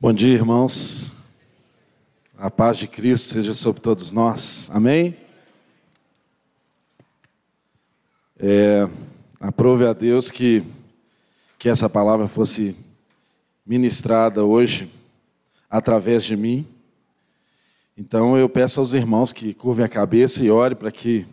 Bom 0.00 0.12
dia, 0.12 0.32
irmãos. 0.32 1.12
A 2.38 2.48
paz 2.48 2.78
de 2.78 2.86
Cristo 2.86 3.32
seja 3.32 3.52
sobre 3.52 3.82
todos 3.82 4.12
nós. 4.12 4.70
Amém? 4.72 5.16
É, 8.38 8.88
aprove 9.40 9.84
a 9.84 9.92
Deus 9.92 10.30
que, 10.30 10.62
que 11.58 11.68
essa 11.68 11.88
palavra 11.88 12.28
fosse 12.28 12.76
ministrada 13.66 14.44
hoje 14.44 14.88
através 15.68 16.22
de 16.22 16.36
mim. 16.36 16.64
Então 17.96 18.38
eu 18.38 18.48
peço 18.48 18.78
aos 18.78 18.92
irmãos 18.92 19.32
que 19.32 19.52
curvem 19.52 19.84
a 19.84 19.88
cabeça 19.88 20.44
e 20.44 20.48
ore 20.48 20.76
para 20.76 20.92
que 20.92 21.26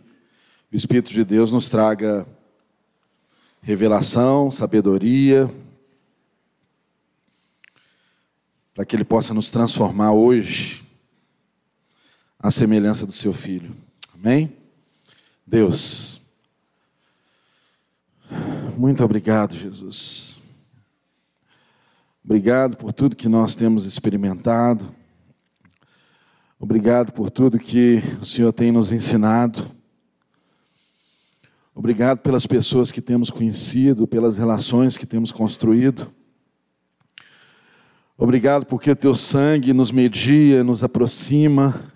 o 0.72 0.74
Espírito 0.74 1.12
de 1.12 1.22
Deus 1.22 1.52
nos 1.52 1.68
traga 1.68 2.26
revelação, 3.62 4.50
sabedoria, 4.50 5.48
para 8.76 8.84
que 8.84 8.94
Ele 8.94 9.06
possa 9.06 9.32
nos 9.32 9.50
transformar 9.50 10.12
hoje 10.12 10.84
à 12.38 12.50
semelhança 12.50 13.06
do 13.06 13.12
Seu 13.12 13.32
Filho. 13.32 13.74
Amém? 14.14 14.54
Deus, 15.46 16.20
muito 18.76 19.02
obrigado, 19.02 19.54
Jesus. 19.56 20.42
Obrigado 22.22 22.76
por 22.76 22.92
tudo 22.92 23.16
que 23.16 23.30
nós 23.30 23.56
temos 23.56 23.86
experimentado. 23.86 24.94
Obrigado 26.60 27.12
por 27.12 27.30
tudo 27.30 27.58
que 27.58 28.02
o 28.20 28.26
Senhor 28.26 28.52
tem 28.52 28.70
nos 28.70 28.92
ensinado. 28.92 29.70
Obrigado 31.74 32.18
pelas 32.18 32.46
pessoas 32.46 32.92
que 32.92 33.00
temos 33.00 33.30
conhecido, 33.30 34.06
pelas 34.06 34.36
relações 34.36 34.98
que 34.98 35.06
temos 35.06 35.32
construído. 35.32 36.12
Obrigado 38.18 38.64
porque 38.64 38.90
o 38.90 38.96
teu 38.96 39.14
sangue 39.14 39.74
nos 39.74 39.92
media, 39.92 40.64
nos 40.64 40.82
aproxima 40.82 41.92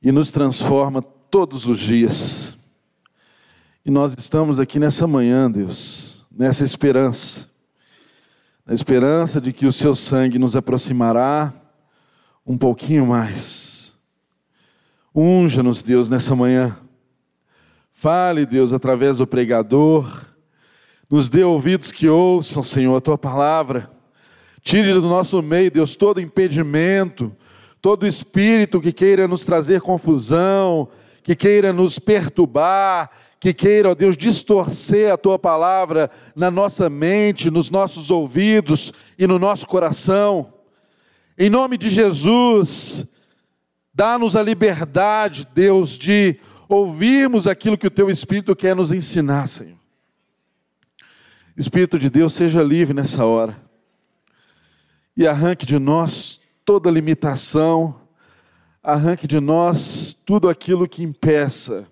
e 0.00 0.10
nos 0.10 0.30
transforma 0.30 1.02
todos 1.02 1.66
os 1.66 1.78
dias. 1.78 2.56
E 3.84 3.90
nós 3.90 4.14
estamos 4.16 4.58
aqui 4.58 4.78
nessa 4.78 5.06
manhã, 5.06 5.50
Deus, 5.50 6.26
nessa 6.32 6.64
esperança, 6.64 7.50
na 8.64 8.72
esperança 8.72 9.38
de 9.38 9.52
que 9.52 9.66
o 9.66 9.72
seu 9.72 9.94
sangue 9.94 10.38
nos 10.38 10.56
aproximará 10.56 11.52
um 12.46 12.56
pouquinho 12.56 13.06
mais. 13.06 13.94
Unja-nos, 15.14 15.82
Deus, 15.82 16.08
nessa 16.08 16.34
manhã. 16.34 16.78
Fale, 17.90 18.46
Deus, 18.46 18.72
através 18.72 19.18
do 19.18 19.26
pregador. 19.26 20.24
Nos 21.10 21.28
dê 21.28 21.44
ouvidos 21.44 21.92
que 21.92 22.08
ouçam, 22.08 22.62
Senhor, 22.62 22.96
a 22.96 23.00
tua 23.02 23.18
palavra 23.18 23.95
Tire 24.66 24.92
do 24.94 25.02
nosso 25.02 25.40
meio, 25.40 25.70
Deus, 25.70 25.94
todo 25.94 26.20
impedimento, 26.20 27.32
todo 27.80 28.04
espírito 28.04 28.80
que 28.80 28.92
queira 28.92 29.28
nos 29.28 29.44
trazer 29.44 29.80
confusão, 29.80 30.88
que 31.22 31.36
queira 31.36 31.72
nos 31.72 32.00
perturbar, 32.00 33.08
que 33.38 33.54
queira, 33.54 33.90
ó 33.90 33.94
Deus, 33.94 34.16
distorcer 34.16 35.12
a 35.12 35.16
tua 35.16 35.38
palavra 35.38 36.10
na 36.34 36.50
nossa 36.50 36.90
mente, 36.90 37.48
nos 37.48 37.70
nossos 37.70 38.10
ouvidos 38.10 38.92
e 39.16 39.24
no 39.24 39.38
nosso 39.38 39.68
coração. 39.68 40.52
Em 41.38 41.48
nome 41.48 41.78
de 41.78 41.88
Jesus, 41.88 43.06
dá-nos 43.94 44.34
a 44.34 44.42
liberdade, 44.42 45.46
Deus, 45.54 45.96
de 45.96 46.40
ouvirmos 46.68 47.46
aquilo 47.46 47.78
que 47.78 47.86
o 47.86 47.90
teu 47.90 48.10
Espírito 48.10 48.56
quer 48.56 48.74
nos 48.74 48.90
ensinar, 48.90 49.46
Senhor. 49.46 49.78
Espírito 51.56 52.00
de 52.00 52.10
Deus, 52.10 52.34
seja 52.34 52.64
livre 52.64 52.92
nessa 52.92 53.24
hora 53.24 53.64
e 55.16 55.26
arranque 55.26 55.64
de 55.64 55.78
nós 55.78 56.40
toda 56.64 56.90
limitação, 56.90 57.98
arranque 58.82 59.26
de 59.26 59.40
nós 59.40 60.12
tudo 60.12 60.48
aquilo 60.48 60.88
que 60.88 61.02
impeça 61.02 61.90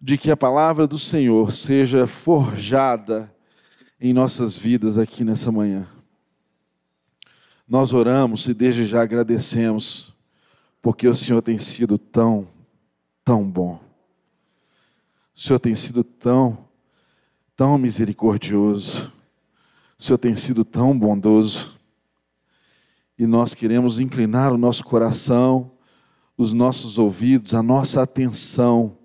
de 0.00 0.18
que 0.18 0.30
a 0.30 0.36
palavra 0.36 0.86
do 0.86 0.98
Senhor 0.98 1.52
seja 1.52 2.06
forjada 2.06 3.32
em 3.98 4.12
nossas 4.12 4.54
vidas 4.56 4.98
aqui 4.98 5.24
nessa 5.24 5.50
manhã. 5.50 5.88
Nós 7.66 7.94
oramos 7.94 8.46
e 8.46 8.52
desde 8.52 8.84
já 8.84 9.02
agradecemos, 9.02 10.14
porque 10.82 11.08
o 11.08 11.14
Senhor 11.14 11.40
tem 11.40 11.56
sido 11.56 11.96
tão, 11.96 12.46
tão 13.24 13.42
bom. 13.48 13.80
O 15.34 15.40
Senhor 15.40 15.58
tem 15.58 15.74
sido 15.74 16.04
tão, 16.04 16.68
tão 17.56 17.78
misericordioso. 17.78 19.10
O 19.98 20.02
Senhor 20.02 20.18
tem 20.18 20.36
sido 20.36 20.66
tão 20.66 20.96
bondoso 20.96 21.73
e 23.18 23.26
nós 23.26 23.54
queremos 23.54 24.00
inclinar 24.00 24.52
o 24.52 24.58
nosso 24.58 24.84
coração, 24.84 25.70
os 26.36 26.52
nossos 26.52 26.98
ouvidos, 26.98 27.54
a 27.54 27.62
nossa 27.62 28.02
atenção, 28.02 28.98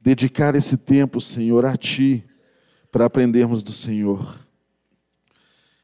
dedicar 0.00 0.54
esse 0.54 0.76
tempo, 0.76 1.20
Senhor, 1.20 1.66
a 1.66 1.76
Ti, 1.76 2.24
para 2.90 3.06
aprendermos 3.06 3.62
do 3.62 3.72
Senhor. 3.72 4.38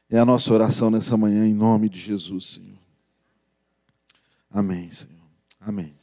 É 0.09 0.17
a 0.17 0.25
nossa 0.25 0.53
oração 0.53 0.89
nessa 0.89 1.15
manhã, 1.15 1.45
em 1.45 1.53
nome 1.53 1.87
de 1.87 1.99
Jesus, 1.99 2.47
Senhor. 2.47 2.79
Amém, 4.51 4.89
Senhor. 4.89 5.19
Amém. 5.61 5.93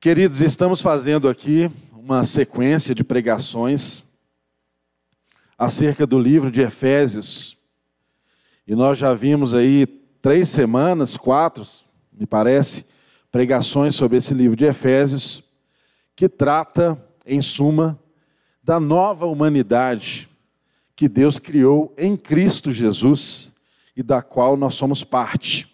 Queridos, 0.00 0.40
estamos 0.40 0.80
fazendo 0.80 1.28
aqui 1.28 1.70
uma 1.92 2.24
sequência 2.24 2.94
de 2.94 3.02
pregações 3.02 4.04
acerca 5.58 6.06
do 6.06 6.18
livro 6.18 6.50
de 6.50 6.62
Efésios. 6.62 7.55
E 8.66 8.74
nós 8.74 8.98
já 8.98 9.14
vimos 9.14 9.54
aí 9.54 9.86
três 10.20 10.48
semanas, 10.48 11.16
quatro, 11.16 11.62
me 12.12 12.26
parece, 12.26 12.84
pregações 13.30 13.94
sobre 13.94 14.16
esse 14.16 14.34
livro 14.34 14.56
de 14.56 14.66
Efésios, 14.66 15.44
que 16.16 16.28
trata, 16.28 17.00
em 17.24 17.40
suma, 17.40 17.98
da 18.62 18.80
nova 18.80 19.26
humanidade 19.26 20.28
que 20.96 21.08
Deus 21.08 21.38
criou 21.38 21.94
em 21.96 22.16
Cristo 22.16 22.72
Jesus 22.72 23.52
e 23.96 24.02
da 24.02 24.22
qual 24.22 24.56
nós 24.56 24.74
somos 24.74 25.04
parte. 25.04 25.70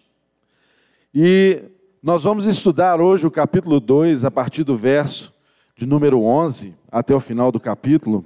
E 1.13 1.63
nós 2.01 2.23
vamos 2.25 2.45
estudar 2.45 2.99
hoje 2.99 3.25
o 3.25 3.31
capítulo 3.31 3.79
2, 3.79 4.25
a 4.25 4.29
partir 4.29 4.63
do 4.63 4.75
verso 4.75 5.33
de 5.75 5.85
número 5.85 6.21
11 6.21 6.75
até 6.91 7.15
o 7.15 7.19
final 7.19 7.51
do 7.51 7.59
capítulo. 7.59 8.25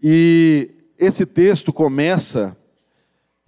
E 0.00 0.70
esse 0.98 1.24
texto 1.24 1.72
começa 1.72 2.56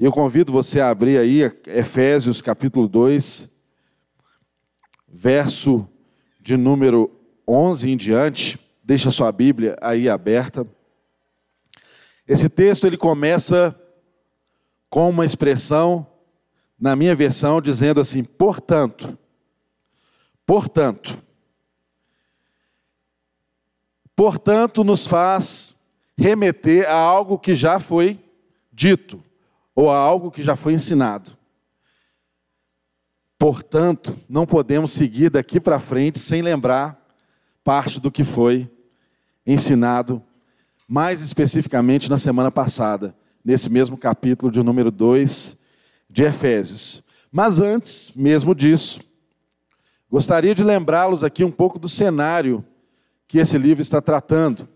eu 0.07 0.11
convido 0.11 0.51
você 0.51 0.81
a 0.81 0.89
abrir 0.89 1.19
aí 1.19 1.43
Efésios 1.67 2.41
capítulo 2.41 2.89
2, 2.89 3.51
verso 5.07 5.87
de 6.41 6.57
número 6.57 7.11
11 7.47 7.91
em 7.91 7.97
diante. 7.99 8.59
Deixa 8.83 9.11
sua 9.11 9.31
Bíblia 9.31 9.77
aí 9.79 10.09
aberta. 10.09 10.67
Esse 12.27 12.49
texto 12.49 12.87
ele 12.87 12.97
começa 12.97 13.79
com 14.89 15.11
uma 15.11 15.27
expressão, 15.27 16.07
na 16.79 16.97
minha 16.97 17.15
versão, 17.15 17.61
dizendo 17.61 18.01
assim: 18.01 18.25
portanto, 18.25 19.19
portanto, 20.47 21.23
portanto, 24.17 24.83
nos 24.83 25.07
faz 25.07 25.79
remeter 26.17 26.89
a 26.89 26.95
algo 26.95 27.39
que 27.39 27.55
já 27.55 27.79
foi 27.79 28.19
dito 28.73 29.23
ou 29.81 29.91
a 29.91 29.97
algo 29.97 30.31
que 30.31 30.43
já 30.43 30.57
foi 30.57 30.75
ensinado. 30.75 31.35
Portanto, 33.39 34.15
não 34.29 34.45
podemos 34.45 34.93
seguir 34.93 35.31
daqui 35.31 35.59
para 35.59 35.81
frente 35.81 36.19
sem 36.19 36.43
lembrar 36.43 37.03
parte 37.65 37.99
do 37.99 38.11
que 38.11 38.23
foi 38.23 38.71
ensinado, 39.47 40.23
mais 40.87 41.23
especificamente 41.23 42.11
na 42.11 42.19
semana 42.19 42.51
passada, 42.51 43.17
nesse 43.43 43.71
mesmo 43.71 43.97
capítulo 43.97 44.53
de 44.53 44.63
número 44.63 44.91
2 44.91 45.59
de 46.11 46.25
Efésios. 46.25 47.03
Mas 47.33 47.59
antes 47.59 48.13
mesmo 48.15 48.55
disso, 48.55 49.01
gostaria 50.11 50.55
de 50.55 50.63
lembrá-los 50.63 51.25
aqui 51.25 51.43
um 51.43 51.51
pouco 51.51 51.79
do 51.79 51.89
cenário 51.89 52.63
que 53.27 53.39
esse 53.39 53.57
livro 53.57 53.81
está 53.81 54.03
tratando, 54.03 54.69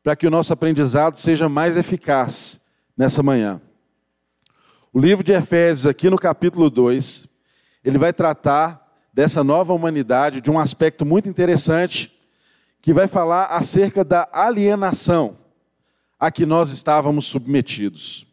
para 0.00 0.14
que 0.14 0.28
o 0.28 0.30
nosso 0.30 0.52
aprendizado 0.52 1.16
seja 1.16 1.48
mais 1.48 1.76
eficaz 1.76 2.60
nessa 2.96 3.20
manhã. 3.20 3.60
O 4.90 4.98
livro 4.98 5.22
de 5.22 5.32
Efésios, 5.32 5.86
aqui 5.86 6.08
no 6.08 6.18
capítulo 6.18 6.70
2, 6.70 7.28
ele 7.84 7.98
vai 7.98 8.10
tratar 8.10 8.88
dessa 9.12 9.44
nova 9.44 9.74
humanidade 9.74 10.40
de 10.40 10.50
um 10.50 10.58
aspecto 10.58 11.04
muito 11.04 11.28
interessante, 11.28 12.10
que 12.80 12.94
vai 12.94 13.06
falar 13.06 13.46
acerca 13.46 14.02
da 14.02 14.26
alienação 14.32 15.36
a 16.18 16.30
que 16.30 16.46
nós 16.46 16.70
estávamos 16.70 17.26
submetidos. 17.26 18.26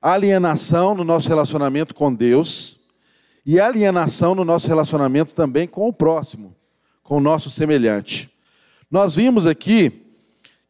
Alienação 0.00 0.94
no 0.94 1.04
nosso 1.04 1.28
relacionamento 1.28 1.94
com 1.94 2.12
Deus 2.14 2.80
e 3.44 3.60
alienação 3.60 4.34
no 4.34 4.46
nosso 4.46 4.66
relacionamento 4.68 5.34
também 5.34 5.68
com 5.68 5.86
o 5.86 5.92
próximo, 5.92 6.56
com 7.02 7.18
o 7.18 7.20
nosso 7.20 7.50
semelhante. 7.50 8.30
Nós 8.90 9.16
vimos 9.16 9.46
aqui 9.46 10.02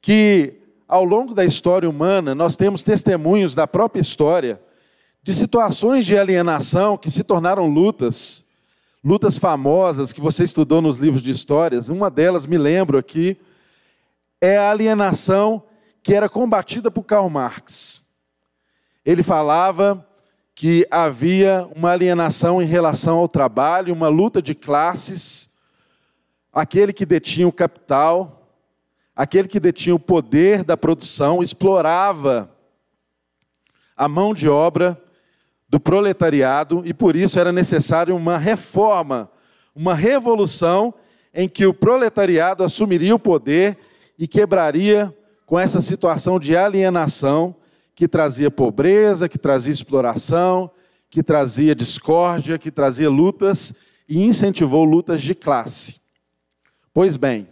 que 0.00 0.54
ao 0.88 1.04
longo 1.04 1.34
da 1.34 1.44
história 1.44 1.88
humana, 1.88 2.34
nós 2.34 2.56
temos 2.56 2.82
testemunhos 2.82 3.54
da 3.54 3.66
própria 3.66 4.00
história 4.00 4.60
de 5.22 5.32
situações 5.32 6.04
de 6.04 6.18
alienação 6.18 6.98
que 6.98 7.10
se 7.10 7.22
tornaram 7.22 7.66
lutas, 7.66 8.44
lutas 9.04 9.38
famosas 9.38 10.12
que 10.12 10.20
você 10.20 10.42
estudou 10.42 10.82
nos 10.82 10.96
livros 10.96 11.22
de 11.22 11.30
histórias. 11.30 11.88
Uma 11.88 12.10
delas, 12.10 12.44
me 12.44 12.58
lembro 12.58 12.98
aqui, 12.98 13.38
é 14.40 14.58
a 14.58 14.70
alienação 14.70 15.62
que 16.02 16.12
era 16.12 16.28
combatida 16.28 16.90
por 16.90 17.04
Karl 17.04 17.30
Marx. 17.30 18.02
Ele 19.04 19.22
falava 19.22 20.04
que 20.56 20.86
havia 20.90 21.68
uma 21.74 21.90
alienação 21.90 22.60
em 22.60 22.66
relação 22.66 23.18
ao 23.18 23.28
trabalho, 23.28 23.94
uma 23.94 24.08
luta 24.08 24.42
de 24.42 24.54
classes, 24.56 25.50
aquele 26.52 26.92
que 26.92 27.06
detinha 27.06 27.46
o 27.46 27.52
capital, 27.52 28.48
aquele 29.14 29.46
que 29.46 29.60
detinha 29.60 29.94
o 29.94 30.00
poder 30.00 30.64
da 30.64 30.76
produção, 30.76 31.42
explorava 31.42 32.50
a 33.96 34.08
mão 34.08 34.34
de 34.34 34.48
obra 34.48 35.00
do 35.72 35.80
proletariado 35.80 36.82
e 36.84 36.92
por 36.92 37.16
isso 37.16 37.40
era 37.40 37.50
necessário 37.50 38.14
uma 38.14 38.36
reforma, 38.36 39.30
uma 39.74 39.94
revolução 39.94 40.92
em 41.32 41.48
que 41.48 41.64
o 41.64 41.72
proletariado 41.72 42.62
assumiria 42.62 43.14
o 43.14 43.18
poder 43.18 43.78
e 44.18 44.28
quebraria 44.28 45.16
com 45.46 45.58
essa 45.58 45.80
situação 45.80 46.38
de 46.38 46.54
alienação 46.54 47.56
que 47.94 48.06
trazia 48.06 48.50
pobreza, 48.50 49.30
que 49.30 49.38
trazia 49.38 49.72
exploração, 49.72 50.70
que 51.08 51.22
trazia 51.22 51.74
discórdia, 51.74 52.58
que 52.58 52.70
trazia 52.70 53.08
lutas 53.08 53.72
e 54.06 54.22
incentivou 54.22 54.84
lutas 54.84 55.22
de 55.22 55.34
classe. 55.34 56.02
Pois 56.92 57.16
bem, 57.16 57.48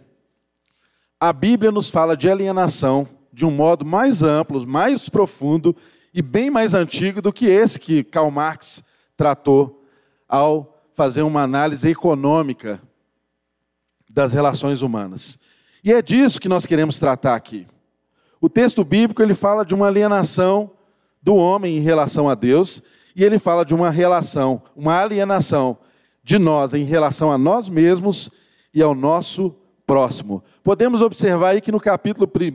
a 1.19 1.33
Bíblia 1.33 1.71
nos 1.71 1.89
fala 1.89 2.15
de 2.15 2.29
alienação 2.29 3.07
de 3.33 3.47
um 3.47 3.51
modo 3.51 3.83
mais 3.83 4.21
amplo, 4.21 4.63
mais 4.67 5.09
profundo 5.09 5.75
e 6.13 6.21
bem 6.21 6.49
mais 6.49 6.73
antigo 6.73 7.21
do 7.21 7.31
que 7.31 7.45
esse 7.45 7.79
que 7.79 8.03
Karl 8.03 8.29
Marx 8.29 8.83
tratou 9.15 9.85
ao 10.27 10.81
fazer 10.93 11.21
uma 11.21 11.41
análise 11.41 11.89
econômica 11.89 12.81
das 14.09 14.33
relações 14.33 14.81
humanas. 14.81 15.39
E 15.83 15.91
é 15.91 16.01
disso 16.01 16.39
que 16.39 16.49
nós 16.49 16.65
queremos 16.65 16.99
tratar 16.99 17.35
aqui. 17.35 17.65
O 18.39 18.49
texto 18.49 18.83
bíblico 18.83 19.21
ele 19.21 19.33
fala 19.33 19.65
de 19.65 19.73
uma 19.73 19.87
alienação 19.87 20.71
do 21.21 21.35
homem 21.35 21.77
em 21.77 21.81
relação 21.81 22.27
a 22.27 22.35
Deus, 22.35 22.81
e 23.15 23.23
ele 23.23 23.37
fala 23.37 23.63
de 23.63 23.73
uma 23.73 23.89
relação, 23.89 24.61
uma 24.75 24.99
alienação 24.99 25.77
de 26.23 26.39
nós 26.39 26.73
em 26.73 26.83
relação 26.83 27.31
a 27.31 27.37
nós 27.37 27.69
mesmos 27.69 28.31
e 28.73 28.81
ao 28.81 28.95
nosso 28.95 29.55
próximo. 29.85 30.43
Podemos 30.63 31.01
observar 31.01 31.49
aí 31.49 31.61
que 31.61 31.71
no 31.71 31.79
capítulo 31.79 32.25
2, 32.25 32.53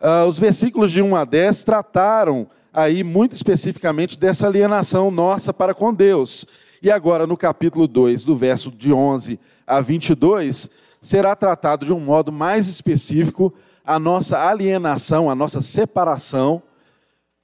Uh, 0.00 0.28
os 0.28 0.38
versículos 0.38 0.92
de 0.92 1.02
1 1.02 1.16
a 1.16 1.24
10 1.24 1.64
trataram 1.64 2.48
aí 2.72 3.02
muito 3.02 3.32
especificamente 3.32 4.18
dessa 4.18 4.46
alienação 4.46 5.10
nossa 5.10 5.52
para 5.52 5.74
com 5.74 5.92
Deus. 5.92 6.46
E 6.80 6.90
agora, 6.90 7.26
no 7.26 7.36
capítulo 7.36 7.88
2, 7.88 8.24
do 8.24 8.36
verso 8.36 8.70
de 8.70 8.92
11 8.92 9.40
a 9.66 9.80
22, 9.80 10.70
será 11.02 11.34
tratado 11.34 11.84
de 11.84 11.92
um 11.92 11.98
modo 11.98 12.30
mais 12.30 12.68
específico 12.68 13.52
a 13.84 13.98
nossa 13.98 14.48
alienação, 14.48 15.28
a 15.28 15.34
nossa 15.34 15.60
separação 15.60 16.62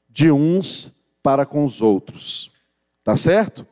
de 0.09 0.31
uns 0.31 0.95
para 1.23 1.45
com 1.45 1.65
os 1.65 1.83
outros. 1.83 2.53
Tá 3.03 3.17
certo? 3.17 3.67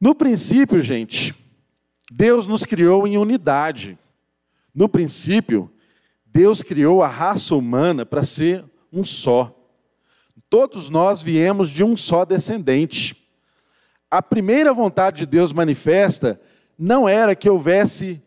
No 0.00 0.14
princípio, 0.14 0.80
gente, 0.80 1.34
Deus 2.10 2.46
nos 2.46 2.64
criou 2.64 3.06
em 3.06 3.16
unidade. 3.16 3.98
No 4.74 4.88
princípio, 4.88 5.70
Deus 6.32 6.62
criou 6.62 7.02
a 7.02 7.08
raça 7.08 7.54
humana 7.54 8.06
para 8.06 8.24
ser 8.24 8.64
um 8.90 9.04
só. 9.04 9.54
Todos 10.48 10.88
nós 10.88 11.20
viemos 11.20 11.68
de 11.68 11.84
um 11.84 11.94
só 11.94 12.24
descendente. 12.24 13.28
A 14.10 14.22
primeira 14.22 14.72
vontade 14.72 15.18
de 15.18 15.26
Deus 15.26 15.52
manifesta 15.52 16.40
não 16.78 17.06
era 17.06 17.36
que 17.36 17.50
houvesse 17.50 18.22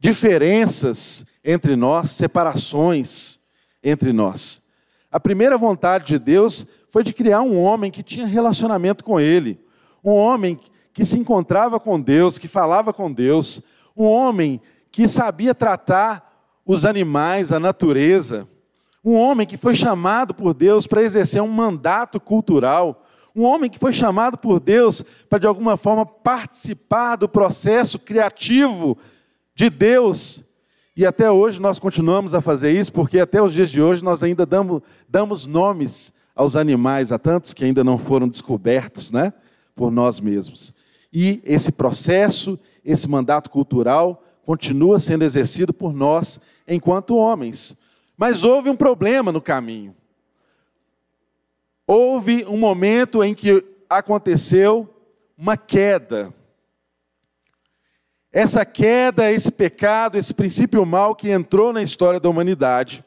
diferenças 0.00 1.24
entre 1.44 1.76
nós, 1.76 2.10
separações 2.10 3.38
entre 3.80 4.12
nós. 4.12 4.62
A 5.10 5.20
primeira 5.20 5.56
vontade 5.56 6.08
de 6.08 6.18
Deus 6.18 6.66
foi 6.88 7.04
de 7.04 7.12
criar 7.12 7.42
um 7.42 7.60
homem 7.60 7.92
que 7.92 8.02
tinha 8.02 8.26
relacionamento 8.26 9.04
com 9.04 9.20
Ele, 9.20 9.60
um 10.02 10.10
homem 10.10 10.58
que 10.92 11.04
se 11.04 11.16
encontrava 11.16 11.78
com 11.78 12.00
Deus, 12.00 12.38
que 12.38 12.48
falava 12.48 12.92
com 12.92 13.12
Deus, 13.12 13.62
um 13.96 14.04
homem 14.04 14.60
que 14.90 15.06
sabia 15.06 15.54
tratar 15.54 16.25
os 16.66 16.84
animais, 16.84 17.52
a 17.52 17.60
natureza. 17.60 18.48
Um 19.04 19.14
homem 19.14 19.46
que 19.46 19.56
foi 19.56 19.76
chamado 19.76 20.34
por 20.34 20.52
Deus 20.52 20.86
para 20.86 21.02
exercer 21.02 21.40
um 21.40 21.48
mandato 21.48 22.18
cultural. 22.18 23.06
Um 23.34 23.44
homem 23.44 23.70
que 23.70 23.78
foi 23.78 23.92
chamado 23.92 24.36
por 24.36 24.58
Deus 24.58 25.02
para, 25.28 25.38
de 25.38 25.46
alguma 25.46 25.76
forma, 25.76 26.04
participar 26.04 27.14
do 27.14 27.28
processo 27.28 28.00
criativo 28.00 28.98
de 29.54 29.70
Deus. 29.70 30.42
E 30.96 31.06
até 31.06 31.30
hoje 31.30 31.60
nós 31.60 31.78
continuamos 31.78 32.34
a 32.34 32.40
fazer 32.40 32.72
isso, 32.72 32.92
porque 32.92 33.20
até 33.20 33.40
os 33.40 33.52
dias 33.52 33.70
de 33.70 33.80
hoje 33.80 34.02
nós 34.02 34.24
ainda 34.24 34.44
damos, 34.44 34.82
damos 35.08 35.46
nomes 35.46 36.14
aos 36.34 36.56
animais, 36.56 37.12
a 37.12 37.18
tantos 37.18 37.54
que 37.54 37.64
ainda 37.64 37.84
não 37.84 37.98
foram 37.98 38.26
descobertos 38.26 39.12
né, 39.12 39.32
por 39.74 39.90
nós 39.92 40.18
mesmos. 40.18 40.74
E 41.12 41.40
esse 41.44 41.70
processo, 41.70 42.58
esse 42.84 43.08
mandato 43.08 43.50
cultural, 43.50 44.22
continua 44.44 44.98
sendo 44.98 45.24
exercido 45.24 45.72
por 45.72 45.92
nós 45.92 46.40
enquanto 46.66 47.16
homens. 47.16 47.76
Mas 48.16 48.44
houve 48.44 48.70
um 48.70 48.76
problema 48.76 49.30
no 49.30 49.40
caminho. 49.40 49.94
Houve 51.86 52.44
um 52.46 52.56
momento 52.56 53.22
em 53.22 53.34
que 53.34 53.64
aconteceu 53.88 54.88
uma 55.36 55.56
queda. 55.56 56.32
Essa 58.32 58.64
queda, 58.64 59.30
esse 59.30 59.50
pecado, 59.50 60.18
esse 60.18 60.34
princípio 60.34 60.84
mal 60.84 61.14
que 61.14 61.30
entrou 61.30 61.72
na 61.72 61.82
história 61.82 62.18
da 62.18 62.28
humanidade, 62.28 63.04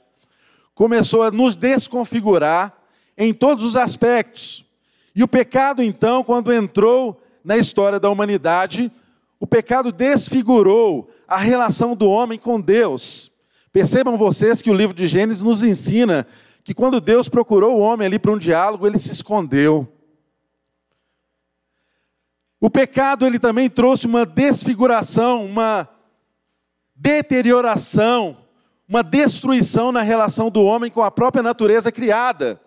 começou 0.74 1.24
a 1.24 1.32
nos 1.32 1.56
desconfigurar 1.56 2.74
em 3.18 3.34
todos 3.34 3.66
os 3.66 3.76
aspectos. 3.76 4.66
E 5.14 5.22
o 5.22 5.28
pecado, 5.28 5.84
então, 5.84 6.24
quando 6.24 6.54
entrou 6.54 7.22
na 7.44 7.58
história 7.58 8.00
da 8.00 8.10
humanidade, 8.10 8.92
o 9.40 9.46
pecado 9.46 9.92
desfigurou 9.92 11.10
a 11.28 11.38
relação 11.38 11.96
do 11.96 12.10
homem 12.10 12.40
com 12.40 12.60
Deus. 12.60 13.32
Percebam 13.72 14.18
vocês 14.18 14.62
que 14.62 14.72
o 14.72 14.74
livro 14.74 14.96
de 14.96 15.06
Gênesis 15.06 15.44
nos 15.44 15.64
ensina 15.64 16.26
que 16.64 16.74
quando 16.74 17.00
Deus 17.00 17.30
procurou 17.30 17.78
o 17.78 17.80
homem 17.80 18.08
ali 18.08 18.20
para 18.20 18.32
um 18.32 18.38
diálogo, 18.38 18.86
ele 18.86 19.00
se 19.00 19.12
escondeu. 19.12 19.88
O 22.60 22.70
pecado 22.70 23.26
ele 23.26 23.40
também 23.40 23.70
trouxe 23.70 24.06
uma 24.06 24.26
desfiguração, 24.26 25.46
uma 25.46 25.88
deterioração, 26.96 28.38
uma 28.88 29.02
destruição 29.02 29.92
na 29.92 30.02
relação 30.02 30.50
do 30.50 30.64
homem 30.64 30.92
com 30.92 31.02
a 31.02 31.12
própria 31.12 31.42
natureza 31.42 31.92
criada. 31.92 32.60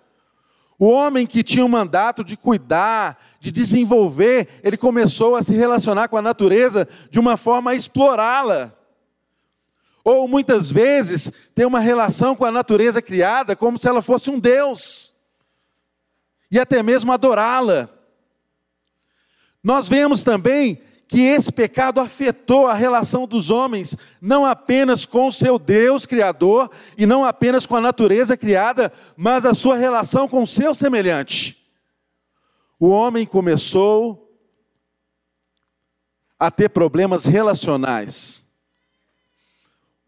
O 0.79 0.87
homem 0.87 1.27
que 1.27 1.43
tinha 1.43 1.65
o 1.65 1.69
mandato 1.69 2.25
de 2.25 2.37
cuidar, 2.37 3.19
de 3.39 3.53
desenvolver, 3.53 4.49
ele 4.65 4.77
começou 4.77 5.37
a 5.37 5.43
se 5.43 5.55
relacionar 5.55 6.09
com 6.09 6.17
a 6.17 6.23
natureza 6.23 6.89
de 7.11 7.21
uma 7.21 7.37
forma 7.37 7.73
a 7.73 7.75
explorá-la. 7.75 8.73
Ou 10.05 10.27
muitas 10.27 10.71
vezes 10.71 11.31
tem 11.55 11.65
uma 11.65 11.81
relação 11.81 12.35
com 12.35 12.45
a 12.45 12.51
natureza 12.51 13.01
criada 13.01 13.55
como 13.55 13.79
se 13.79 13.89
ela 13.89 14.03
fosse 14.03 14.31
um 14.31 14.39
Deus, 14.39 15.15
e 16.51 16.59
até 16.59 16.83
mesmo 16.83 17.13
adorá-la. 17.13 17.89
Nós 19.63 19.89
vemos 19.89 20.23
também 20.23 20.83
que 21.07 21.21
esse 21.21 21.53
pecado 21.53 22.01
afetou 22.01 22.67
a 22.67 22.75
relação 22.75 23.27
dos 23.27 23.51
homens, 23.51 23.97
não 24.21 24.45
apenas 24.45 25.05
com 25.05 25.27
o 25.27 25.33
seu 25.33 25.59
Deus 25.59 26.07
Criador, 26.07 26.71
e 26.97 27.07
não 27.07 27.25
apenas 27.25 27.67
com 27.67 27.77
a 27.77 27.81
natureza 27.81 28.37
criada, 28.37 28.93
mas 29.17 29.45
a 29.45 29.55
sua 29.55 29.77
relação 29.77 30.27
com 30.27 30.43
o 30.43 30.47
seu 30.47 30.75
semelhante. 30.75 31.57
O 32.81 32.89
homem 32.89 33.27
começou 33.27 34.35
a 36.39 36.51
ter 36.51 36.71
problemas 36.71 37.25
relacionais 37.25 38.43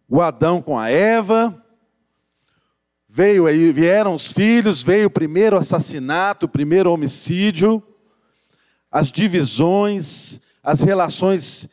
o 0.09 0.21
Adão 0.21 0.61
com 0.61 0.79
a 0.79 0.91
Eva, 0.91 1.63
veio 3.09 3.47
aí, 3.47 3.73
vieram 3.73 4.15
os 4.15 4.33
filhos, 4.33 4.83
veio 4.83 5.07
o 5.07 5.11
primeiro 5.11 5.57
assassinato, 5.57 6.47
o 6.47 6.49
primeiro 6.49 6.91
homicídio, 6.91 7.83
as 8.91 9.11
divisões, 9.11 10.41
as 10.63 10.81
relações 10.81 11.69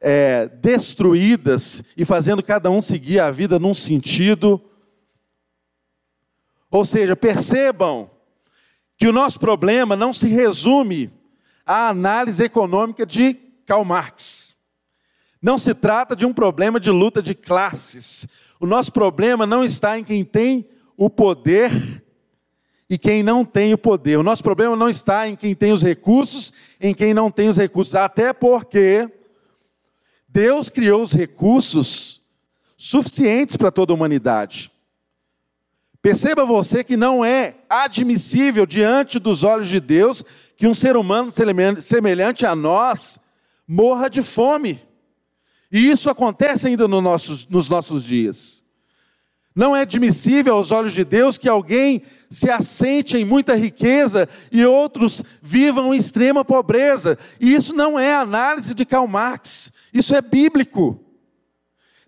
é, 0.00 0.48
destruídas 0.48 1.82
e 1.96 2.04
fazendo 2.04 2.42
cada 2.42 2.70
um 2.70 2.80
seguir 2.80 3.20
a 3.20 3.30
vida 3.30 3.58
num 3.58 3.74
sentido. 3.74 4.60
Ou 6.70 6.84
seja, 6.84 7.14
percebam 7.14 8.10
que 8.96 9.06
o 9.06 9.12
nosso 9.12 9.38
problema 9.38 9.94
não 9.94 10.12
se 10.12 10.28
resume 10.28 11.12
à 11.64 11.88
análise 11.88 12.42
econômica 12.42 13.06
de 13.06 13.34
Karl 13.66 13.84
Marx 13.84 14.61
Não 15.42 15.58
se 15.58 15.74
trata 15.74 16.14
de 16.14 16.24
um 16.24 16.32
problema 16.32 16.78
de 16.78 16.88
luta 16.88 17.20
de 17.20 17.34
classes. 17.34 18.28
O 18.60 18.66
nosso 18.66 18.92
problema 18.92 19.44
não 19.44 19.64
está 19.64 19.98
em 19.98 20.04
quem 20.04 20.24
tem 20.24 20.64
o 20.96 21.10
poder 21.10 21.72
e 22.88 22.96
quem 22.96 23.24
não 23.24 23.44
tem 23.44 23.74
o 23.74 23.78
poder. 23.78 24.18
O 24.18 24.22
nosso 24.22 24.42
problema 24.42 24.76
não 24.76 24.88
está 24.88 25.26
em 25.26 25.34
quem 25.34 25.52
tem 25.52 25.72
os 25.72 25.82
recursos, 25.82 26.52
em 26.80 26.94
quem 26.94 27.12
não 27.12 27.28
tem 27.28 27.48
os 27.48 27.56
recursos. 27.56 27.96
Até 27.96 28.32
porque 28.32 29.10
Deus 30.28 30.68
criou 30.68 31.02
os 31.02 31.12
recursos 31.12 32.22
suficientes 32.76 33.56
para 33.56 33.72
toda 33.72 33.92
a 33.92 33.96
humanidade. 33.96 34.70
Perceba 36.00 36.44
você 36.44 36.84
que 36.84 36.96
não 36.96 37.24
é 37.24 37.56
admissível 37.68 38.64
diante 38.64 39.18
dos 39.18 39.42
olhos 39.42 39.68
de 39.68 39.80
Deus 39.80 40.24
que 40.56 40.66
um 40.68 40.74
ser 40.74 40.96
humano 40.96 41.32
semelhante 41.32 42.46
a 42.46 42.54
nós 42.54 43.18
morra 43.66 44.08
de 44.08 44.22
fome. 44.22 44.80
E 45.72 45.90
isso 45.90 46.10
acontece 46.10 46.68
ainda 46.68 46.86
no 46.86 47.00
nossos, 47.00 47.46
nos 47.48 47.68
nossos 47.70 48.04
dias. 48.04 48.62
Não 49.54 49.74
é 49.74 49.80
admissível 49.80 50.54
aos 50.54 50.70
olhos 50.70 50.92
de 50.92 51.04
Deus 51.04 51.38
que 51.38 51.48
alguém 51.48 52.02
se 52.30 52.50
assente 52.50 53.16
em 53.16 53.24
muita 53.24 53.56
riqueza 53.56 54.28
e 54.50 54.64
outros 54.64 55.22
vivam 55.40 55.92
em 55.94 55.96
extrema 55.96 56.44
pobreza. 56.44 57.18
E 57.40 57.54
isso 57.54 57.74
não 57.74 57.98
é 57.98 58.14
análise 58.14 58.74
de 58.74 58.84
Karl 58.84 59.06
Marx, 59.06 59.72
isso 59.92 60.14
é 60.14 60.20
bíblico. 60.20 61.00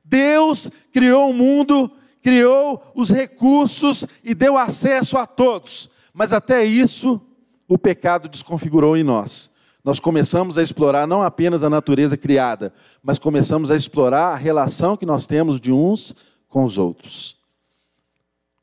Deus 0.05 0.71
criou 0.93 1.31
o 1.31 1.35
mundo 1.35 1.91
criou 2.25 2.83
os 2.95 3.11
recursos 3.11 4.07
e 4.25 4.35
deu 4.35 4.57
acesso 4.57 5.19
a 5.19 5.27
todos. 5.27 5.91
Mas 6.15 6.33
até 6.33 6.65
isso, 6.65 7.21
o 7.69 7.77
pecado 7.77 8.31
desconfigurou 8.31 8.97
em 8.97 9.05
nós. 9.05 9.53
Nós 9.85 10.01
começamos 10.01 10.57
a 10.57 10.63
explorar 10.63 11.07
não 11.07 11.23
apenas 11.23 11.63
a 11.63 11.69
natureza 11.69 12.17
criada, 12.17 12.73
mas 13.03 13.19
começamos 13.19 13.71
a 13.71 13.77
explorar 13.77 14.33
a 14.33 14.37
relação 14.37 14.97
que 14.97 15.05
nós 15.05 15.27
temos 15.27 15.61
de 15.61 15.71
uns 15.71 16.15
com 16.49 16.65
os 16.65 16.79
outros. 16.79 17.37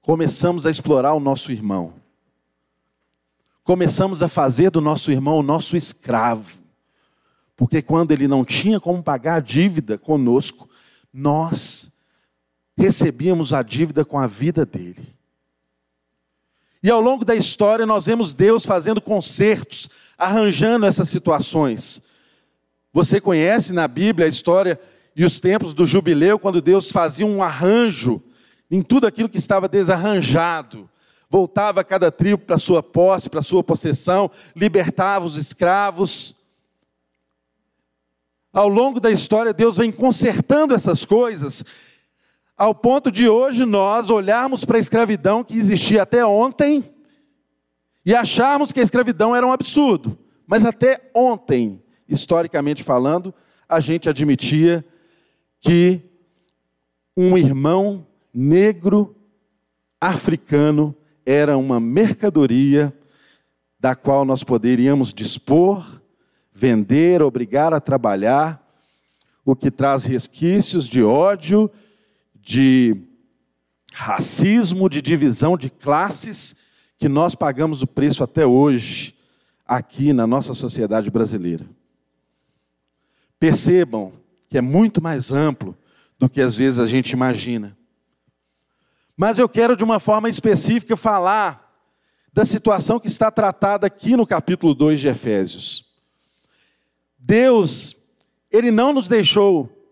Começamos 0.02 0.66
a 0.66 0.72
explorar 0.72 1.14
o 1.14 1.20
nosso 1.20 1.52
irmão. 1.52 1.94
Começamos 3.64 4.24
a 4.24 4.28
fazer 4.28 4.72
do 4.72 4.82
nosso 4.82 5.12
irmão 5.12 5.38
o 5.38 5.44
nosso 5.44 5.78
escravo. 5.78 6.58
Porque 7.56 7.84
quando 7.84 8.12
ele 8.12 8.28
não 8.28 8.44
tinha 8.44 8.80
como 8.80 9.04
pagar 9.04 9.36
a 9.36 9.40
dívida 9.40 10.00
conosco, 10.00 10.68
nós 11.14 11.92
recebíamos 12.76 13.54
a 13.54 13.62
dívida 13.62 14.04
com 14.04 14.18
a 14.18 14.26
vida 14.26 14.66
dele. 14.66 15.14
E 16.84 16.90
ao 16.90 17.00
longo 17.00 17.24
da 17.24 17.36
história 17.36 17.86
nós 17.86 18.08
vemos 18.08 18.34
Deus 18.34 18.66
fazendo 18.66 19.00
consertos, 19.00 19.88
arranjando 20.22 20.86
essas 20.86 21.10
situações. 21.10 22.02
Você 22.94 23.20
conhece 23.20 23.74
na 23.74 23.88
Bíblia 23.88 24.28
a 24.28 24.30
história 24.30 24.80
e 25.16 25.26
os 25.26 25.40
tempos 25.40 25.74
do 25.74 25.84
jubileu, 25.84 26.38
quando 26.38 26.62
Deus 26.62 26.92
fazia 26.92 27.26
um 27.26 27.42
arranjo 27.42 28.22
em 28.70 28.84
tudo 28.84 29.08
aquilo 29.08 29.28
que 29.28 29.40
estava 29.40 29.68
desarranjado. 29.68 30.88
Voltava 31.28 31.84
cada 31.84 32.12
tribo 32.12 32.44
para 32.46 32.60
sua 32.60 32.84
posse, 32.84 33.30
para 33.30 33.42
sua 33.42 33.64
possessão, 33.64 34.30
libertava 34.56 35.26
os 35.26 35.38
escravos. 35.38 36.36
Ao 38.54 38.68
longo 38.68 39.00
da 39.00 39.10
história, 39.10 39.52
Deus 39.52 39.78
vem 39.78 39.92
consertando 39.92 40.76
essas 40.76 41.04
coisas 41.04 41.66
ao 42.62 42.76
ponto 42.76 43.12
de 43.12 43.28
hoje 43.28 43.66
nós 43.66 44.12
olharmos 44.12 44.64
para 44.64 44.78
a 44.78 44.80
escravidão 44.80 45.44
que 45.44 45.58
existia 45.58 46.04
até 46.04 46.24
ontem 46.24 46.91
e 48.06 48.14
acharmos 48.16 48.72
que 48.72 48.80
a 48.80 48.84
escravidão 48.84 49.36
era 49.36 49.46
um 49.46 49.52
absurdo. 49.52 50.18
Mas 50.48 50.66
até 50.66 51.10
ontem, 51.14 51.82
historicamente 52.08 52.84
falando, 52.84 53.34
a 53.68 53.80
gente 53.80 54.10
admitia 54.10 54.86
que 55.60 56.02
um 57.16 57.38
irmão 57.38 58.06
negro 58.34 59.16
africano 60.00 60.96
era 61.26 61.58
uma 61.58 61.80
mercadoria 61.80 62.94
da 63.80 63.96
qual 63.96 64.26
nós 64.26 64.44
poderíamos 64.44 65.14
dispor, 65.14 66.02
vender, 66.54 67.22
obrigar 67.22 67.74
a 67.74 67.80
trabalhar, 67.80 68.62
o 69.46 69.56
que 69.56 69.72
traz 69.72 70.04
resquícios 70.04 70.88
de 70.88 71.04
ódio 71.04 71.70
de 72.36 72.96
racismo, 73.94 74.90
de 74.90 75.02
divisão 75.02 75.56
de 75.56 75.70
classes, 75.70 76.56
que 77.02 77.10
nós 77.10 77.34
pagamos 77.34 77.82
o 77.82 77.88
preço 77.88 78.24
até 78.24 78.46
hoje, 78.46 79.16
aqui 79.66 80.14
na 80.14 80.28
nossa 80.28 80.54
sociedade 80.54 81.10
brasileira. 81.10 81.66
Percebam 83.40 84.14
que 84.48 84.56
é 84.56 84.62
muito 84.62 85.02
mais 85.02 85.32
amplo 85.32 85.76
do 86.20 86.30
que 86.30 86.40
às 86.40 86.56
vezes 86.56 86.78
a 86.78 86.86
gente 86.86 87.10
imagina. 87.10 87.76
Mas 89.18 89.40
eu 89.40 89.50
quero, 89.50 89.76
de 89.76 89.84
uma 89.84 90.00
forma 90.00 90.30
específica, 90.30 90.96
falar 90.96 91.76
da 92.32 92.46
situação 92.46 93.00
que 93.00 93.08
está 93.08 93.32
tratada 93.32 93.88
aqui 93.88 94.16
no 94.16 94.28
capítulo 94.28 94.76
2 94.76 95.02
de 95.02 95.08
Efésios. 95.08 95.92
Deus, 97.18 97.96
Ele 98.52 98.70
não 98.70 98.94
nos 98.94 99.08
deixou 99.08 99.92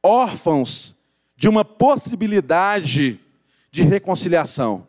órfãos 0.00 0.94
de 1.34 1.48
uma 1.48 1.64
possibilidade 1.64 3.18
de 3.72 3.82
reconciliação. 3.82 4.86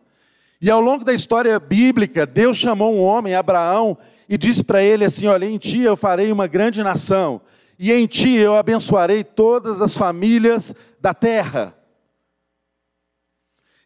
E 0.61 0.69
ao 0.69 0.79
longo 0.79 1.03
da 1.03 1.13
história 1.13 1.59
bíblica, 1.59 2.25
Deus 2.25 2.57
chamou 2.57 2.93
um 2.93 3.01
homem, 3.01 3.35
Abraão, 3.35 3.97
e 4.27 4.37
disse 4.37 4.63
para 4.63 4.81
ele 4.81 5.05
assim: 5.05 5.27
Olha, 5.27 5.45
em 5.45 5.57
ti 5.57 5.81
eu 5.81 5.95
farei 5.95 6.31
uma 6.31 6.47
grande 6.47 6.81
nação, 6.81 7.41
e 7.77 7.91
em 7.91 8.07
ti 8.07 8.35
eu 8.35 8.55
abençoarei 8.55 9.23
todas 9.23 9.81
as 9.81 9.97
famílias 9.97 10.73
da 10.99 11.13
terra. 11.13 11.75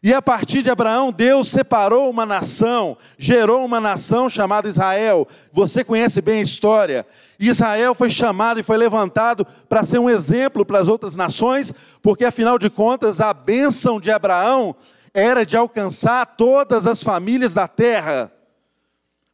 E 0.02 0.14
a 0.14 0.22
partir 0.22 0.62
de 0.62 0.70
Abraão, 0.70 1.12
Deus 1.12 1.48
separou 1.48 2.08
uma 2.08 2.24
nação, 2.24 2.96
gerou 3.18 3.62
uma 3.62 3.78
nação 3.78 4.30
chamada 4.30 4.66
Israel. 4.66 5.28
Você 5.52 5.84
conhece 5.84 6.22
bem 6.22 6.38
a 6.38 6.42
história. 6.42 7.06
Israel 7.38 7.94
foi 7.94 8.10
chamado 8.10 8.58
e 8.58 8.62
foi 8.62 8.78
levantado 8.78 9.46
para 9.68 9.84
ser 9.84 9.98
um 9.98 10.08
exemplo 10.08 10.64
para 10.64 10.78
as 10.78 10.88
outras 10.88 11.16
nações, 11.16 11.70
porque 12.00 12.24
afinal 12.24 12.58
de 12.58 12.70
contas, 12.70 13.20
a 13.20 13.34
bênção 13.34 14.00
de 14.00 14.10
Abraão 14.10 14.74
era 15.12 15.44
de 15.44 15.56
alcançar 15.56 16.24
todas 16.36 16.86
as 16.86 17.02
famílias 17.02 17.54
da 17.54 17.66
terra. 17.66 18.32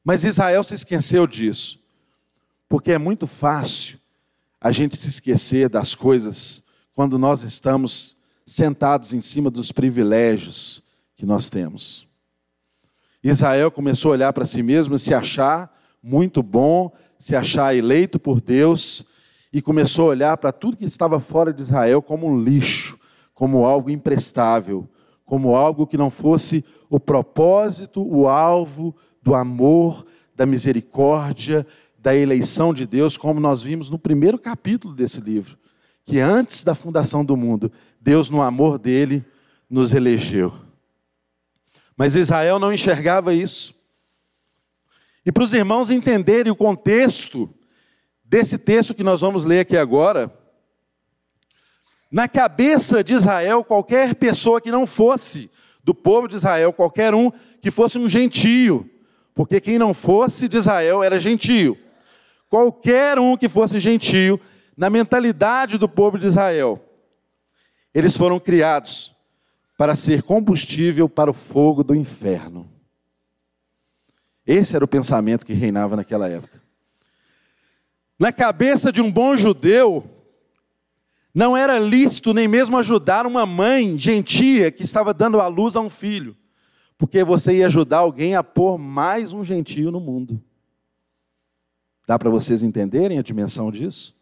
Mas 0.05 0.25
Israel 0.25 0.63
se 0.63 0.75
esqueceu 0.75 1.27
disso, 1.27 1.81
porque 2.69 2.93
é 2.93 2.99
muito 2.99 3.27
fácil 3.27 3.99
a 4.61 4.71
gente 4.71 4.97
se 4.97 5.09
esquecer 5.09 5.69
das 5.69 5.95
coisas 5.95 6.65
quando 6.95 7.19
nós 7.19 7.43
estamos 7.43 8.17
sentados 8.47 9.13
em 9.13 9.21
cima 9.21 9.51
dos 9.51 9.73
privilégios 9.73 10.83
que 11.17 11.27
nós 11.27 11.51
temos. 11.51 12.07
Israel 13.23 13.71
começou 13.71 14.11
a 14.11 14.15
olhar 14.15 14.33
para 14.33 14.45
si 14.45 14.63
mesmo 14.63 14.95
e 14.95 14.99
se 14.99 15.13
achar 15.13 15.75
muito 16.03 16.43
bom, 16.43 16.93
se 17.19 17.35
achar 17.35 17.75
eleito 17.75 18.21
por 18.21 18.41
Deus, 18.41 19.05
e 19.53 19.61
começou 19.61 20.07
a 20.07 20.11
olhar 20.11 20.37
para 20.37 20.53
tudo 20.53 20.77
que 20.77 20.85
estava 20.85 21.19
fora 21.19 21.53
de 21.53 21.63
Israel 21.63 22.01
como 22.01 22.29
um 22.29 22.41
lixo, 22.41 22.99
como 23.35 23.65
algo 23.65 23.91
imprestável, 23.91 24.89
como 25.27 25.57
algo 25.57 25.87
que 25.87 25.99
não 25.99 26.09
fosse 26.09 26.65
o 26.89 26.99
propósito, 26.99 28.01
o 28.01 28.29
alvo 28.29 28.95
do 29.21 29.35
amor, 29.35 30.07
da 30.35 30.47
misericórdia, 30.47 31.67
da 31.99 32.15
eleição 32.15 32.73
de 32.73 32.87
Deus, 32.87 33.17
como 33.17 33.41
nós 33.41 33.65
vimos 33.65 33.91
no 33.91 33.99
primeiro 33.99 34.39
capítulo 34.39 34.95
desse 34.95 35.21
livro, 35.21 35.59
que 36.05 36.21
antes 36.21 36.63
da 36.63 36.75
fundação 36.75 37.25
do 37.25 37.37
mundo, 37.37 37.73
Deus, 38.01 38.31
no 38.31 38.41
amor 38.41 38.79
dele, 38.79 39.25
nos 39.69 39.93
elegeu. 39.93 40.55
Mas 41.97 42.15
Israel 42.15 42.61
não 42.61 42.73
enxergava 42.73 43.35
isso. 43.35 43.75
E 45.25 45.33
para 45.33 45.43
os 45.43 45.53
irmãos 45.53 45.91
entenderem 45.91 46.53
o 46.53 46.57
contexto 46.57 47.53
desse 48.25 48.59
texto 48.59 48.95
que 48.95 49.03
nós 49.03 49.21
vamos 49.21 49.45
ler 49.45 49.61
aqui 49.61 49.77
agora, 49.77 50.33
na 52.11 52.29
cabeça 52.29 53.03
de 53.03 53.15
Israel, 53.15 53.65
qualquer 53.65 54.15
pessoa 54.15 54.61
que 54.61 54.71
não 54.71 54.87
fosse 54.87 55.51
do 55.83 55.95
povo 55.95 56.29
de 56.29 56.37
Israel, 56.37 56.73
qualquer 56.73 57.15
um 57.15 57.31
que 57.61 57.71
fosse 57.71 57.99
um 57.99 58.09
gentio, 58.09 58.89
porque 59.35 59.61
quem 59.61 59.79
não 59.79 59.93
fosse 59.93 60.49
de 60.49 60.57
Israel 60.57 61.03
era 61.03 61.19
gentio. 61.19 61.77
Qualquer 62.49 63.19
um 63.19 63.37
que 63.37 63.49
fosse 63.49 63.79
gentio, 63.79 64.41
na 64.77 64.89
mentalidade 64.89 65.79
do 65.79 65.89
povo 65.89 66.19
de 66.19 66.27
Israel, 66.27 66.83
eles 67.93 68.17
foram 68.17 68.39
criados 68.39 69.15
para 69.77 69.95
ser 69.95 70.23
combustível 70.23 71.09
para 71.09 71.31
o 71.31 71.35
fogo 71.35 71.83
do 71.83 71.95
inferno. 71.95 72.71
Esse 74.47 74.77
era 74.77 74.85
o 74.85 74.89
pensamento 74.89 75.45
que 75.45 75.53
reinava 75.53 75.97
naquela 75.97 76.29
época. 76.29 76.63
Na 78.19 78.33
cabeça 78.33 78.91
de 78.91 79.03
um 79.03 79.11
bom 79.11 79.37
judeu, 79.37 80.16
não 81.37 81.55
era 81.55 81.79
lícito 81.79 82.33
nem 82.33 82.49
mesmo 82.49 82.79
ajudar 82.79 83.27
uma 83.27 83.45
mãe 83.45 83.99
gentia 83.99 84.71
que 84.71 84.83
estava 84.83 85.13
dando 85.13 85.39
à 85.39 85.47
luz 85.47 85.77
a 85.77 85.83
um 85.83 85.91
filho, 85.91 86.35
porque 86.97 87.23
você 87.23 87.59
ia 87.59 87.67
ajudar 87.67 87.99
alguém 87.99 88.35
a 88.35 88.43
pôr 88.43 88.79
mais 88.79 89.35
um 89.35 89.45
gentio 89.45 89.91
no 89.91 90.01
mundo. 90.01 90.43
Dá 92.07 92.19
para 92.19 92.31
vocês 92.31 92.63
entenderem 92.63 93.19
a 93.19 93.23
dimensão 93.23 93.71
disso? 93.71 94.17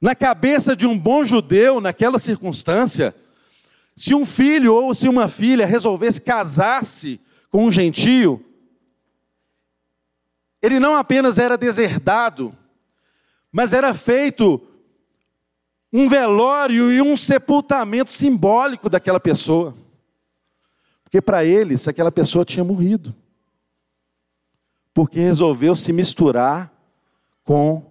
Na 0.00 0.16
cabeça 0.16 0.74
de 0.74 0.84
um 0.84 0.98
bom 0.98 1.24
judeu, 1.24 1.80
naquela 1.80 2.18
circunstância, 2.18 3.14
se 3.94 4.16
um 4.16 4.24
filho 4.24 4.74
ou 4.74 4.96
se 4.96 5.08
uma 5.08 5.28
filha 5.28 5.64
resolvesse 5.64 6.20
casar-se 6.20 7.20
com 7.52 7.66
um 7.66 7.70
gentio, 7.70 8.44
ele 10.60 10.80
não 10.80 10.96
apenas 10.96 11.38
era 11.38 11.56
deserdado, 11.56 12.52
mas 13.52 13.72
era 13.72 13.94
feito 13.94 14.60
um 15.98 16.06
velório 16.06 16.92
e 16.92 17.00
um 17.00 17.16
sepultamento 17.16 18.12
simbólico 18.12 18.90
daquela 18.90 19.18
pessoa. 19.18 19.74
Porque 21.02 21.22
para 21.22 21.42
eles, 21.42 21.88
aquela 21.88 22.12
pessoa 22.12 22.44
tinha 22.44 22.62
morrido. 22.62 23.14
Porque 24.92 25.18
resolveu 25.18 25.74
se 25.74 25.94
misturar 25.94 26.70
com 27.42 27.82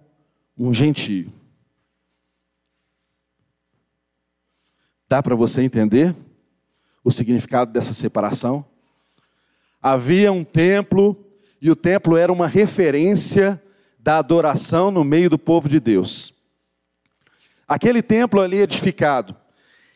um 0.56 0.72
gentio. 0.72 1.32
Dá 5.08 5.20
para 5.20 5.34
você 5.34 5.62
entender 5.62 6.14
o 7.02 7.10
significado 7.10 7.72
dessa 7.72 7.92
separação? 7.92 8.64
Havia 9.82 10.30
um 10.30 10.44
templo, 10.44 11.16
e 11.60 11.72
o 11.72 11.74
templo 11.74 12.16
era 12.16 12.32
uma 12.32 12.46
referência 12.46 13.60
da 13.98 14.18
adoração 14.18 14.92
no 14.92 15.02
meio 15.02 15.28
do 15.28 15.38
povo 15.38 15.68
de 15.68 15.80
Deus. 15.80 16.35
Aquele 17.66 18.02
templo 18.02 18.40
ali 18.40 18.58
edificado, 18.58 19.34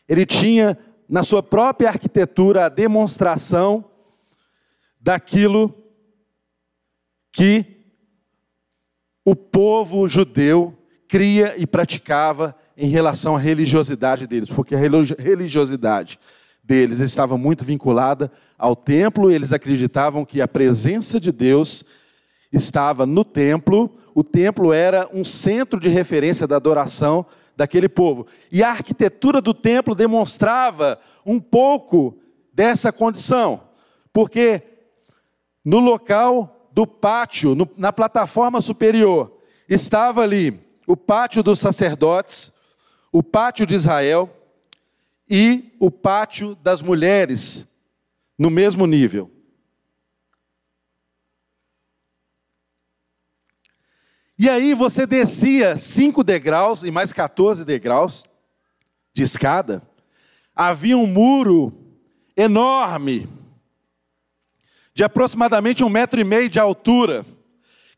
ele 0.07 0.25
tinha 0.25 0.77
na 1.07 1.23
sua 1.23 1.41
própria 1.41 1.89
arquitetura 1.89 2.65
a 2.65 2.69
demonstração 2.69 3.85
daquilo 4.99 5.73
que 7.31 7.65
o 9.23 9.35
povo 9.35 10.07
judeu 10.07 10.77
cria 11.07 11.55
e 11.57 11.67
praticava 11.67 12.55
em 12.75 12.87
relação 12.87 13.35
à 13.35 13.39
religiosidade 13.39 14.25
deles, 14.25 14.49
porque 14.49 14.75
a 14.75 14.79
religiosidade 14.79 16.19
deles 16.63 16.99
estava 16.99 17.37
muito 17.37 17.65
vinculada 17.65 18.31
ao 18.57 18.75
templo, 18.75 19.31
eles 19.31 19.51
acreditavam 19.51 20.25
que 20.25 20.41
a 20.41 20.47
presença 20.47 21.19
de 21.19 21.31
Deus 21.31 21.83
estava 22.51 23.05
no 23.05 23.23
templo, 23.23 23.97
o 24.13 24.23
templo 24.23 24.73
era 24.73 25.09
um 25.13 25.23
centro 25.23 25.79
de 25.79 25.89
referência 25.89 26.47
da 26.47 26.55
adoração 26.55 27.25
daquele 27.55 27.89
povo. 27.89 28.27
E 28.51 28.63
a 28.63 28.69
arquitetura 28.69 29.41
do 29.41 29.53
templo 29.53 29.95
demonstrava 29.95 30.99
um 31.25 31.39
pouco 31.39 32.17
dessa 32.53 32.91
condição, 32.91 33.61
porque 34.11 34.63
no 35.63 35.79
local 35.79 36.69
do 36.71 36.87
pátio, 36.87 37.55
no, 37.55 37.69
na 37.77 37.93
plataforma 37.93 38.61
superior, 38.61 39.37
estava 39.69 40.21
ali 40.21 40.59
o 40.87 40.97
pátio 40.97 41.43
dos 41.43 41.59
sacerdotes, 41.59 42.51
o 43.11 43.21
pátio 43.21 43.65
de 43.65 43.75
Israel 43.75 44.29
e 45.29 45.75
o 45.79 45.89
pátio 45.91 46.55
das 46.55 46.81
mulheres, 46.81 47.67
no 48.37 48.49
mesmo 48.49 48.85
nível. 48.85 49.29
E 54.43 54.49
aí 54.49 54.73
você 54.73 55.05
descia 55.05 55.77
cinco 55.77 56.23
degraus 56.23 56.81
e 56.81 56.89
mais 56.89 57.13
14 57.13 57.63
degraus 57.63 58.25
de 59.13 59.21
escada. 59.21 59.83
Havia 60.55 60.97
um 60.97 61.05
muro 61.05 61.71
enorme, 62.35 63.29
de 64.95 65.03
aproximadamente 65.03 65.83
um 65.83 65.89
metro 65.89 66.19
e 66.19 66.23
meio 66.23 66.49
de 66.49 66.59
altura, 66.59 67.23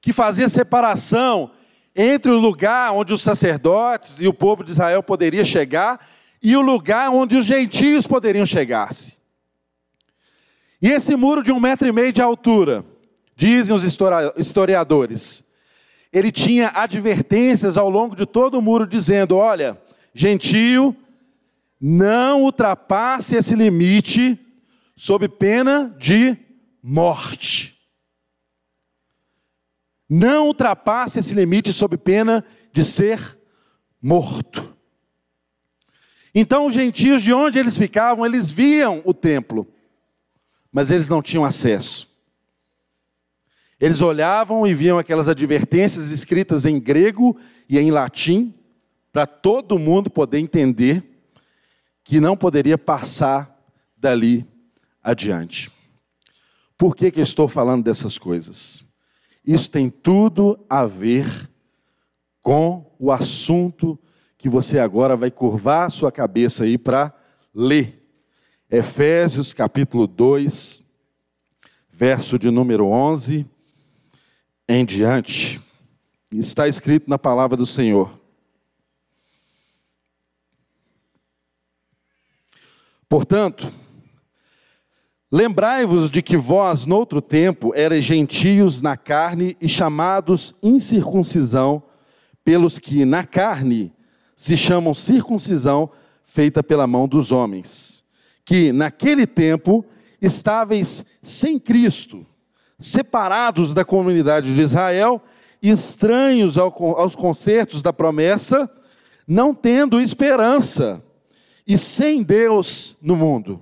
que 0.01 0.11
fazia 0.11 0.49
separação 0.49 1.49
entre 1.95 2.29
o 2.29 2.37
lugar 2.37 2.91
onde 2.91 3.13
os 3.13 3.21
sacerdotes 3.21 4.19
e 4.19 4.27
o 4.27 4.33
povo 4.33 4.65
de 4.65 4.71
Israel 4.71 5.01
poderia 5.01 5.45
chegar 5.45 6.05
e 6.41 6.57
o 6.57 6.61
lugar 6.61 7.09
onde 7.09 7.37
os 7.37 7.45
gentios 7.45 8.05
poderiam 8.05 8.45
chegar-se. 8.45 9.17
E 10.81 10.89
esse 10.89 11.15
muro 11.15 11.41
de 11.41 11.53
um 11.53 11.59
metro 11.61 11.87
e 11.87 11.93
meio 11.93 12.11
de 12.11 12.21
altura, 12.21 12.83
dizem 13.33 13.73
os 13.73 13.85
historiadores, 14.35 15.52
ele 16.13 16.31
tinha 16.31 16.71
advertências 16.75 17.75
ao 17.75 17.89
longo 17.89 18.15
de 18.15 18.25
todo 18.27 18.59
o 18.59 18.61
muro 18.61 18.85
dizendo: 18.85 19.35
olha, 19.35 19.81
gentio, 20.13 20.95
não 21.81 22.43
ultrapasse 22.43 23.35
esse 23.35 23.55
limite 23.55 24.39
sob 24.95 25.27
pena 25.27 25.93
de 25.97 26.37
morte. 26.81 27.79
Não 30.07 30.45
ultrapasse 30.45 31.17
esse 31.17 31.33
limite 31.33 31.73
sob 31.73 31.97
pena 31.97 32.45
de 32.71 32.85
ser 32.85 33.39
morto. 33.99 34.77
Então, 36.35 36.67
os 36.67 36.73
gentios, 36.75 37.23
de 37.23 37.33
onde 37.33 37.57
eles 37.57 37.77
ficavam, 37.77 38.25
eles 38.25 38.51
viam 38.51 39.01
o 39.03 39.13
templo, 39.13 39.67
mas 40.71 40.91
eles 40.91 41.09
não 41.09 41.21
tinham 41.21 41.43
acesso. 41.43 42.12
Eles 43.83 44.01
olhavam 44.01 44.65
e 44.65 44.73
viam 44.73 44.97
aquelas 44.97 45.27
advertências 45.27 46.09
escritas 46.09 46.65
em 46.65 46.79
grego 46.79 47.37
e 47.67 47.77
em 47.77 47.91
latim, 47.91 48.53
para 49.11 49.25
todo 49.25 49.77
mundo 49.77 50.09
poder 50.09 50.39
entender 50.39 51.03
que 52.01 52.21
não 52.21 52.37
poderia 52.37 52.77
passar 52.77 53.61
dali 53.97 54.47
adiante. 55.03 55.69
Por 56.77 56.95
que, 56.95 57.11
que 57.11 57.19
eu 57.19 57.23
estou 57.23 57.45
falando 57.45 57.83
dessas 57.83 58.17
coisas? 58.17 58.85
Isso 59.45 59.69
tem 59.69 59.89
tudo 59.89 60.65
a 60.69 60.85
ver 60.85 61.27
com 62.41 62.89
o 62.97 63.11
assunto 63.11 63.99
que 64.37 64.47
você 64.47 64.79
agora 64.79 65.17
vai 65.17 65.29
curvar 65.29 65.91
sua 65.91 66.09
cabeça 66.09 66.63
aí 66.63 66.77
para 66.77 67.13
ler. 67.53 68.01
Efésios 68.71 69.51
capítulo 69.51 70.07
2, 70.07 70.81
verso 71.89 72.39
de 72.39 72.49
número 72.49 72.85
11 72.85 73.51
em 74.73 74.85
diante. 74.85 75.61
Está 76.33 76.67
escrito 76.67 77.09
na 77.09 77.19
palavra 77.19 77.55
do 77.55 77.65
Senhor. 77.65 78.19
Portanto, 83.07 83.71
lembrai-vos 85.31 86.09
de 86.09 86.23
que 86.23 86.35
vós, 86.35 86.87
noutro 86.87 87.21
tempo, 87.21 87.75
erais 87.75 88.03
gentios 88.03 88.81
na 88.81 88.97
carne 88.97 89.55
e 89.61 89.69
chamados 89.69 90.55
incircuncisão 90.63 91.83
pelos 92.43 92.79
que 92.79 93.05
na 93.05 93.23
carne 93.23 93.93
se 94.35 94.57
chamam 94.57 94.95
circuncisão 94.95 95.91
feita 96.23 96.63
pela 96.63 96.87
mão 96.87 97.07
dos 97.07 97.31
homens, 97.31 98.03
que 98.43 98.73
naquele 98.73 99.27
tempo 99.27 99.85
estáveis 100.19 101.05
sem 101.21 101.59
Cristo, 101.59 102.25
separados 102.79 103.73
da 103.73 103.85
comunidade 103.85 104.53
de 104.53 104.61
Israel, 104.61 105.21
estranhos 105.61 106.57
aos 106.57 107.15
concertos 107.15 107.81
da 107.81 107.93
promessa, 107.93 108.69
não 109.27 109.53
tendo 109.53 110.01
esperança 110.01 111.01
e 111.65 111.77
sem 111.77 112.21
Deus 112.21 112.97
no 113.01 113.15
mundo. 113.15 113.61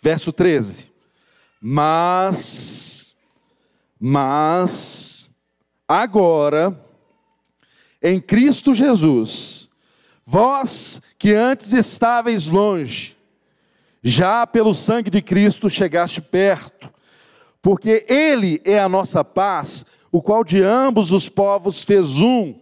Verso 0.00 0.32
13. 0.32 0.90
Mas, 1.60 3.16
mas, 3.98 5.26
agora, 5.88 6.78
em 8.02 8.20
Cristo 8.20 8.74
Jesus, 8.74 9.70
vós 10.24 11.00
que 11.18 11.32
antes 11.32 11.72
estáveis 11.72 12.48
longe, 12.48 13.16
já 14.02 14.46
pelo 14.46 14.74
sangue 14.74 15.10
de 15.10 15.22
Cristo 15.22 15.70
chegaste 15.70 16.20
perto 16.20 16.94
porque 17.66 18.06
Ele 18.08 18.60
é 18.64 18.78
a 18.78 18.88
nossa 18.88 19.24
paz, 19.24 19.84
o 20.12 20.22
qual 20.22 20.44
de 20.44 20.62
ambos 20.62 21.10
os 21.10 21.28
povos 21.28 21.82
fez 21.82 22.22
um, 22.22 22.54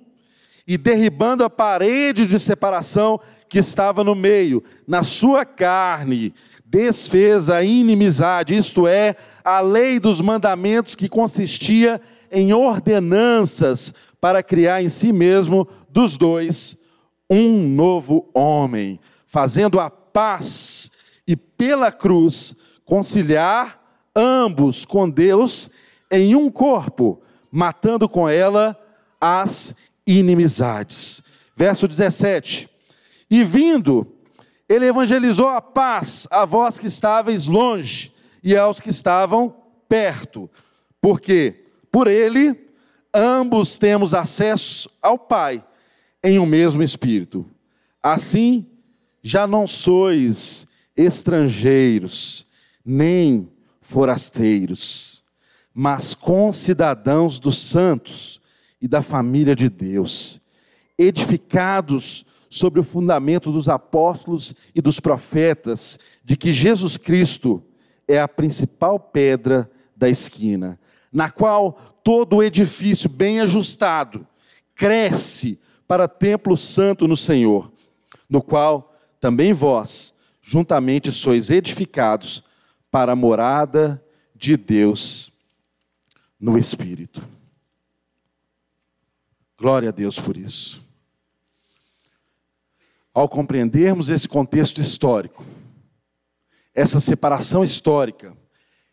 e 0.67 0.79
derribando 0.79 1.45
a 1.45 1.51
parede 1.51 2.27
de 2.27 2.41
separação 2.41 3.21
que 3.47 3.59
estava 3.59 4.03
no 4.03 4.15
meio, 4.15 4.65
na 4.89 5.03
sua 5.03 5.45
carne, 5.45 6.33
desfez 6.65 7.51
a 7.51 7.63
inimizade, 7.63 8.57
isto 8.57 8.87
é, 8.87 9.15
a 9.45 9.61
lei 9.61 10.01
dos 10.01 10.23
mandamentos 10.23 10.95
que 10.95 11.07
consistia 11.07 12.01
em 12.33 12.55
ordenanças 12.55 13.93
para 14.19 14.43
criar 14.43 14.83
em 14.83 14.89
si 14.89 15.13
mesmo 15.13 15.69
dos 15.91 16.17
dois 16.17 16.79
um 17.29 17.69
novo 17.69 18.31
homem, 18.33 18.99
fazendo 19.27 19.79
a 19.79 19.91
paz 19.91 20.91
e 21.29 21.37
pela 21.37 21.93
cruz 21.93 22.57
conciliar 22.87 23.84
ambos 24.15 24.85
com 24.85 25.09
Deus 25.09 25.71
em 26.11 26.35
um 26.35 26.51
corpo, 26.51 27.21
matando 27.51 28.09
com 28.09 28.29
ela 28.29 28.79
as 29.21 29.75
inimizades. 30.07 31.23
Verso 31.57 31.89
17: 31.89 32.69
E 33.31 33.43
vindo, 33.45 34.07
ele 34.69 34.87
evangelizou 34.87 35.49
a 35.49 35.61
paz 35.61 36.27
a 36.31 36.45
vós 36.45 36.79
que 36.79 36.87
estáveis 36.87 37.47
longe 37.47 38.13
e 38.43 38.57
aos 38.57 38.81
que 38.81 38.91
estavam 38.91 39.55
perto, 39.89 40.51
porque 41.01 41.65
por 41.91 42.09
ele 42.09 42.69
ambos 43.13 43.79
temos 43.79 44.13
acesso 44.13 44.91
ao 45.01 45.17
Pai 45.17 45.65
em 46.23 46.39
um 46.39 46.47
mesmo 46.47 46.83
espírito. 46.83 47.47
Assim, 48.03 48.67
já 49.23 49.47
não 49.47 49.67
sois 49.67 50.67
estrangeiros, 50.97 52.47
nem 52.85 53.49
forasteiros, 53.85 55.23
mas 55.73 56.15
concidadãos 56.15 57.39
dos 57.39 57.59
santos 57.59 58.41
e 58.81 58.89
da 58.89 59.03
família 59.03 59.55
de 59.55 59.69
Deus, 59.69 60.41
edificados 60.99 62.25
sobre 62.49 62.81
o 62.81 62.85
fundamento 62.85 63.53
dos 63.53 63.69
apóstolos 63.69 64.55
e 64.75 64.81
dos 64.81 64.99
profetas, 65.01 65.99
de 66.25 66.37
que 66.37 66.53
Jesus 66.53 66.97
Cristo 66.97 67.63
é 68.09 68.19
a 68.19 68.27
principal 68.27 68.99
pedra 68.99 69.71
da 69.95 70.09
esquina, 70.09 70.81
na 71.13 71.31
qual 71.31 71.73
todo 72.03 72.37
o 72.37 72.43
edifício 72.43 73.09
bem 73.09 73.41
ajustado 73.41 74.27
cresce 74.75 75.61
para 75.87 76.09
templo 76.09 76.57
santo 76.57 77.07
no 77.07 77.17
Senhor, 77.17 77.71
no 78.29 78.41
qual 78.41 78.97
também 79.21 79.53
vós 79.53 80.15
juntamente 80.41 81.13
sois 81.13 81.51
edificados 81.51 82.43
para 82.95 83.11
a 83.11 83.17
morada 83.17 84.01
de 84.37 84.57
Deus 84.57 85.33
no 86.39 86.57
Espírito. 86.57 87.29
Glória 89.59 89.89
a 89.89 89.93
Deus 89.93 90.21
por 90.21 90.37
isso. 90.37 90.81
Ao 93.13 93.29
compreendermos 93.29 94.11
esse 94.11 94.29
contexto 94.29 94.81
histórico, 94.81 95.45
essa 96.73 97.01
separação 97.01 97.65
histórica, 97.65 98.33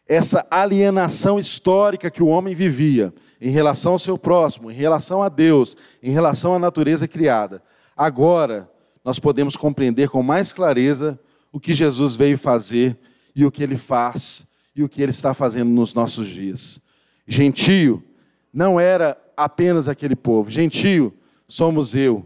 essa 0.07 0.47
alienação 0.49 1.37
histórica 1.37 2.09
que 2.09 2.23
o 2.23 2.27
homem 2.27 2.55
vivia 2.55 3.13
em 3.39 3.51
relação 3.51 3.91
ao 3.91 3.99
seu 3.99 4.17
próximo, 4.17 4.71
em 4.71 4.75
relação 4.75 5.21
a 5.21 5.29
Deus, 5.29 5.77
em 6.01 6.09
relação 6.09 6.55
à 6.55 6.57
natureza 6.57 7.07
criada, 7.07 7.61
agora 7.95 8.67
nós 9.05 9.19
podemos 9.19 9.55
compreender 9.55 10.09
com 10.09 10.23
mais 10.23 10.51
clareza 10.51 11.19
o 11.51 11.59
que 11.59 11.71
Jesus 11.71 12.15
veio 12.15 12.35
fazer 12.35 12.97
e 13.35 13.45
o 13.45 13.51
que 13.51 13.63
ele 13.63 13.77
faz 13.77 14.47
e 14.75 14.83
o 14.83 14.89
que 14.89 15.01
ele 15.01 15.11
está 15.11 15.33
fazendo 15.33 15.69
nos 15.69 15.93
nossos 15.93 16.27
dias. 16.27 16.81
Gentio 17.27 18.03
não 18.53 18.79
era 18.79 19.17
apenas 19.35 19.87
aquele 19.87 20.15
povo, 20.15 20.49
gentio 20.49 21.13
somos 21.47 21.95
eu 21.95 22.25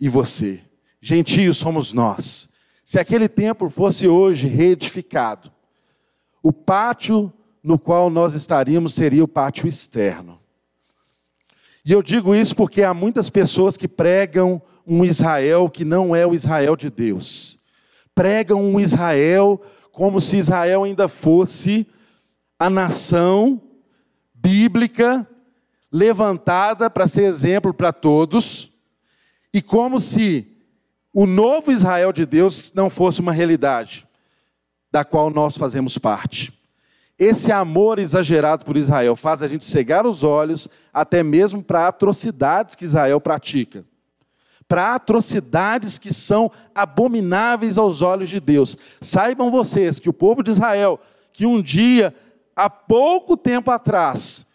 e 0.00 0.08
você, 0.08 0.62
gentio 1.00 1.54
somos 1.54 1.92
nós. 1.92 2.48
Se 2.84 2.98
aquele 2.98 3.28
templo 3.28 3.70
fosse 3.70 4.06
hoje 4.06 4.46
reedificado, 4.46 5.50
o 6.42 6.52
pátio 6.52 7.32
no 7.62 7.78
qual 7.78 8.10
nós 8.10 8.34
estaríamos 8.34 8.92
seria 8.92 9.24
o 9.24 9.28
pátio 9.28 9.66
externo. 9.66 10.38
E 11.84 11.92
eu 11.92 12.02
digo 12.02 12.34
isso 12.34 12.54
porque 12.54 12.82
há 12.82 12.92
muitas 12.92 13.30
pessoas 13.30 13.76
que 13.76 13.88
pregam 13.88 14.60
um 14.86 15.04
Israel 15.04 15.68
que 15.70 15.84
não 15.84 16.14
é 16.14 16.26
o 16.26 16.34
Israel 16.34 16.76
de 16.76 16.90
Deus. 16.90 17.58
Pregam 18.14 18.62
um 18.62 18.78
Israel 18.78 19.60
como 19.94 20.20
se 20.20 20.38
Israel 20.38 20.82
ainda 20.82 21.06
fosse 21.06 21.86
a 22.58 22.68
nação 22.68 23.62
bíblica 24.34 25.26
levantada 25.90 26.90
para 26.90 27.06
ser 27.06 27.22
exemplo 27.22 27.72
para 27.72 27.92
todos, 27.92 28.74
e 29.52 29.62
como 29.62 30.00
se 30.00 30.48
o 31.12 31.26
novo 31.26 31.70
Israel 31.70 32.12
de 32.12 32.26
Deus 32.26 32.72
não 32.74 32.90
fosse 32.90 33.20
uma 33.20 33.30
realidade 33.30 34.04
da 34.90 35.04
qual 35.04 35.30
nós 35.30 35.56
fazemos 35.56 35.96
parte. 35.96 36.52
Esse 37.16 37.52
amor 37.52 38.00
exagerado 38.00 38.64
por 38.64 38.76
Israel 38.76 39.14
faz 39.14 39.42
a 39.42 39.46
gente 39.46 39.64
cegar 39.64 40.04
os 40.04 40.24
olhos 40.24 40.68
até 40.92 41.22
mesmo 41.22 41.62
para 41.62 41.86
atrocidades 41.86 42.74
que 42.74 42.84
Israel 42.84 43.20
pratica. 43.20 43.84
Para 44.66 44.94
atrocidades 44.94 45.98
que 45.98 46.12
são 46.12 46.50
abomináveis 46.74 47.78
aos 47.78 48.02
olhos 48.02 48.28
de 48.28 48.40
Deus. 48.40 48.76
Saibam 49.00 49.50
vocês 49.50 49.98
que 50.00 50.08
o 50.08 50.12
povo 50.12 50.42
de 50.42 50.50
Israel, 50.50 50.98
que 51.32 51.46
um 51.46 51.60
dia, 51.60 52.14
há 52.56 52.68
pouco 52.70 53.36
tempo 53.36 53.70
atrás, 53.70 54.46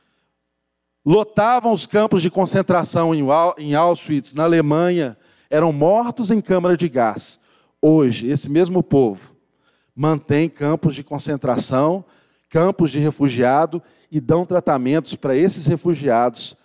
lotavam 1.05 1.71
os 1.71 1.85
campos 1.85 2.21
de 2.21 2.29
concentração 2.29 3.13
em 3.57 3.75
Auschwitz, 3.75 4.33
na 4.33 4.43
Alemanha, 4.43 5.17
eram 5.49 5.71
mortos 5.71 6.31
em 6.31 6.41
câmara 6.41 6.75
de 6.75 6.89
gás. 6.89 7.39
Hoje, 7.81 8.27
esse 8.27 8.49
mesmo 8.49 8.83
povo 8.83 9.35
mantém 9.95 10.49
campos 10.49 10.95
de 10.95 11.03
concentração 11.03 12.05
campos 12.49 12.91
de 12.91 12.99
refugiado 12.99 13.81
e 14.11 14.19
dão 14.19 14.45
tratamentos 14.45 15.15
para 15.15 15.35
esses 15.35 15.67
refugiados 15.67 16.57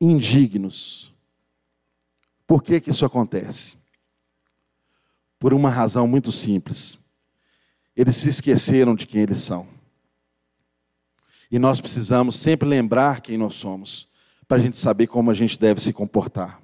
indignos. 0.00 1.12
Por 2.50 2.64
que, 2.64 2.80
que 2.80 2.90
isso 2.90 3.06
acontece? 3.06 3.76
Por 5.38 5.54
uma 5.54 5.70
razão 5.70 6.08
muito 6.08 6.32
simples. 6.32 6.98
Eles 7.94 8.16
se 8.16 8.28
esqueceram 8.28 8.96
de 8.96 9.06
quem 9.06 9.20
eles 9.20 9.38
são. 9.38 9.68
E 11.48 11.60
nós 11.60 11.80
precisamos 11.80 12.34
sempre 12.34 12.68
lembrar 12.68 13.20
quem 13.20 13.38
nós 13.38 13.54
somos, 13.54 14.08
para 14.48 14.58
a 14.58 14.60
gente 14.60 14.76
saber 14.76 15.06
como 15.06 15.30
a 15.30 15.34
gente 15.34 15.56
deve 15.60 15.80
se 15.80 15.92
comportar. 15.92 16.60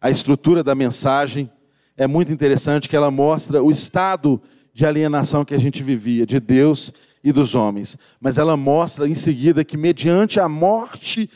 A 0.00 0.10
estrutura 0.10 0.64
da 0.64 0.74
mensagem 0.74 1.48
é 1.96 2.08
muito 2.08 2.32
interessante, 2.32 2.88
que 2.88 2.96
ela 2.96 3.12
mostra 3.12 3.62
o 3.62 3.70
estado 3.70 4.42
de 4.74 4.84
alienação 4.84 5.44
que 5.44 5.54
a 5.54 5.58
gente 5.58 5.84
vivia 5.84 6.26
de 6.26 6.40
Deus 6.40 6.92
e 7.22 7.30
dos 7.30 7.54
homens. 7.54 7.96
Mas 8.20 8.38
ela 8.38 8.56
mostra 8.56 9.06
em 9.06 9.14
seguida 9.14 9.64
que, 9.64 9.76
mediante 9.76 10.40
a 10.40 10.48
morte 10.48 11.30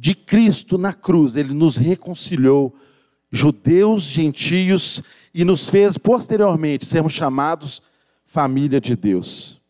de 0.00 0.14
Cristo 0.14 0.78
na 0.78 0.94
cruz, 0.94 1.36
ele 1.36 1.52
nos 1.52 1.76
reconciliou, 1.76 2.74
judeus, 3.30 4.04
gentios, 4.04 5.02
e 5.34 5.44
nos 5.44 5.68
fez 5.68 5.98
posteriormente 5.98 6.86
sermos 6.86 7.12
chamados 7.12 7.82
família 8.24 8.80
de 8.80 8.96
Deus. 8.96 9.60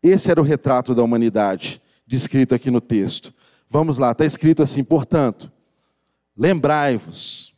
Esse 0.00 0.30
era 0.30 0.40
o 0.40 0.44
retrato 0.44 0.94
da 0.94 1.02
humanidade, 1.02 1.82
descrito 2.06 2.54
aqui 2.54 2.70
no 2.70 2.80
texto. 2.80 3.34
Vamos 3.68 3.98
lá, 3.98 4.12
está 4.12 4.24
escrito 4.24 4.62
assim: 4.62 4.84
portanto, 4.84 5.50
lembrai-vos 6.36 7.52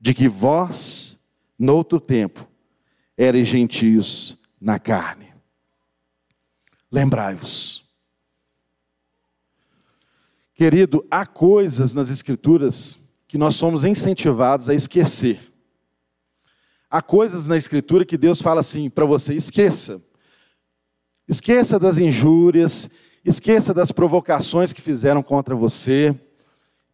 de 0.00 0.12
que 0.12 0.28
vós, 0.28 1.20
noutro 1.56 2.00
tempo, 2.00 2.48
eram 3.16 3.44
gentios 3.44 4.36
na 4.60 4.80
carne. 4.80 5.32
Lembrai-vos. 6.90 7.89
Querido, 10.60 11.06
há 11.10 11.24
coisas 11.24 11.94
nas 11.94 12.10
Escrituras 12.10 13.00
que 13.26 13.38
nós 13.38 13.56
somos 13.56 13.82
incentivados 13.82 14.68
a 14.68 14.74
esquecer. 14.74 15.40
Há 16.90 17.00
coisas 17.00 17.46
na 17.46 17.56
Escritura 17.56 18.04
que 18.04 18.18
Deus 18.18 18.42
fala 18.42 18.60
assim 18.60 18.90
para 18.90 19.06
você: 19.06 19.32
esqueça. 19.32 20.02
Esqueça 21.26 21.78
das 21.78 21.96
injúrias, 21.96 22.90
esqueça 23.24 23.72
das 23.72 23.90
provocações 23.90 24.70
que 24.74 24.82
fizeram 24.82 25.22
contra 25.22 25.54
você, 25.54 26.14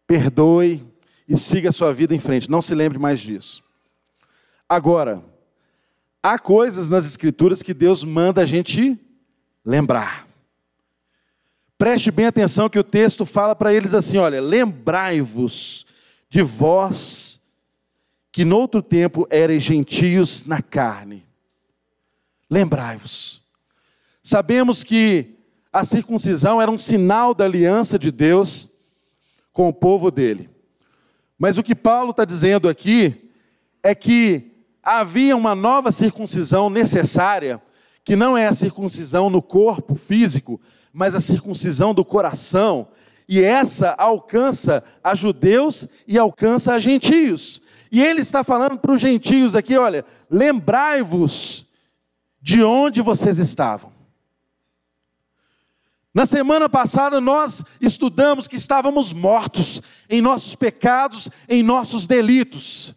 perdoe 0.07 0.87
e 1.27 1.35
siga 1.35 1.67
a 1.67 1.73
sua 1.73 1.91
vida 1.91 2.15
em 2.15 2.19
frente. 2.19 2.49
Não 2.49 2.61
se 2.61 2.73
lembre 2.73 2.97
mais 2.97 3.19
disso. 3.19 3.61
Agora, 4.69 5.21
há 6.23 6.39
coisas 6.39 6.87
nas 6.87 7.05
Escrituras 7.05 7.61
que 7.61 7.73
Deus 7.73 8.05
manda 8.05 8.43
a 8.43 8.45
gente 8.45 8.97
lembrar. 9.65 10.26
Preste 11.77 12.09
bem 12.09 12.25
atenção 12.25 12.69
que 12.69 12.79
o 12.79 12.83
texto 12.83 13.25
fala 13.25 13.55
para 13.55 13.73
eles 13.73 13.93
assim: 13.93 14.17
olha, 14.17 14.41
lembrai-vos 14.41 15.85
de 16.29 16.41
vós 16.41 17.39
que 18.31 18.43
noutro 18.43 18.81
tempo 18.81 19.27
erais 19.31 19.63
gentios 19.63 20.43
na 20.43 20.61
carne. 20.61 21.25
Lembrai-vos. 22.49 23.41
Sabemos 24.23 24.83
que 24.83 25.35
a 25.71 25.85
circuncisão 25.85 26.61
era 26.61 26.71
um 26.71 26.77
sinal 26.77 27.33
da 27.33 27.45
aliança 27.45 27.99
de 27.99 28.11
Deus 28.11 28.69
com 29.53 29.69
o 29.69 29.73
povo 29.73 30.09
dele. 30.09 30.49
Mas 31.37 31.57
o 31.57 31.63
que 31.63 31.75
Paulo 31.75 32.11
está 32.11 32.25
dizendo 32.25 32.67
aqui 32.67 33.31
é 33.83 33.93
que 33.93 34.51
havia 34.81 35.35
uma 35.35 35.53
nova 35.53 35.91
circuncisão 35.91 36.69
necessária, 36.69 37.61
que 38.03 38.15
não 38.15 38.37
é 38.37 38.47
a 38.47 38.53
circuncisão 38.53 39.29
no 39.29 39.41
corpo 39.41 39.95
físico, 39.95 40.59
mas 40.97 41.13
a 41.13 41.21
circuncisão 41.21 41.93
do 41.93 42.03
coração. 42.03 42.87
E 43.29 43.39
essa 43.39 43.91
alcança 43.99 44.83
a 45.03 45.13
judeus 45.13 45.87
e 46.07 46.17
alcança 46.17 46.73
a 46.73 46.79
gentios. 46.79 47.61
E 47.91 48.01
ele 48.01 48.21
está 48.21 48.43
falando 48.43 48.79
para 48.79 48.91
os 48.91 48.99
gentios 48.99 49.55
aqui: 49.55 49.77
olha, 49.77 50.03
lembrai-vos 50.27 51.67
de 52.41 52.63
onde 52.63 52.99
vocês 52.99 53.37
estavam. 53.37 53.91
Na 56.11 56.25
semana 56.25 56.67
passada 56.67 57.21
nós 57.21 57.63
estudamos 57.79 58.47
que 58.47 58.55
estávamos 58.55 59.13
mortos 59.13 59.83
em 60.09 60.19
nossos 60.19 60.55
pecados, 60.55 61.29
em 61.47 61.61
nossos 61.61 62.07
delitos. 62.07 62.95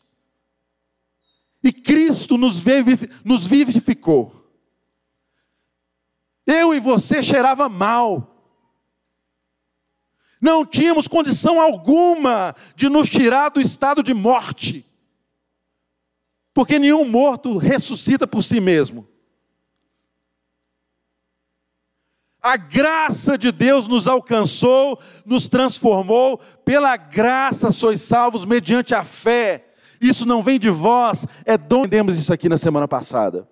E 1.62 1.70
Cristo 1.70 2.38
nos, 2.38 2.60
vivificou. 3.46 4.39
Eu 6.50 6.74
e 6.74 6.80
você 6.80 7.22
cheirava 7.22 7.68
mal. 7.68 8.36
Não 10.40 10.66
tínhamos 10.66 11.06
condição 11.06 11.60
alguma 11.60 12.56
de 12.74 12.88
nos 12.88 13.08
tirar 13.08 13.50
do 13.50 13.60
estado 13.60 14.02
de 14.02 14.14
morte, 14.14 14.86
porque 16.54 16.78
nenhum 16.78 17.06
morto 17.06 17.58
ressuscita 17.58 18.26
por 18.26 18.42
si 18.42 18.58
mesmo. 18.58 19.06
A 22.42 22.56
graça 22.56 23.36
de 23.36 23.52
Deus 23.52 23.86
nos 23.86 24.08
alcançou, 24.08 24.98
nos 25.26 25.46
transformou, 25.46 26.38
pela 26.64 26.96
graça 26.96 27.70
sois 27.70 28.00
salvos 28.00 28.46
mediante 28.46 28.94
a 28.94 29.04
fé. 29.04 29.66
Isso 30.00 30.24
não 30.24 30.40
vem 30.40 30.58
de 30.58 30.70
vós, 30.70 31.26
é 31.44 31.58
dom. 31.58 31.80
Entendemos 31.80 32.18
isso 32.18 32.32
aqui 32.32 32.48
na 32.48 32.56
semana 32.56 32.88
passada. 32.88 33.46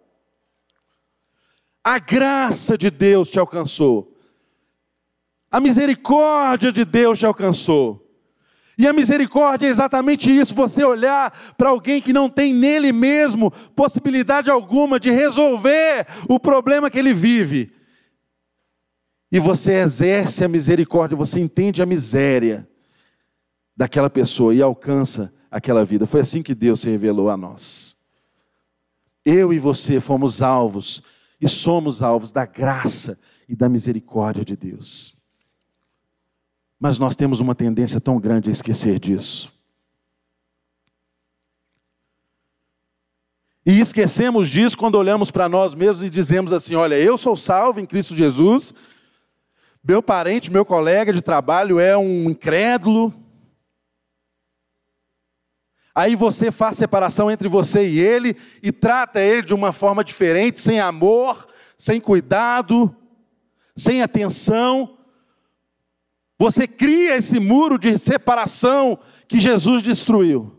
A 1.88 1.98
graça 1.98 2.77
de 2.77 2.90
Deus 2.90 3.31
te 3.31 3.38
alcançou. 3.40 4.14
A 5.51 5.59
misericórdia 5.59 6.70
de 6.70 6.85
Deus 6.85 7.18
te 7.18 7.24
alcançou. 7.24 8.07
E 8.77 8.87
a 8.87 8.92
misericórdia 8.92 9.68
é 9.68 9.70
exatamente 9.70 10.31
isso: 10.31 10.55
você 10.55 10.85
olhar 10.85 11.55
para 11.57 11.70
alguém 11.70 11.98
que 12.03 12.12
não 12.12 12.29
tem 12.29 12.53
nele 12.53 12.92
mesmo 12.92 13.51
possibilidade 13.74 14.51
alguma 14.51 15.01
de 15.01 15.11
resolver 15.11 16.07
o 16.29 16.38
problema 16.38 16.90
que 16.90 16.98
ele 16.98 17.14
vive. 17.14 17.72
E 19.33 19.40
você 19.40 19.81
exerce 19.81 20.44
a 20.44 20.48
misericórdia, 20.48 21.16
você 21.16 21.40
entende 21.40 21.81
a 21.81 21.87
miséria 21.87 22.68
daquela 23.74 24.11
pessoa 24.11 24.55
e 24.55 24.61
alcança 24.61 25.33
aquela 25.51 25.87
vida. 25.87 26.05
Foi 26.07 26.20
assim 26.20 26.42
que 26.42 26.55
Deus 26.55 26.83
se 26.83 26.90
revelou 26.90 27.31
a 27.31 27.37
nós. 27.38 27.96
Eu 29.24 29.55
e 29.55 29.59
você 29.59 30.01
fomos 30.01 30.42
alvos 30.42 31.03
e 31.40 31.48
somos 31.48 32.03
alvos 32.03 32.33
da 32.33 32.44
graça 32.44 33.18
e 33.48 33.55
da 33.55 33.68
misericórdia 33.68 34.44
de 34.44 34.57
Deus. 34.57 35.14
Mas 36.79 36.98
nós 36.98 37.16
temos 37.16 37.40
uma 37.40 37.55
tendência 37.55 38.01
tão 38.01 38.18
grande 38.18 38.48
a 38.48 38.53
esquecer 38.53 38.98
disso. 38.98 39.53
E 43.66 43.81
esquecemos 43.81 44.48
disso 44.48 44.79
quando 44.79 44.94
olhamos 44.94 45.31
para 45.31 45.48
nós 45.48 45.74
mesmos 45.74 46.03
e 46.03 46.09
dizemos 46.09 46.53
assim: 46.53 46.74
Olha, 46.74 46.98
eu 46.98 47.18
sou 47.18 47.37
salvo 47.37 47.81
em 47.81 47.87
Cristo 47.87 48.16
Jesus, 48.16 48.72
meu 49.85 50.03
parente, 50.03 50.51
meu 50.51 50.64
colega 50.64 51.12
de 51.12 51.20
trabalho 51.20 51.79
é 51.79 51.96
um 51.96 52.31
incrédulo. 52.31 53.12
Aí 55.94 56.14
você 56.14 56.51
faz 56.51 56.77
separação 56.77 57.31
entre 57.31 57.48
você 57.48 57.88
e 57.88 57.98
ele 57.98 58.37
e 58.62 58.70
trata 58.70 59.20
ele 59.20 59.42
de 59.42 59.55
uma 59.55 59.72
forma 59.72 60.05
diferente, 60.05 60.61
sem 60.61 60.79
amor, 60.79 61.46
sem 61.77 62.01
cuidado, 62.01 62.94
sem 63.77 64.03
atenção. 64.03 64.96
Você 66.38 66.68
cria 66.68 67.16
esse 67.16 67.40
muro 67.40 67.79
de 67.79 67.98
separação 67.98 68.98
que 69.27 69.40
Jesus 69.40 69.83
destruiu. 69.83 70.55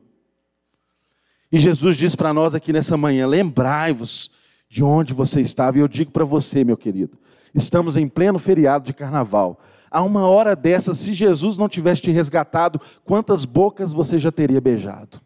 E 1.52 1.58
Jesus 1.58 1.98
diz 1.98 2.16
para 2.16 2.34
nós 2.34 2.54
aqui 2.54 2.74
nessa 2.74 2.98
manhã: 2.98 3.26
lembrai-vos 3.26 4.32
de 4.70 4.84
onde 4.84 5.14
você 5.14 5.42
estava. 5.42 5.78
E 5.78 5.82
eu 5.82 5.88
digo 5.88 6.12
para 6.12 6.26
você, 6.26 6.64
meu 6.64 6.78
querido, 6.78 7.18
estamos 7.56 7.96
em 7.96 8.08
pleno 8.08 8.38
feriado 8.38 8.86
de 8.86 8.94
carnaval. 8.94 9.60
A 9.90 10.02
uma 10.02 10.28
hora 10.28 10.56
dessa, 10.56 10.94
se 10.94 11.14
Jesus 11.14 11.58
não 11.58 11.68
tivesse 11.68 12.02
te 12.02 12.12
resgatado, 12.12 12.80
quantas 13.04 13.46
bocas 13.46 13.92
você 13.92 14.20
já 14.20 14.32
teria 14.32 14.62
beijado? 14.62 15.22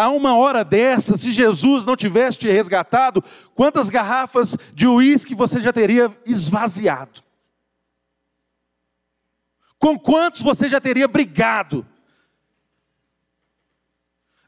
a 0.00 0.08
uma 0.08 0.34
hora 0.34 0.64
dessa, 0.64 1.14
se 1.18 1.30
Jesus 1.30 1.84
não 1.84 1.94
tivesse 1.94 2.38
te 2.38 2.50
resgatado, 2.50 3.22
quantas 3.54 3.90
garrafas 3.90 4.56
de 4.72 4.86
uísque 4.86 5.34
você 5.34 5.60
já 5.60 5.74
teria 5.74 6.10
esvaziado? 6.24 7.22
Com 9.78 9.98
quantos 9.98 10.40
você 10.40 10.70
já 10.70 10.80
teria 10.80 11.06
brigado? 11.06 11.86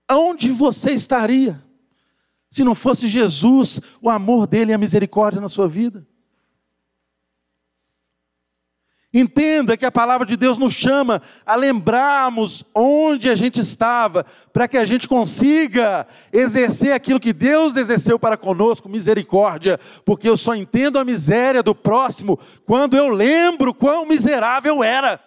Aonde 0.08 0.50
você 0.50 0.92
estaria 0.92 1.62
se 2.52 2.62
não 2.62 2.74
fosse 2.74 3.08
Jesus, 3.08 3.80
o 4.02 4.10
amor 4.10 4.46
dele 4.46 4.72
e 4.72 4.74
a 4.74 4.78
misericórdia 4.78 5.40
na 5.40 5.48
sua 5.48 5.66
vida? 5.66 6.06
Entenda 9.14 9.74
que 9.74 9.86
a 9.86 9.90
palavra 9.90 10.26
de 10.26 10.36
Deus 10.36 10.58
nos 10.58 10.74
chama 10.74 11.22
a 11.46 11.54
lembrarmos 11.54 12.62
onde 12.74 13.30
a 13.30 13.34
gente 13.34 13.58
estava, 13.58 14.26
para 14.52 14.68
que 14.68 14.76
a 14.76 14.84
gente 14.84 15.08
consiga 15.08 16.06
exercer 16.30 16.92
aquilo 16.92 17.18
que 17.18 17.32
Deus 17.32 17.76
exerceu 17.76 18.18
para 18.18 18.36
conosco, 18.36 18.86
misericórdia, 18.86 19.80
porque 20.04 20.28
eu 20.28 20.36
só 20.36 20.54
entendo 20.54 20.98
a 20.98 21.04
miséria 21.04 21.62
do 21.62 21.74
próximo 21.74 22.38
quando 22.66 22.98
eu 22.98 23.08
lembro 23.08 23.72
quão 23.72 24.04
miserável 24.04 24.84
era. 24.84 25.18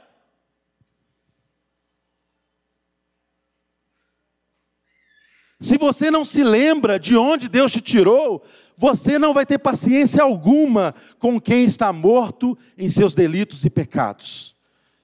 Se 5.66 5.80
você 5.80 6.12
não 6.12 6.24
se 6.24 6.44
lembra 6.44 7.00
de 7.00 7.18
onde 7.18 7.50
Deus 7.50 7.72
te 7.72 7.82
tirou, 7.82 8.46
você 8.78 9.18
não 9.18 9.34
vai 9.34 9.48
ter 9.48 9.58
paciência 9.58 10.22
alguma 10.22 10.94
com 11.18 11.42
quem 11.42 11.64
está 11.64 11.92
morto 11.92 12.56
em 12.78 12.88
seus 12.88 13.16
delitos 13.16 13.66
e 13.66 13.70
pecados. 13.72 14.56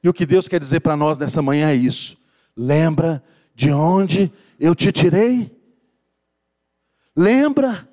E 0.03 0.07
o 0.07 0.13
que 0.13 0.23
Deus 0.23 0.47
quer 0.47 0.59
dizer 0.59 0.81
para 0.81 0.95
nós 0.95 1.17
nessa 1.17 1.41
manhã 1.41 1.71
é 1.71 1.75
isso. 1.75 2.15
Lembra 2.55 3.23
de 3.55 3.71
onde 3.71 4.31
eu 4.59 4.75
te 4.75 4.91
tirei? 4.91 5.51
Lembra? 7.15 7.89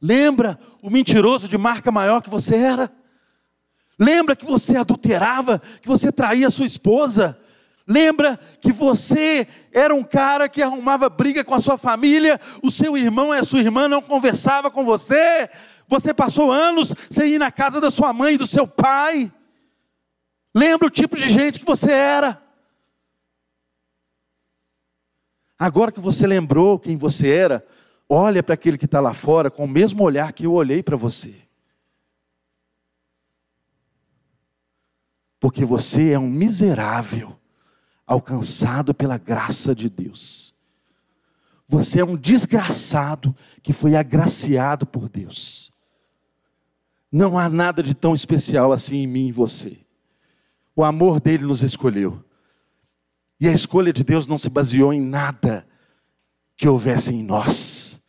Lembra 0.00 0.60
o 0.80 0.88
mentiroso 0.88 1.48
de 1.48 1.58
marca 1.58 1.90
maior 1.90 2.22
que 2.22 2.30
você 2.30 2.54
era? 2.54 2.92
Lembra 3.98 4.36
que 4.36 4.46
você 4.46 4.76
adulterava, 4.76 5.60
que 5.80 5.88
você 5.88 6.12
traía 6.12 6.48
sua 6.48 6.64
esposa? 6.64 7.36
Lembra 7.86 8.38
que 8.60 8.70
você 8.72 9.46
era 9.72 9.94
um 9.94 10.04
cara 10.04 10.48
que 10.48 10.62
arrumava 10.62 11.08
briga 11.08 11.42
com 11.42 11.54
a 11.54 11.60
sua 11.60 11.76
família, 11.76 12.40
o 12.62 12.70
seu 12.70 12.96
irmão 12.96 13.34
e 13.34 13.38
a 13.38 13.44
sua 13.44 13.60
irmã 13.60 13.88
não 13.88 14.00
conversava 14.00 14.70
com 14.70 14.84
você, 14.84 15.50
você 15.88 16.14
passou 16.14 16.50
anos 16.50 16.94
sem 17.10 17.34
ir 17.34 17.38
na 17.38 17.50
casa 17.50 17.80
da 17.80 17.90
sua 17.90 18.12
mãe 18.12 18.34
e 18.34 18.38
do 18.38 18.46
seu 18.46 18.66
pai. 18.68 19.32
Lembra 20.54 20.86
o 20.86 20.90
tipo 20.90 21.16
de 21.16 21.28
gente 21.28 21.58
que 21.58 21.66
você 21.66 21.90
era? 21.90 22.40
Agora 25.58 25.90
que 25.90 26.00
você 26.00 26.26
lembrou 26.26 26.78
quem 26.78 26.96
você 26.96 27.28
era, 27.28 27.66
olha 28.08 28.42
para 28.42 28.54
aquele 28.54 28.78
que 28.78 28.84
está 28.84 29.00
lá 29.00 29.14
fora 29.14 29.50
com 29.50 29.64
o 29.64 29.68
mesmo 29.68 30.04
olhar 30.04 30.32
que 30.32 30.46
eu 30.46 30.52
olhei 30.52 30.82
para 30.82 30.96
você. 30.96 31.34
Porque 35.40 35.64
você 35.64 36.12
é 36.12 36.18
um 36.18 36.30
miserável 36.30 37.41
alcançado 38.06 38.94
pela 38.94 39.18
graça 39.18 39.74
de 39.74 39.88
Deus. 39.88 40.54
Você 41.66 42.00
é 42.00 42.04
um 42.04 42.16
desgraçado 42.16 43.34
que 43.62 43.72
foi 43.72 43.96
agraciado 43.96 44.86
por 44.86 45.08
Deus. 45.08 45.72
Não 47.10 47.38
há 47.38 47.48
nada 47.48 47.82
de 47.82 47.94
tão 47.94 48.14
especial 48.14 48.72
assim 48.72 48.98
em 48.98 49.06
mim 49.06 49.28
e 49.28 49.32
você. 49.32 49.78
O 50.74 50.84
amor 50.84 51.20
dele 51.20 51.44
nos 51.44 51.62
escolheu. 51.62 52.24
E 53.38 53.48
a 53.48 53.52
escolha 53.52 53.92
de 53.92 54.04
Deus 54.04 54.26
não 54.26 54.38
se 54.38 54.48
baseou 54.48 54.92
em 54.92 55.00
nada 55.00 55.66
que 56.56 56.68
houvesse 56.68 57.14
em 57.14 57.22
nós. 57.22 58.02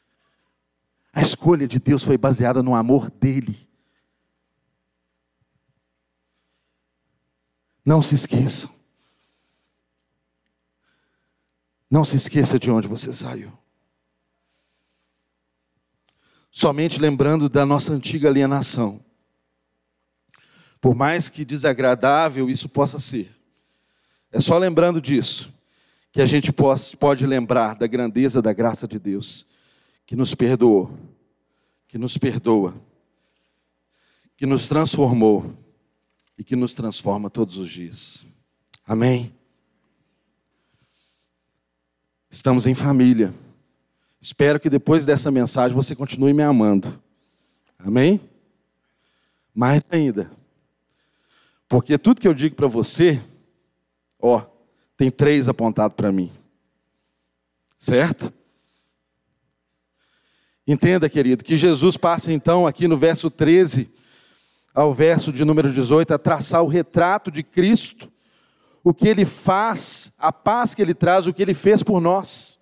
A 1.11 1.21
escolha 1.21 1.67
de 1.67 1.79
Deus 1.79 2.03
foi 2.03 2.17
baseada 2.17 2.63
no 2.63 2.75
amor 2.75 3.09
dele. 3.09 3.67
Não 7.85 8.01
se 8.01 8.15
esqueçam. 8.15 8.71
Não 11.93 12.03
se 12.03 12.17
esqueça 12.17 12.57
de 12.57 12.71
onde 12.71 12.87
você 12.87 13.13
saiu. 13.13 13.53
Somente 16.49 16.99
lembrando 16.99 17.47
da 17.47 17.67
nossa 17.67 17.93
antiga 17.93 18.27
alienação. 18.27 18.99
Por 20.81 20.95
mais 20.95 21.29
que 21.29 21.45
desagradável 21.45 22.49
isso 22.49 22.67
possa 22.67 22.99
ser, 22.99 23.31
é 24.31 24.41
só 24.41 24.57
lembrando 24.57 24.99
disso 24.99 25.53
que 26.11 26.19
a 26.19 26.25
gente 26.25 26.51
pode 26.51 27.27
lembrar 27.27 27.75
da 27.75 27.85
grandeza 27.85 28.41
da 28.41 28.53
graça 28.53 28.87
de 28.87 28.97
Deus, 28.97 29.45
que 30.03 30.15
nos 30.15 30.33
perdoou, 30.33 30.97
que 31.87 31.99
nos 31.99 32.17
perdoa, 32.17 32.73
que 34.35 34.47
nos 34.47 34.67
transformou 34.67 35.55
e 36.39 36.43
que 36.43 36.55
nos 36.55 36.73
transforma 36.73 37.29
todos 37.29 37.59
os 37.59 37.69
dias. 37.69 38.25
Amém. 38.83 39.31
Estamos 42.33 42.65
em 42.65 42.73
família. 42.73 43.31
Espero 44.19 44.59
que 44.59 44.67
depois 44.67 45.05
dessa 45.05 45.29
mensagem 45.29 45.75
você 45.75 45.95
continue 45.95 46.33
me 46.33 46.41
amando. 46.41 46.99
Amém? 47.77 48.19
Mais 49.53 49.83
ainda. 49.91 50.31
Porque 51.69 51.95
tudo 51.95 52.19
que 52.19 52.27
eu 52.27 52.33
digo 52.33 52.55
para 52.55 52.65
você, 52.65 53.21
ó, 54.19 54.41
tem 54.97 55.11
três 55.11 55.47
apontados 55.47 55.95
para 55.95 56.11
mim. 56.11 56.31
Certo? 57.77 58.33
Entenda, 60.65 61.07
querido, 61.07 61.43
que 61.43 61.55
Jesus 61.55 61.97
passa 61.97 62.33
então 62.33 62.65
aqui 62.65 62.87
no 62.87 62.97
verso 62.97 63.29
13 63.29 63.87
ao 64.73 64.91
verso 64.91 65.31
de 65.31 65.45
número 65.45 65.71
18, 65.71 66.15
a 66.15 66.17
traçar 66.17 66.63
o 66.63 66.67
retrato 66.67 67.29
de 67.29 67.43
Cristo, 67.43 68.11
o 68.83 68.93
que 68.93 69.07
ele 69.07 69.25
faz, 69.25 70.11
a 70.17 70.31
paz 70.31 70.75
que 70.75 70.81
ele 70.81 70.93
traz, 70.93 71.25
o 71.25 71.33
que 71.33 71.41
ele 71.41 71.53
fez 71.53 71.81
por 71.81 72.01
nós. 72.01 72.59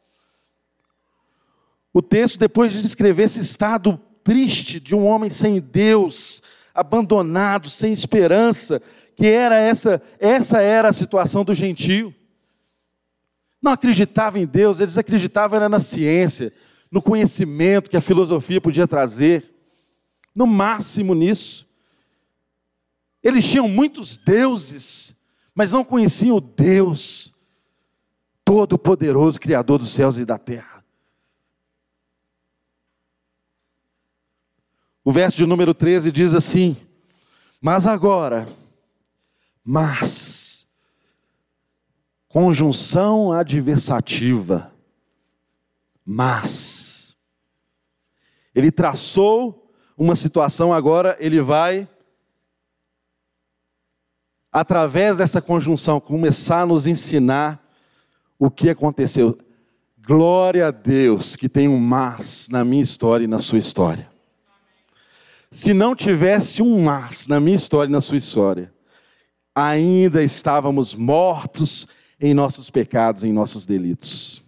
O 1.94 2.02
texto, 2.02 2.38
depois 2.38 2.72
de 2.72 2.82
descrever 2.82 3.24
esse 3.24 3.40
estado 3.40 4.00
triste 4.24 4.80
de 4.80 4.96
um 4.96 5.06
homem 5.06 5.30
sem 5.30 5.60
Deus, 5.60 6.42
abandonado, 6.74 7.70
sem 7.70 7.92
esperança, 7.92 8.82
que 9.16 9.26
era 9.26 9.58
essa, 9.58 10.02
essa 10.20 10.62
era 10.62 10.90
a 10.90 10.94
situação 10.94 11.44
do 11.44 11.54
gentio. 11.54 12.14
Não 13.62 13.72
acreditava 13.72 14.40
em 14.40 14.46
Deus, 14.46 14.80
eles 14.80 14.98
acreditavam 14.98 15.58
era 15.58 15.68
na 15.68 15.80
ciência, 15.80 16.54
no 16.90 17.02
conhecimento 17.02 17.90
que 17.90 17.98
a 17.98 18.02
filosofia 18.02 18.62
podia 18.62 18.88
trazer, 18.88 19.54
no 20.36 20.48
máximo 20.48 21.14
nisso. 21.14 21.68
Eles 23.24 23.48
tinham 23.48 23.68
muitos 23.68 24.18
deuses, 24.18 25.16
mas 25.62 25.72
não 25.72 25.84
conheciam 25.84 26.38
o 26.38 26.42
Deus 26.42 27.36
Todo-Poderoso, 28.44 29.40
Criador 29.40 29.78
dos 29.78 29.92
céus 29.92 30.18
e 30.18 30.26
da 30.26 30.36
terra. 30.36 30.84
O 35.04 35.12
verso 35.12 35.38
de 35.38 35.46
número 35.46 35.76
13 35.76 36.12
diz 36.12 36.34
assim: 36.34 36.76
Mas 37.62 37.86
agora, 37.86 38.50
mas, 39.64 40.68
conjunção 42.28 43.32
adversativa, 43.32 44.74
mas. 46.04 47.16
Ele 48.56 48.72
traçou 48.72 49.72
uma 49.96 50.16
situação, 50.16 50.74
agora 50.74 51.16
ele 51.20 51.40
vai, 51.40 51.88
através 54.52 55.18
dessa 55.18 55.42
conjunção, 55.42 56.00
começar 56.00 56.62
a 56.62 56.66
nos 56.66 56.86
ensinar 56.86 57.64
o 58.38 58.52
que 58.52 58.70
aconteceu. 58.70 59.38
Glória 60.06 60.68
a 60.68 60.72
Deus 60.72 61.36
que 61.36 61.48
tem 61.48 61.68
um 61.68 61.80
mas 61.80 62.50
na 62.50 62.66
minha 62.66 62.82
história 62.82 63.24
e 63.24 63.28
na 63.28 63.40
sua 63.40 63.60
história. 63.60 64.10
Se 65.52 65.74
não 65.74 65.96
tivesse 65.96 66.62
um 66.62 66.82
mas 66.82 67.28
na 67.28 67.40
minha 67.40 67.56
história 67.56 67.90
e 67.90 67.92
na 67.92 68.02
sua 68.02 68.18
história, 68.18 68.74
ainda 69.54 70.24
estávamos 70.24 70.96
mortos 70.96 71.88
em 72.20 72.34
nossos 72.34 72.70
pecados, 72.70 73.24
em 73.24 73.34
nossos 73.34 73.66
delitos. 73.66 74.44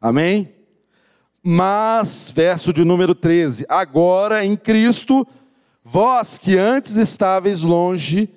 Amém? 0.00 0.52
Mas, 1.42 2.32
verso 2.34 2.72
de 2.72 2.84
número 2.84 3.14
13: 3.14 3.66
agora 3.68 4.44
em 4.44 4.56
Cristo, 4.56 5.26
vós 5.84 6.36
que 6.36 6.56
antes 6.58 6.96
estáveis 6.96 7.62
longe, 7.62 8.28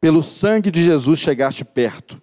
pelo 0.00 0.22
sangue 0.22 0.70
de 0.70 0.82
Jesus 0.82 1.18
chegaste 1.18 1.64
perto, 1.64 2.20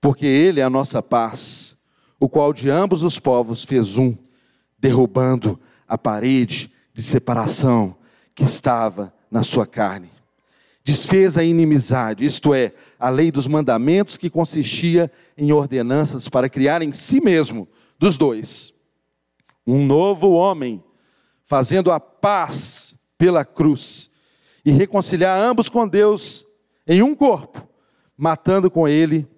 porque 0.00 0.26
Ele 0.26 0.60
é 0.60 0.64
a 0.64 0.70
nossa 0.70 1.02
paz, 1.02 1.76
o 2.18 2.28
qual 2.28 2.52
de 2.52 2.70
ambos 2.70 3.02
os 3.02 3.18
povos 3.18 3.64
fez 3.64 3.98
um, 3.98 4.16
derrubando 4.78 5.58
a 5.86 5.96
parede 5.96 6.72
de 6.92 7.02
separação 7.02 7.96
que 8.34 8.44
estava 8.44 9.12
na 9.30 9.42
sua 9.42 9.66
carne. 9.66 10.10
Desfez 10.84 11.38
a 11.38 11.44
inimizade, 11.44 12.24
isto 12.24 12.52
é, 12.52 12.72
a 12.98 13.08
lei 13.08 13.30
dos 13.30 13.46
mandamentos 13.46 14.16
que 14.16 14.28
consistia 14.28 15.10
em 15.38 15.52
ordenanças 15.52 16.28
para 16.28 16.48
criar 16.48 16.82
em 16.82 16.92
si 16.92 17.20
mesmo, 17.20 17.68
dos 17.98 18.16
dois, 18.16 18.74
um 19.64 19.86
novo 19.86 20.30
homem, 20.32 20.82
fazendo 21.44 21.92
a 21.92 22.00
paz 22.00 22.96
pela 23.16 23.44
cruz 23.44 24.10
e 24.64 24.72
reconciliar 24.72 25.38
ambos 25.38 25.68
com 25.68 25.86
Deus 25.86 26.44
em 26.86 27.02
um 27.02 27.14
corpo, 27.14 27.68
matando 28.16 28.70
com 28.70 28.88
ele, 28.88 29.28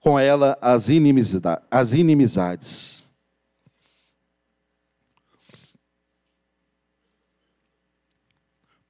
com 0.00 0.18
ela 0.18 0.58
as 0.60 0.88
inimizades. 0.88 3.02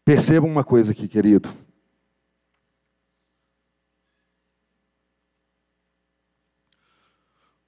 Percebam 0.04 0.48
uma 0.48 0.62
coisa 0.62 0.92
aqui, 0.92 1.08
querido. 1.08 1.52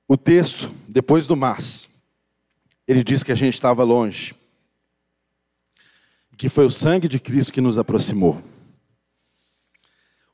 O 0.07 0.17
texto, 0.17 0.73
depois 0.89 1.27
do 1.27 1.37
mas, 1.37 1.89
ele 2.87 3.05
diz 3.05 3.23
que 3.23 3.33
a 3.33 3.35
gente 3.35 3.55
estava 3.55 3.85
longe, 3.85 4.35
que 6.37 6.49
foi 6.49 6.65
o 6.65 6.71
sangue 6.71 7.09
de 7.09 7.19
Cristo 7.19 7.53
que 7.53 7.61
nos 7.61 7.77
aproximou. 7.77 8.41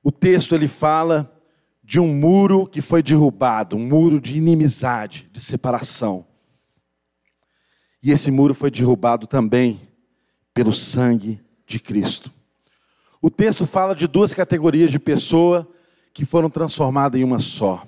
O 0.06 0.12
texto 0.12 0.54
ele 0.54 0.68
fala 0.68 1.34
de 1.82 1.98
um 1.98 2.14
muro 2.14 2.66
que 2.66 2.82
foi 2.82 3.02
derrubado, 3.02 3.74
um 3.74 3.88
muro 3.88 4.20
de 4.20 4.36
inimizade, 4.36 5.30
de 5.32 5.40
separação. 5.40 6.26
E 8.02 8.10
esse 8.10 8.30
muro 8.30 8.52
foi 8.52 8.70
derrubado 8.70 9.26
também 9.26 9.80
pelo 10.52 10.74
sangue 10.74 11.40
de 11.66 11.80
Cristo. 11.80 12.30
O 13.20 13.30
texto 13.30 13.64
fala 13.64 13.94
de 13.94 14.06
duas 14.06 14.34
categorias 14.34 14.90
de 14.90 14.98
pessoa 14.98 15.66
que 16.12 16.26
foram 16.26 16.50
transformadas 16.50 17.18
em 17.18 17.24
uma 17.24 17.38
só: 17.38 17.86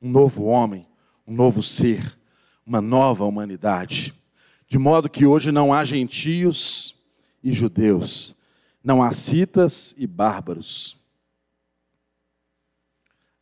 um 0.00 0.10
novo 0.10 0.44
homem, 0.44 0.88
um 1.26 1.34
novo 1.34 1.62
ser, 1.62 2.18
uma 2.66 2.80
nova 2.80 3.26
humanidade. 3.26 4.14
De 4.66 4.78
modo 4.78 5.10
que 5.10 5.26
hoje 5.26 5.52
não 5.52 5.70
há 5.74 5.84
gentios 5.84 6.96
e 7.44 7.52
judeus, 7.52 8.34
não 8.82 9.02
há 9.02 9.12
citas 9.12 9.94
e 9.98 10.06
bárbaros. 10.06 11.01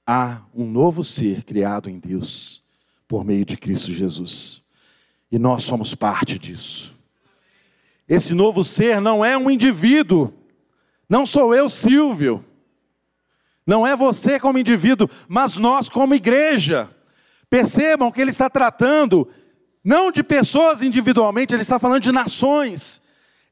Há 0.07 0.43
um 0.55 0.67
novo 0.67 1.05
ser 1.05 1.45
criado 1.45 1.89
em 1.89 1.99
Deus 1.99 2.65
por 3.07 3.25
meio 3.25 3.45
de 3.45 3.57
Cristo 3.57 3.93
Jesus. 3.93 4.63
E 5.31 5.39
nós 5.39 5.65
somos 5.65 5.95
parte 5.95 6.39
disso. 6.39 6.99
Esse 8.09 8.35
novo 8.35 8.65
ser 8.65 9.01
não 9.01 9.25
é 9.25 9.39
um 9.39 9.51
indivíduo, 9.51 10.33
não 11.09 11.25
sou 11.25 11.55
eu, 11.55 11.69
Silvio, 11.69 12.45
não 13.67 13.87
é 13.87 13.95
você 13.95 14.41
como 14.41 14.59
indivíduo, 14.59 15.09
mas 15.29 15.57
nós 15.57 15.89
como 15.89 16.15
igreja. 16.15 16.91
Percebam 17.49 18.11
que 18.11 18.21
ele 18.21 18.31
está 18.31 18.51
tratando 18.51 19.29
não 19.85 20.11
de 20.11 20.23
pessoas 20.23 20.83
individualmente, 20.83 21.55
ele 21.55 21.63
está 21.63 21.79
falando 21.79 22.03
de 22.03 22.13
nações. 22.13 23.01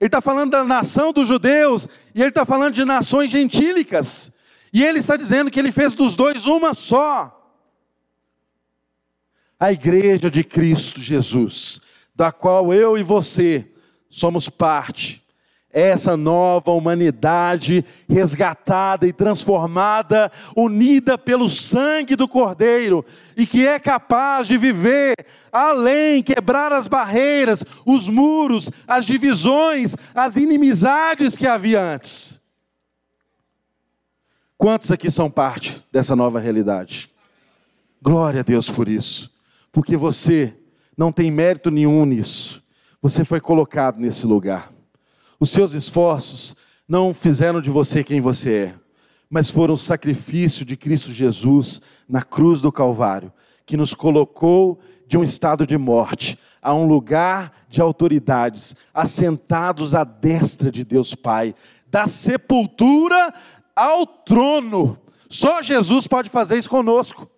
Ele 0.00 0.08
está 0.08 0.20
falando 0.20 0.50
da 0.50 0.62
nação 0.62 1.12
dos 1.12 1.26
judeus 1.26 1.88
e 2.14 2.20
ele 2.20 2.28
está 2.28 2.44
falando 2.44 2.74
de 2.74 2.84
nações 2.84 3.30
gentílicas. 3.30 4.32
E 4.72 4.84
ele 4.84 4.98
está 4.98 5.16
dizendo 5.16 5.50
que 5.50 5.58
ele 5.58 5.72
fez 5.72 5.94
dos 5.94 6.14
dois 6.14 6.44
uma 6.44 6.74
só. 6.74 7.34
A 9.58 9.72
igreja 9.72 10.30
de 10.30 10.44
Cristo 10.44 11.00
Jesus, 11.00 11.80
da 12.14 12.30
qual 12.30 12.72
eu 12.72 12.96
e 12.96 13.02
você 13.02 13.66
somos 14.08 14.48
parte. 14.48 15.22
Essa 15.70 16.16
nova 16.16 16.70
humanidade 16.70 17.84
resgatada 18.08 19.06
e 19.06 19.12
transformada, 19.12 20.32
unida 20.56 21.18
pelo 21.18 21.48
sangue 21.50 22.16
do 22.16 22.26
Cordeiro, 22.26 23.04
e 23.36 23.46
que 23.46 23.66
é 23.66 23.78
capaz 23.78 24.48
de 24.48 24.56
viver 24.56 25.14
além, 25.52 26.22
quebrar 26.22 26.72
as 26.72 26.88
barreiras, 26.88 27.62
os 27.84 28.08
muros, 28.08 28.70
as 28.86 29.04
divisões, 29.04 29.94
as 30.14 30.36
inimizades 30.36 31.36
que 31.36 31.46
havia 31.46 31.80
antes. 31.80 32.37
Quantos 34.58 34.90
aqui 34.90 35.10
são 35.10 35.30
parte 35.30 35.82
dessa 35.90 36.14
nova 36.14 36.38
realidade? 36.38 37.10
Glória 38.02 38.40
a 38.40 38.44
Deus 38.44 38.68
por 38.68 38.88
isso, 38.88 39.32
porque 39.72 39.96
você 39.96 40.54
não 40.94 41.10
tem 41.10 41.30
mérito 41.30 41.70
nenhum 41.70 42.04
nisso 42.04 42.62
você 43.00 43.24
foi 43.24 43.40
colocado 43.40 43.98
nesse 43.98 44.26
lugar. 44.26 44.72
Os 45.38 45.50
seus 45.50 45.72
esforços 45.72 46.56
não 46.88 47.14
fizeram 47.14 47.60
de 47.60 47.70
você 47.70 48.02
quem 48.02 48.20
você 48.20 48.52
é, 48.52 48.74
mas 49.30 49.50
foram 49.50 49.74
o 49.74 49.78
sacrifício 49.78 50.64
de 50.64 50.76
Cristo 50.76 51.12
Jesus 51.12 51.80
na 52.08 52.22
cruz 52.22 52.60
do 52.60 52.72
Calvário, 52.72 53.32
que 53.64 53.76
nos 53.76 53.94
colocou 53.94 54.80
de 55.06 55.16
um 55.16 55.22
estado 55.22 55.66
de 55.66 55.78
morte 55.78 56.38
a 56.60 56.74
um 56.74 56.86
lugar 56.86 57.52
de 57.68 57.80
autoridades, 57.80 58.74
assentados 58.92 59.94
à 59.94 60.02
destra 60.02 60.70
de 60.70 60.84
Deus 60.84 61.14
Pai, 61.14 61.54
da 61.86 62.06
sepultura 62.06 63.32
ao 63.78 64.04
trono. 64.04 65.00
Só 65.30 65.62
Jesus 65.62 66.08
pode 66.08 66.28
fazer 66.28 66.58
isso 66.58 66.68
conosco. 66.68 67.30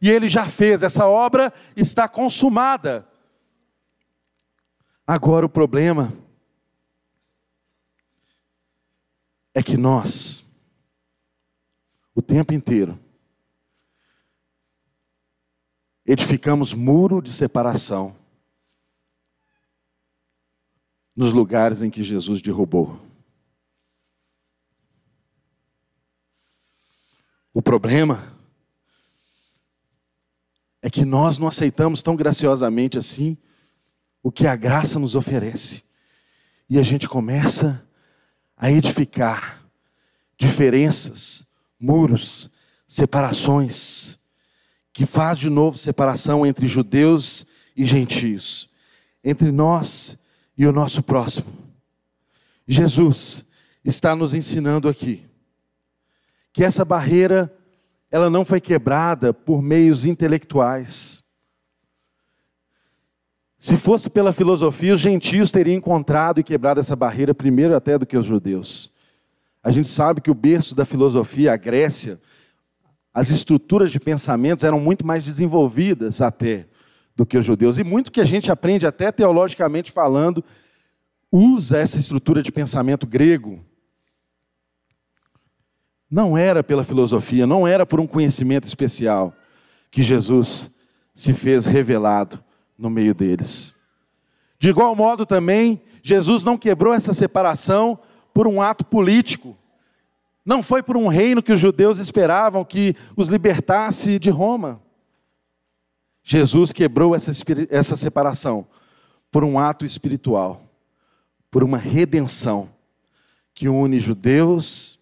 E 0.00 0.10
ele 0.10 0.28
já 0.28 0.46
fez, 0.46 0.82
essa 0.82 1.06
obra 1.06 1.52
está 1.76 2.08
consumada. 2.08 3.06
Agora 5.06 5.44
o 5.44 5.48
problema 5.48 6.12
é 9.54 9.62
que 9.62 9.76
nós, 9.76 10.44
o 12.14 12.22
tempo 12.22 12.52
inteiro, 12.52 12.98
edificamos 16.04 16.72
muro 16.72 17.20
de 17.20 17.32
separação 17.32 18.16
nos 21.14 21.32
lugares 21.32 21.80
em 21.80 21.90
que 21.90 22.02
Jesus 22.02 22.42
derrubou. 22.42 23.05
Problema 27.62 28.36
é 30.82 30.90
que 30.90 31.04
nós 31.04 31.38
não 31.38 31.48
aceitamos 31.48 32.02
tão 32.02 32.14
graciosamente 32.14 32.98
assim 32.98 33.36
o 34.22 34.30
que 34.30 34.46
a 34.46 34.54
graça 34.54 34.98
nos 34.98 35.14
oferece. 35.14 35.84
E 36.68 36.78
a 36.78 36.82
gente 36.82 37.08
começa 37.08 37.82
a 38.56 38.70
edificar 38.70 39.62
diferenças, 40.36 41.46
muros, 41.80 42.50
separações, 42.86 44.18
que 44.92 45.06
faz 45.06 45.38
de 45.38 45.48
novo 45.48 45.78
separação 45.78 46.44
entre 46.44 46.66
judeus 46.66 47.46
e 47.76 47.84
gentios, 47.84 48.68
entre 49.24 49.50
nós 49.50 50.18
e 50.58 50.66
o 50.66 50.72
nosso 50.72 51.02
próximo. 51.02 51.46
Jesus 52.66 53.44
está 53.84 54.14
nos 54.14 54.34
ensinando 54.34 54.88
aqui 54.88 55.24
que 56.56 56.64
essa 56.64 56.86
barreira 56.86 57.54
ela 58.10 58.30
não 58.30 58.42
foi 58.42 58.62
quebrada 58.62 59.30
por 59.34 59.60
meios 59.60 60.06
intelectuais. 60.06 61.22
Se 63.58 63.76
fosse 63.76 64.08
pela 64.08 64.32
filosofia, 64.32 64.94
os 64.94 65.00
gentios 65.00 65.52
teriam 65.52 65.76
encontrado 65.76 66.40
e 66.40 66.42
quebrado 66.42 66.80
essa 66.80 66.96
barreira 66.96 67.34
primeiro 67.34 67.76
até 67.76 67.98
do 67.98 68.06
que 68.06 68.16
os 68.16 68.24
judeus. 68.24 68.94
A 69.62 69.70
gente 69.70 69.86
sabe 69.86 70.22
que 70.22 70.30
o 70.30 70.34
berço 70.34 70.74
da 70.74 70.86
filosofia, 70.86 71.52
a 71.52 71.58
Grécia, 71.58 72.18
as 73.12 73.28
estruturas 73.28 73.92
de 73.92 74.00
pensamentos 74.00 74.64
eram 74.64 74.80
muito 74.80 75.06
mais 75.06 75.26
desenvolvidas 75.26 76.22
até 76.22 76.66
do 77.14 77.26
que 77.26 77.36
os 77.36 77.44
judeus. 77.44 77.76
E 77.76 77.84
muito 77.84 78.10
que 78.10 78.20
a 78.20 78.24
gente 78.24 78.50
aprende, 78.50 78.86
até 78.86 79.12
teologicamente 79.12 79.92
falando, 79.92 80.42
usa 81.30 81.76
essa 81.76 81.98
estrutura 81.98 82.42
de 82.42 82.50
pensamento 82.50 83.06
grego 83.06 83.62
não 86.10 86.36
era 86.36 86.62
pela 86.62 86.84
filosofia, 86.84 87.46
não 87.46 87.66
era 87.66 87.84
por 87.84 88.00
um 88.00 88.06
conhecimento 88.06 88.64
especial 88.64 89.34
que 89.90 90.02
Jesus 90.02 90.74
se 91.14 91.32
fez 91.32 91.66
revelado 91.66 92.42
no 92.78 92.90
meio 92.90 93.14
deles. 93.14 93.74
De 94.58 94.68
igual 94.68 94.94
modo 94.94 95.26
também, 95.26 95.80
Jesus 96.02 96.44
não 96.44 96.56
quebrou 96.56 96.94
essa 96.94 97.12
separação 97.12 97.98
por 98.32 98.46
um 98.46 98.60
ato 98.60 98.84
político. 98.84 99.56
Não 100.44 100.62
foi 100.62 100.82
por 100.82 100.96
um 100.96 101.08
reino 101.08 101.42
que 101.42 101.52
os 101.52 101.60
judeus 101.60 101.98
esperavam 101.98 102.64
que 102.64 102.94
os 103.16 103.28
libertasse 103.28 104.18
de 104.18 104.30
Roma. 104.30 104.80
Jesus 106.22 106.72
quebrou 106.72 107.14
essa, 107.14 107.32
essa 107.70 107.96
separação 107.96 108.66
por 109.30 109.42
um 109.42 109.58
ato 109.58 109.84
espiritual, 109.84 110.62
por 111.50 111.64
uma 111.64 111.78
redenção 111.78 112.68
que 113.54 113.68
une 113.68 113.98
judeus 113.98 114.95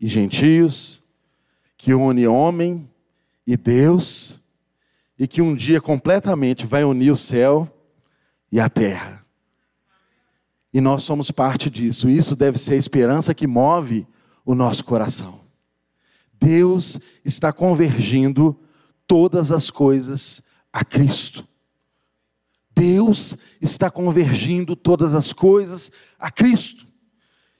e 0.00 0.06
gentios, 0.06 1.02
que 1.76 1.94
une 1.94 2.26
homem 2.26 2.88
e 3.46 3.56
Deus, 3.56 4.40
e 5.18 5.26
que 5.26 5.40
um 5.40 5.54
dia 5.54 5.80
completamente 5.80 6.66
vai 6.66 6.84
unir 6.84 7.10
o 7.10 7.16
céu 7.16 7.70
e 8.50 8.60
a 8.60 8.68
terra. 8.68 9.24
E 10.72 10.80
nós 10.80 11.04
somos 11.04 11.30
parte 11.30 11.70
disso. 11.70 12.08
Isso 12.08 12.36
deve 12.36 12.58
ser 12.58 12.74
a 12.74 12.78
esperança 12.78 13.34
que 13.34 13.46
move 13.46 14.06
o 14.44 14.54
nosso 14.54 14.84
coração. 14.84 15.40
Deus 16.38 16.98
está 17.24 17.52
convergindo 17.52 18.58
todas 19.06 19.50
as 19.50 19.70
coisas 19.70 20.42
a 20.72 20.84
Cristo. 20.84 21.46
Deus 22.74 23.38
está 23.60 23.90
convergindo 23.90 24.76
todas 24.76 25.14
as 25.14 25.32
coisas 25.32 25.90
a 26.18 26.30
Cristo. 26.30 26.85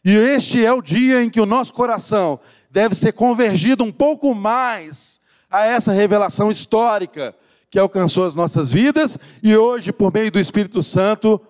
E 0.06 0.14
este 0.14 0.64
é 0.64 0.72
o 0.72 0.80
dia 0.80 1.20
em 1.24 1.28
que 1.28 1.40
o 1.40 1.46
nosso 1.46 1.72
coração 1.72 2.38
deve 2.70 2.94
ser 2.94 3.10
convergido 3.10 3.82
um 3.82 3.90
pouco 3.90 4.32
mais 4.32 5.20
a 5.50 5.64
essa 5.64 5.92
revelação 5.92 6.48
histórica 6.48 7.34
que 7.68 7.76
alcançou 7.76 8.24
as 8.24 8.36
nossas 8.36 8.70
vidas 8.70 9.18
e 9.42 9.56
hoje, 9.56 9.90
por 9.90 10.14
meio 10.14 10.30
do 10.30 10.38
Espírito 10.38 10.80
Santo, 10.80 11.40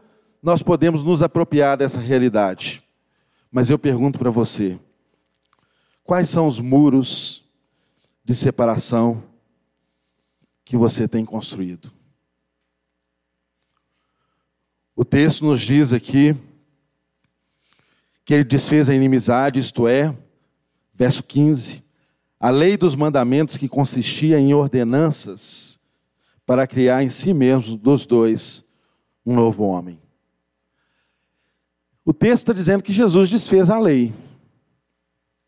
nós 0.43 0.63
podemos 0.63 1.05
nos 1.05 1.23
apropriar 1.23 1.77
dessa 1.77 2.01
realidade. 2.01 2.83
Mas 3.53 3.69
eu 3.69 3.79
pergunto 3.79 4.19
para 4.19 4.31
você: 4.31 4.79
quais 6.03 6.31
são 6.31 6.47
os 6.47 6.59
muros 6.59 7.45
de 8.25 8.35
separação 8.35 9.23
que 10.65 10.79
você 10.79 11.07
tem 11.07 11.27
construído? 11.27 11.93
O 14.97 15.05
texto 15.05 15.45
nos 15.45 15.61
diz 15.61 15.93
aqui 15.93 16.35
que 18.27 18.35
ele 18.35 18.43
desfez 18.43 18.91
a 18.91 18.95
inimizade, 18.95 19.61
isto 19.61 19.87
é, 19.87 20.13
verso 20.93 21.23
15, 21.23 21.85
a 22.41 22.51
lei 22.51 22.77
dos 22.77 22.97
mandamentos 22.97 23.57
que 23.57 23.69
consistia 23.69 24.37
em 24.37 24.53
ordenanças 24.53 25.81
para 26.45 26.67
criar 26.67 27.05
em 27.05 27.09
si 27.09 27.33
mesmo 27.33 27.77
dos 27.77 28.05
dois 28.05 28.65
um 29.25 29.33
novo 29.33 29.65
homem. 29.65 30.01
O 32.05 32.13
texto 32.13 32.43
está 32.43 32.53
dizendo 32.53 32.83
que 32.83 32.93
Jesus 32.93 33.31
desfez 33.31 33.71
a 33.71 33.79
lei. 33.79 34.13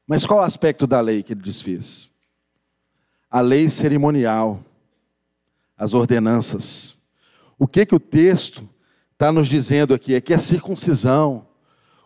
Mas 0.07 0.25
qual 0.25 0.39
o 0.41 0.45
aspecto 0.45 0.87
da 0.87 1.01
lei 1.01 1.25
que 1.25 1.33
ele 1.33 1.43
desfez? 1.43 2.09
A 3.29 3.41
lei 3.41 3.69
cerimonial, 3.69 4.65
as 5.77 5.95
ordenanças. 5.95 6.97
O 7.59 7.67
que 7.67 7.85
que 7.85 7.95
o 7.95 8.01
texto 8.01 8.69
está 9.13 9.33
nos 9.33 9.49
dizendo 9.49 9.93
aqui? 9.95 10.15
É 10.15 10.21
que 10.21 10.33
a 10.33 10.39
circuncisão, 10.39 11.48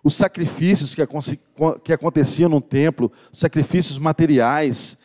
os 0.02 0.14
sacrifícios 0.14 0.94
que, 0.94 1.92
aconteciam 1.92 2.48
no 2.48 2.60
templo, 2.60 3.12
os 3.32 3.38
sacrifícios 3.38 3.98
materiais, 3.98 4.98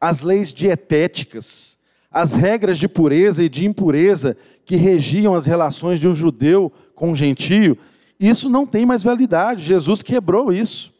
as 0.00 0.22
leis 0.22 0.52
dietéticas, 0.52 1.76
as 2.10 2.34
regras 2.34 2.78
de 2.78 2.86
pureza 2.86 3.42
e 3.42 3.48
de 3.48 3.66
impureza 3.66 4.36
que 4.64 4.76
regiam 4.76 5.34
as 5.34 5.46
relações 5.46 5.98
de 5.98 6.08
um 6.08 6.14
judeu 6.14 6.72
com 6.94 7.10
um 7.10 7.14
gentio, 7.14 7.76
isso 8.18 8.48
não 8.48 8.64
tem 8.66 8.86
mais 8.86 9.02
validade. 9.02 9.64
Jesus 9.64 10.02
quebrou 10.02 10.52
isso. 10.52 10.94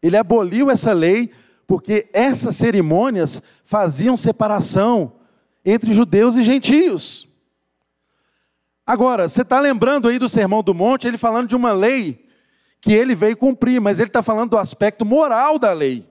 Ele 0.00 0.16
aboliu 0.16 0.70
essa 0.70 0.92
lei 0.92 1.30
porque 1.66 2.08
essas 2.12 2.56
cerimônias 2.56 3.42
faziam 3.64 4.16
separação 4.16 5.12
entre 5.64 5.94
judeus 5.94 6.36
e 6.36 6.42
gentios. 6.42 7.28
Agora, 8.86 9.28
você 9.28 9.42
está 9.42 9.60
lembrando 9.60 10.08
aí 10.08 10.18
do 10.18 10.28
Sermão 10.28 10.62
do 10.62 10.74
Monte, 10.74 11.06
ele 11.06 11.16
falando 11.16 11.48
de 11.48 11.56
uma 11.56 11.72
lei 11.72 12.24
que 12.82 12.92
ele 12.92 13.14
veio 13.14 13.36
cumprir, 13.36 13.80
mas 13.80 14.00
ele 14.00 14.08
está 14.08 14.24
falando 14.24 14.50
do 14.50 14.58
aspecto 14.58 15.06
moral 15.06 15.56
da 15.56 15.72
lei. 15.72 16.04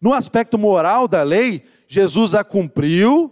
No 0.00 0.14
aspecto 0.14 0.56
moral 0.56 1.06
da 1.06 1.22
lei, 1.22 1.62
Jesus 1.86 2.34
a 2.34 2.42
cumpriu 2.42 3.30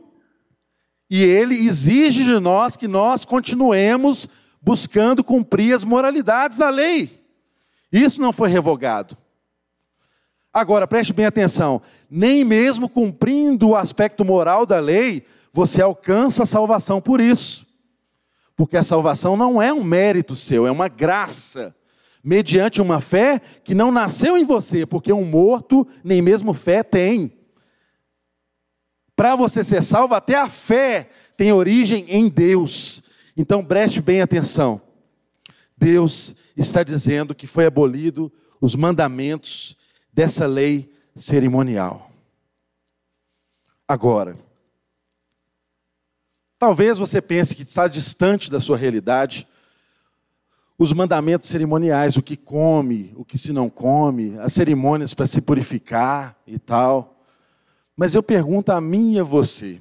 e 1.09 1.25
ele 1.25 1.55
exige 1.67 2.23
de 2.25 2.39
nós 2.39 2.77
que 2.77 2.87
nós 2.87 3.25
continuemos 3.25 4.29
buscando 4.61 5.25
cumprir 5.25 5.75
as 5.75 5.83
moralidades 5.83 6.59
da 6.59 6.69
lei. 6.69 7.25
Isso 7.91 8.21
não 8.21 8.35
foi 8.35 8.51
revogado. 8.51 9.17
Agora, 10.53 10.87
preste 10.87 11.15
bem 11.15 11.25
atenção: 11.25 11.81
nem 12.11 12.45
mesmo 12.45 12.87
cumprindo 12.87 13.71
o 13.71 13.77
aspecto 13.77 14.27
moral 14.27 14.67
da 14.67 14.79
lei, 14.79 15.25
você 15.55 15.81
alcança 15.81 16.43
a 16.43 16.47
salvação 16.47 17.01
por 17.01 17.19
isso. 17.19 17.67
Porque 18.55 18.77
a 18.77 18.85
salvação 18.85 19.39
não 19.39 19.63
é 19.63 19.73
um 19.73 19.83
mérito 19.83 20.37
seu, 20.37 20.67
é 20.67 20.71
uma 20.71 20.89
graça 20.89 21.75
mediante 22.23 22.81
uma 22.81 23.01
fé 23.01 23.41
que 23.63 23.75
não 23.75 23.91
nasceu 23.91 24.37
em 24.37 24.45
você, 24.45 24.85
porque 24.85 25.13
um 25.13 25.25
morto 25.25 25.87
nem 26.03 26.21
mesmo 26.21 26.53
fé 26.53 26.83
tem. 26.83 27.33
Para 29.15 29.35
você 29.35 29.65
ser 29.65 29.83
salvo, 29.83 30.15
até 30.15 30.35
a 30.37 30.49
fé 30.49 31.11
tem 31.37 31.53
origem 31.53 32.05
em 32.09 32.29
Deus. 32.29 33.03
Então 33.37 33.65
preste 33.65 34.01
bem 34.01 34.21
atenção. 34.21 34.81
Deus 35.77 36.35
está 36.57 36.83
dizendo 36.83 37.35
que 37.35 37.47
foi 37.47 37.67
abolido 37.67 38.33
os 38.61 38.75
mandamentos 38.75 39.77
dessa 40.13 40.47
lei 40.47 40.93
cerimonial. 41.15 42.11
Agora, 43.87 44.37
talvez 46.59 46.99
você 46.99 47.23
pense 47.23 47.55
que 47.55 47.63
está 47.63 47.89
distante 47.89 48.51
da 48.51 48.61
sua 48.61 48.77
realidade, 48.77 49.47
os 50.79 50.93
mandamentos 50.93 51.49
cerimoniais, 51.49 52.17
o 52.17 52.23
que 52.23 52.37
come, 52.37 53.13
o 53.17 53.25
que 53.25 53.37
se 53.37 53.53
não 53.53 53.69
come, 53.69 54.39
as 54.39 54.53
cerimônias 54.53 55.13
para 55.13 55.27
se 55.27 55.41
purificar 55.41 56.39
e 56.47 56.57
tal. 56.57 57.25
Mas 57.97 58.15
eu 58.15 58.23
pergunto 58.23 58.71
a 58.71 58.81
mim 58.81 59.15
e 59.15 59.19
a 59.19 59.25
você: 59.25 59.81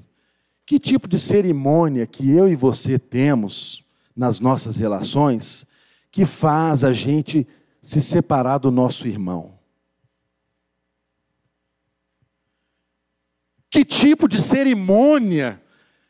que 0.66 0.80
tipo 0.80 1.08
de 1.08 1.20
cerimônia 1.20 2.08
que 2.08 2.32
eu 2.32 2.50
e 2.50 2.56
você 2.56 2.98
temos 2.98 3.84
nas 4.16 4.40
nossas 4.40 4.78
relações 4.78 5.68
que 6.10 6.26
faz 6.26 6.84
a 6.84 6.92
gente 6.92 7.48
se 7.80 8.02
separar 8.02 8.58
do 8.58 8.72
nosso 8.72 9.08
irmão? 9.08 9.54
Que 13.70 13.86
tipo 13.86 14.28
de 14.28 14.42
cerimônia 14.42 15.62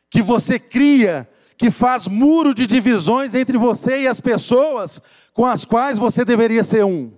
que 0.08 0.22
você 0.22 0.58
cria 0.58 1.28
que 1.58 1.72
faz 1.72 2.06
muro 2.06 2.54
de 2.54 2.66
divisões 2.66 3.34
entre 3.34 3.58
você 3.58 4.02
e 4.02 4.08
as 4.08 4.20
pessoas 4.20 5.02
com 5.34 5.44
as 5.44 5.64
quais 5.64 5.98
você 5.98 6.24
deveria 6.24 6.62
ser 6.62 6.84
um. 6.84 7.12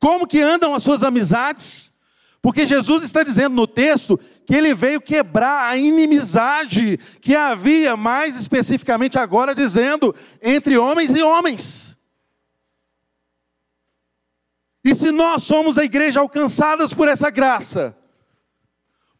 Como 0.00 0.26
que 0.26 0.40
andam 0.40 0.74
as 0.74 0.82
suas 0.82 1.02
amizades? 1.02 1.92
Porque 2.40 2.66
Jesus 2.66 3.04
está 3.04 3.22
dizendo 3.22 3.54
no 3.54 3.66
texto 3.66 4.18
que 4.46 4.54
ele 4.54 4.74
veio 4.74 5.00
quebrar 5.00 5.70
a 5.70 5.76
inimizade 5.76 6.98
que 7.20 7.36
havia, 7.36 7.96
mais 7.96 8.40
especificamente 8.40 9.18
agora 9.18 9.54
dizendo, 9.54 10.12
entre 10.42 10.76
homens 10.76 11.14
e 11.14 11.22
homens. 11.22 11.96
E 14.84 14.94
se 14.94 15.12
nós 15.12 15.44
somos 15.44 15.78
a 15.78 15.84
igreja 15.84 16.18
alcançadas 16.18 16.92
por 16.92 17.06
essa 17.06 17.30
graça, 17.30 17.96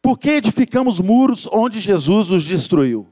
por 0.03 0.19
que 0.19 0.31
edificamos 0.31 0.99
muros 0.99 1.47
onde 1.49 1.79
Jesus 1.79 2.29
os 2.29 2.43
destruiu? 2.43 3.09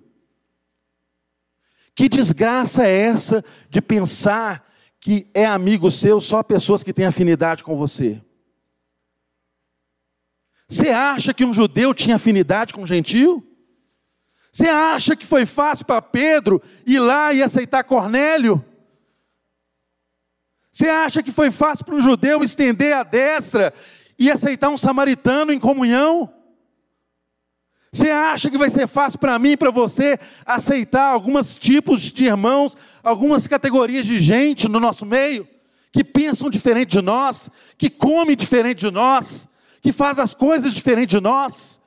Que 1.96 2.10
desgraça 2.10 2.86
é 2.86 2.94
essa 2.94 3.46
de 3.70 3.82
pensar 3.82 4.70
que 5.00 5.26
é 5.34 5.46
amigo 5.46 5.90
seu 5.90 6.20
só 6.20 6.44
pessoas 6.44 6.84
que 6.84 6.92
têm 6.92 7.06
afinidade 7.06 7.64
com 7.64 7.78
você? 7.78 8.22
Você 10.68 10.90
acha 10.90 11.34
que 11.34 11.46
um 11.46 11.54
judeu 11.54 11.94
tinha 11.94 12.18
afinidade 12.18 12.74
com 12.74 12.82
um 12.82 12.88
gentio? 12.88 13.42
Você 14.52 14.68
acha 14.68 15.16
que 15.16 15.26
foi 15.26 15.46
fácil 15.46 15.86
para 15.86 16.02
Pedro 16.02 16.62
ir 16.86 17.00
lá 17.00 17.32
e 17.32 17.42
aceitar 17.42 17.86
Cornélio? 17.86 18.64
Você 20.70 20.90
acha 20.90 21.24
que 21.24 21.32
foi 21.32 21.52
fácil 21.52 21.86
para 21.86 21.96
um 21.96 22.02
judeu 22.02 22.44
estender 22.44 22.94
a 22.94 23.04
destra 23.04 23.74
e 24.20 24.30
aceitar 24.30 24.68
um 24.68 24.76
samaritano 24.76 25.54
em 25.54 25.60
comunhão? 25.60 26.41
Você 27.94 28.10
acha 28.10 28.50
que 28.50 28.58
vai 28.58 28.70
ser 28.70 28.88
fácil 28.88 29.20
para 29.20 29.38
mim 29.38 29.58
para 29.58 29.70
você 29.70 30.18
aceitar 30.46 31.08
alguns 31.08 31.58
tipos 31.58 32.04
de 32.04 32.26
irmãos, 32.26 32.78
algumas 33.04 33.48
categorias 33.48 34.06
de 34.06 34.18
gente 34.18 34.70
no 34.70 34.80
nosso 34.80 35.06
meio, 35.06 35.46
que 35.92 36.02
pensam 36.02 36.50
diferente 36.50 36.92
de 36.92 37.02
nós, 37.02 37.50
que 37.78 37.90
comem 37.90 38.38
diferente 38.38 38.80
de 38.80 38.92
nós, 38.92 39.50
que 39.82 39.92
faz 39.92 40.20
as 40.20 40.34
coisas 40.34 40.74
diferente 40.74 41.10
de 41.10 41.20
nós. 41.20 41.82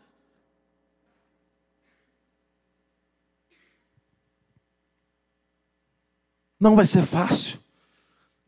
Não 6.60 6.76
vai 6.76 6.84
ser 6.84 7.06
fácil. 7.06 7.58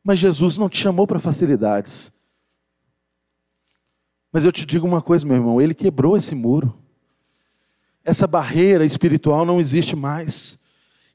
Mas 0.04 0.18
Jesus 0.18 0.59
não 0.59 0.68
te 0.68 0.76
chamou 0.76 1.07
para 1.07 1.18
facilidades. 1.18 2.12
Mas 4.30 4.44
eu 4.44 4.52
te 4.52 4.66
digo 4.66 4.86
uma 4.86 5.00
coisa, 5.00 5.26
meu 5.26 5.36
irmão, 5.36 5.61
ele 5.61 5.74
quebrou 5.74 6.16
esse 6.18 6.34
muro. 6.34 6.86
Essa 8.07 8.24
barreira 8.28 8.86
espiritual 8.86 9.44
não 9.44 9.59
existe 9.59 9.96
mais. 9.96 10.61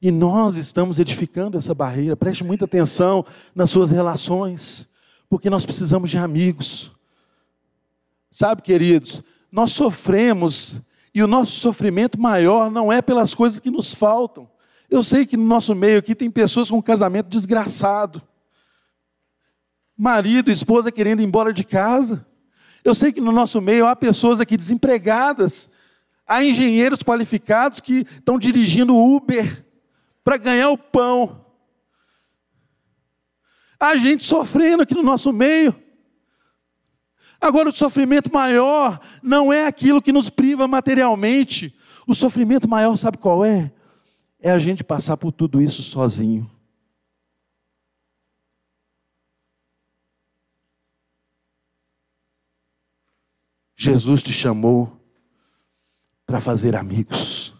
E 0.02 0.12
nós 0.12 0.58
estamos 0.58 1.00
edificando 1.00 1.58
essa 1.58 1.74
barreira. 1.74 2.18
Preste 2.18 2.44
muita 2.44 2.66
atenção 2.66 3.26
nas 3.56 3.70
suas 3.70 3.92
relações, 3.92 4.90
porque 5.30 5.50
nós 5.50 5.66
precisamos 5.66 6.10
de 6.10 6.18
amigos. 6.18 6.92
Sabe, 8.30 8.62
queridos, 8.62 9.24
nós 9.50 9.72
sofremos 9.72 10.82
e 11.16 11.24
o 11.24 11.28
nosso 11.28 11.54
sofrimento 11.54 12.20
maior 12.20 12.70
não 12.70 12.92
é 12.92 13.02
pelas 13.02 13.34
coisas 13.34 13.58
que 13.58 13.72
nos 13.72 13.94
faltam. 13.94 14.50
Eu 14.90 15.02
sei 15.02 15.26
que 15.26 15.38
no 15.38 15.46
nosso 15.46 15.74
meio 15.74 15.98
aqui 15.98 16.14
tem 16.14 16.30
pessoas 16.30 16.70
com 16.70 16.80
um 16.80 16.82
casamento 16.82 17.30
desgraçado. 17.30 18.22
Marido, 19.96 20.52
esposa 20.52 20.92
querendo 20.92 21.22
ir 21.22 21.26
embora 21.26 21.54
de 21.54 21.64
casa. 21.64 22.26
Eu 22.84 22.94
sei 22.94 23.14
que 23.14 23.22
no 23.22 23.32
nosso 23.32 23.62
meio 23.62 23.88
há 23.88 23.96
pessoas 23.96 24.42
aqui 24.42 24.58
desempregadas. 24.58 25.70
Há 26.28 26.44
engenheiros 26.44 27.04
qualificados 27.04 27.80
que 27.80 28.00
estão 28.00 28.40
dirigindo 28.40 28.96
Uber 28.96 29.66
para 30.24 30.38
ganhar 30.38 30.70
o 30.70 30.78
pão. 30.78 31.46
Há 33.80 33.96
gente 33.96 34.24
sofrendo 34.26 34.84
aqui 34.84 34.94
no 34.94 35.04
nosso 35.04 35.34
meio. 35.34 35.76
Agora, 37.42 37.70
o 37.70 37.76
sofrimento 37.76 38.32
maior 38.32 39.00
não 39.24 39.52
é 39.52 39.66
aquilo 39.66 40.02
que 40.02 40.12
nos 40.12 40.30
priva 40.30 40.68
materialmente. 40.68 41.76
O 42.08 42.14
sofrimento 42.14 42.70
maior, 42.70 42.96
sabe 42.98 43.18
qual 43.18 43.44
é? 43.44 43.74
É 44.40 44.52
a 44.52 44.60
gente 44.60 44.84
passar 44.84 45.18
por 45.18 45.32
tudo 45.32 45.60
isso 45.60 45.82
sozinho. 45.82 46.50
Jesus 53.76 54.22
te 54.22 54.32
chamou 54.32 55.01
para 56.32 56.40
fazer 56.40 56.78
amigos. 56.78 57.54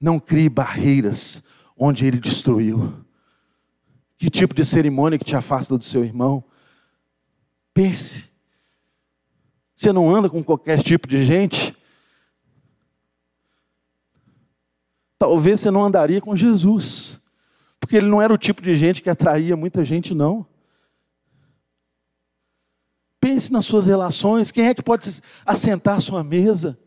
Não 0.00 0.20
crie 0.20 0.48
barreiras 0.48 1.42
onde 1.76 2.06
ele 2.06 2.20
destruiu. 2.20 3.04
Que 4.16 4.30
tipo 4.30 4.54
de 4.54 4.64
cerimônia 4.64 5.18
que 5.18 5.24
te 5.24 5.34
afasta 5.34 5.76
do 5.76 5.84
seu 5.84 6.04
irmão? 6.04 6.44
Pense. 7.74 8.30
Você 9.74 9.92
não 9.92 10.14
anda 10.14 10.30
com 10.30 10.44
qualquer 10.44 10.80
tipo 10.80 11.08
de 11.08 11.24
gente? 11.24 11.76
Talvez 15.18 15.58
você 15.58 15.72
não 15.72 15.84
andaria 15.84 16.20
com 16.20 16.36
Jesus, 16.36 17.20
porque 17.80 17.96
ele 17.96 18.06
não 18.06 18.22
era 18.22 18.32
o 18.32 18.38
tipo 18.38 18.62
de 18.62 18.76
gente 18.76 19.02
que 19.02 19.10
atraía 19.10 19.56
muita 19.56 19.82
gente, 19.82 20.14
não. 20.14 20.46
Pense 23.20 23.52
nas 23.52 23.66
suas 23.66 23.88
relações, 23.88 24.52
quem 24.52 24.68
é 24.68 24.74
que 24.74 24.82
pode 24.84 25.20
assentar 25.44 25.96
à 25.96 26.00
sua 26.00 26.22
mesa? 26.22 26.78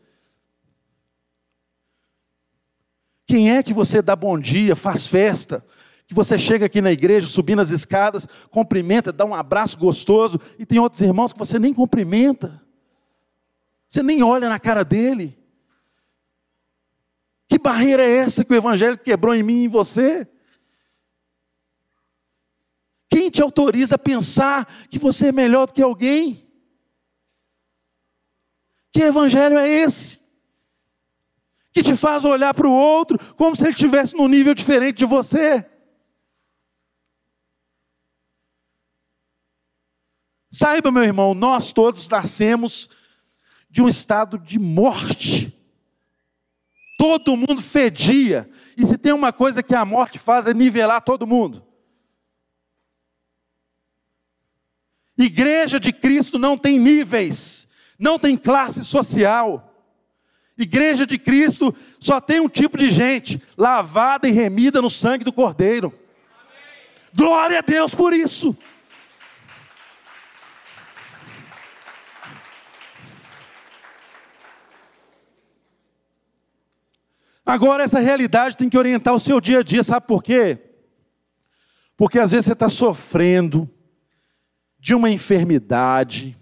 Quem 3.26 3.50
é 3.50 3.62
que 3.62 3.74
você 3.74 4.00
dá 4.00 4.14
bom 4.14 4.38
dia, 4.38 4.76
faz 4.76 5.06
festa? 5.06 5.64
que 6.06 6.14
você 6.14 6.38
chega 6.38 6.66
aqui 6.66 6.80
na 6.80 6.92
igreja, 6.92 7.26
subindo 7.26 7.60
as 7.60 7.70
escadas, 7.70 8.26
cumprimenta, 8.50 9.12
dá 9.12 9.24
um 9.24 9.34
abraço 9.34 9.76
gostoso, 9.76 10.40
e 10.58 10.64
tem 10.64 10.78
outros 10.78 11.02
irmãos 11.02 11.32
que 11.32 11.38
você 11.38 11.58
nem 11.58 11.74
cumprimenta, 11.74 12.62
você 13.88 14.02
nem 14.02 14.22
olha 14.22 14.48
na 14.48 14.60
cara 14.60 14.84
dele. 14.84 15.36
Que 17.48 17.58
barreira 17.58 18.02
é 18.02 18.18
essa 18.18 18.44
que 18.44 18.52
o 18.52 18.56
Evangelho 18.56 18.98
quebrou 18.98 19.34
em 19.34 19.42
mim 19.42 19.62
e 19.62 19.64
em 19.64 19.68
você? 19.68 20.28
Quem 23.08 23.30
te 23.30 23.40
autoriza 23.40 23.94
a 23.94 23.98
pensar 23.98 24.66
que 24.88 24.98
você 24.98 25.28
é 25.28 25.32
melhor 25.32 25.66
do 25.66 25.72
que 25.72 25.82
alguém? 25.82 26.48
Que 28.92 29.02
Evangelho 29.02 29.58
é 29.58 29.68
esse? 29.68 30.25
Que 31.76 31.82
te 31.82 31.94
faz 31.94 32.24
olhar 32.24 32.54
para 32.54 32.66
o 32.66 32.72
outro 32.72 33.18
como 33.34 33.54
se 33.54 33.62
ele 33.64 33.72
estivesse 33.72 34.16
num 34.16 34.28
nível 34.28 34.54
diferente 34.54 34.96
de 34.96 35.04
você? 35.04 35.62
Saiba, 40.50 40.90
meu 40.90 41.04
irmão, 41.04 41.34
nós 41.34 41.74
todos 41.74 42.08
nascemos 42.08 42.88
de 43.68 43.82
um 43.82 43.88
estado 43.88 44.38
de 44.38 44.58
morte. 44.58 45.54
Todo 46.96 47.36
mundo 47.36 47.60
fedia. 47.60 48.48
E 48.74 48.86
se 48.86 48.96
tem 48.96 49.12
uma 49.12 49.30
coisa 49.30 49.62
que 49.62 49.74
a 49.74 49.84
morte 49.84 50.18
faz 50.18 50.46
é 50.46 50.54
nivelar 50.54 51.02
todo 51.02 51.26
mundo. 51.26 51.62
Igreja 55.18 55.78
de 55.78 55.92
Cristo 55.92 56.38
não 56.38 56.56
tem 56.56 56.78
níveis, 56.78 57.68
não 57.98 58.18
tem 58.18 58.34
classe 58.34 58.82
social. 58.82 59.75
Igreja 60.58 61.06
de 61.06 61.18
Cristo 61.18 61.74
só 62.00 62.20
tem 62.20 62.40
um 62.40 62.48
tipo 62.48 62.78
de 62.78 62.90
gente, 62.90 63.42
lavada 63.56 64.26
e 64.26 64.32
remida 64.32 64.80
no 64.80 64.88
sangue 64.88 65.24
do 65.24 65.32
Cordeiro. 65.32 65.92
Glória 67.14 67.58
a 67.58 67.62
Deus 67.62 67.94
por 67.94 68.12
isso. 68.12 68.56
Agora, 77.44 77.84
essa 77.84 78.00
realidade 78.00 78.56
tem 78.56 78.68
que 78.68 78.76
orientar 78.76 79.14
o 79.14 79.20
seu 79.20 79.40
dia 79.40 79.60
a 79.60 79.62
dia, 79.62 79.84
sabe 79.84 80.06
por 80.06 80.20
quê? 80.20 80.58
Porque 81.96 82.18
às 82.18 82.32
vezes 82.32 82.46
você 82.46 82.52
está 82.54 82.68
sofrendo 82.68 83.70
de 84.80 84.94
uma 84.94 85.08
enfermidade, 85.08 86.36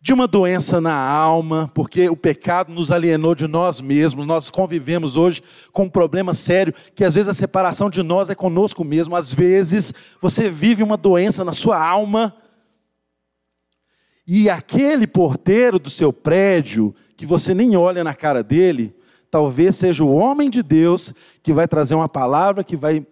de 0.00 0.14
uma 0.14 0.26
doença 0.26 0.80
na 0.80 0.94
alma, 0.94 1.70
porque 1.74 2.08
o 2.08 2.16
pecado 2.16 2.72
nos 2.72 2.90
alienou 2.90 3.34
de 3.34 3.46
nós 3.46 3.82
mesmos, 3.82 4.26
nós 4.26 4.48
convivemos 4.48 5.14
hoje 5.14 5.42
com 5.72 5.84
um 5.84 5.90
problema 5.90 6.32
sério, 6.32 6.72
que 6.94 7.04
às 7.04 7.16
vezes 7.16 7.28
a 7.28 7.34
separação 7.34 7.90
de 7.90 8.02
nós 8.02 8.30
é 8.30 8.34
conosco 8.34 8.82
mesmo, 8.82 9.14
às 9.14 9.32
vezes 9.32 9.92
você 10.18 10.48
vive 10.48 10.82
uma 10.82 10.96
doença 10.96 11.44
na 11.44 11.52
sua 11.52 11.78
alma, 11.78 12.34
e 14.26 14.48
aquele 14.48 15.06
porteiro 15.06 15.78
do 15.78 15.90
seu 15.90 16.12
prédio, 16.12 16.94
que 17.14 17.26
você 17.26 17.52
nem 17.52 17.76
olha 17.76 18.02
na 18.02 18.14
cara 18.14 18.42
dele, 18.42 18.94
talvez 19.30 19.76
seja 19.76 20.02
o 20.02 20.14
homem 20.14 20.48
de 20.48 20.62
Deus 20.62 21.12
que 21.42 21.52
vai 21.52 21.68
trazer 21.68 21.94
uma 21.94 22.08
palavra 22.08 22.64
que 22.64 22.76
vai 22.76 23.06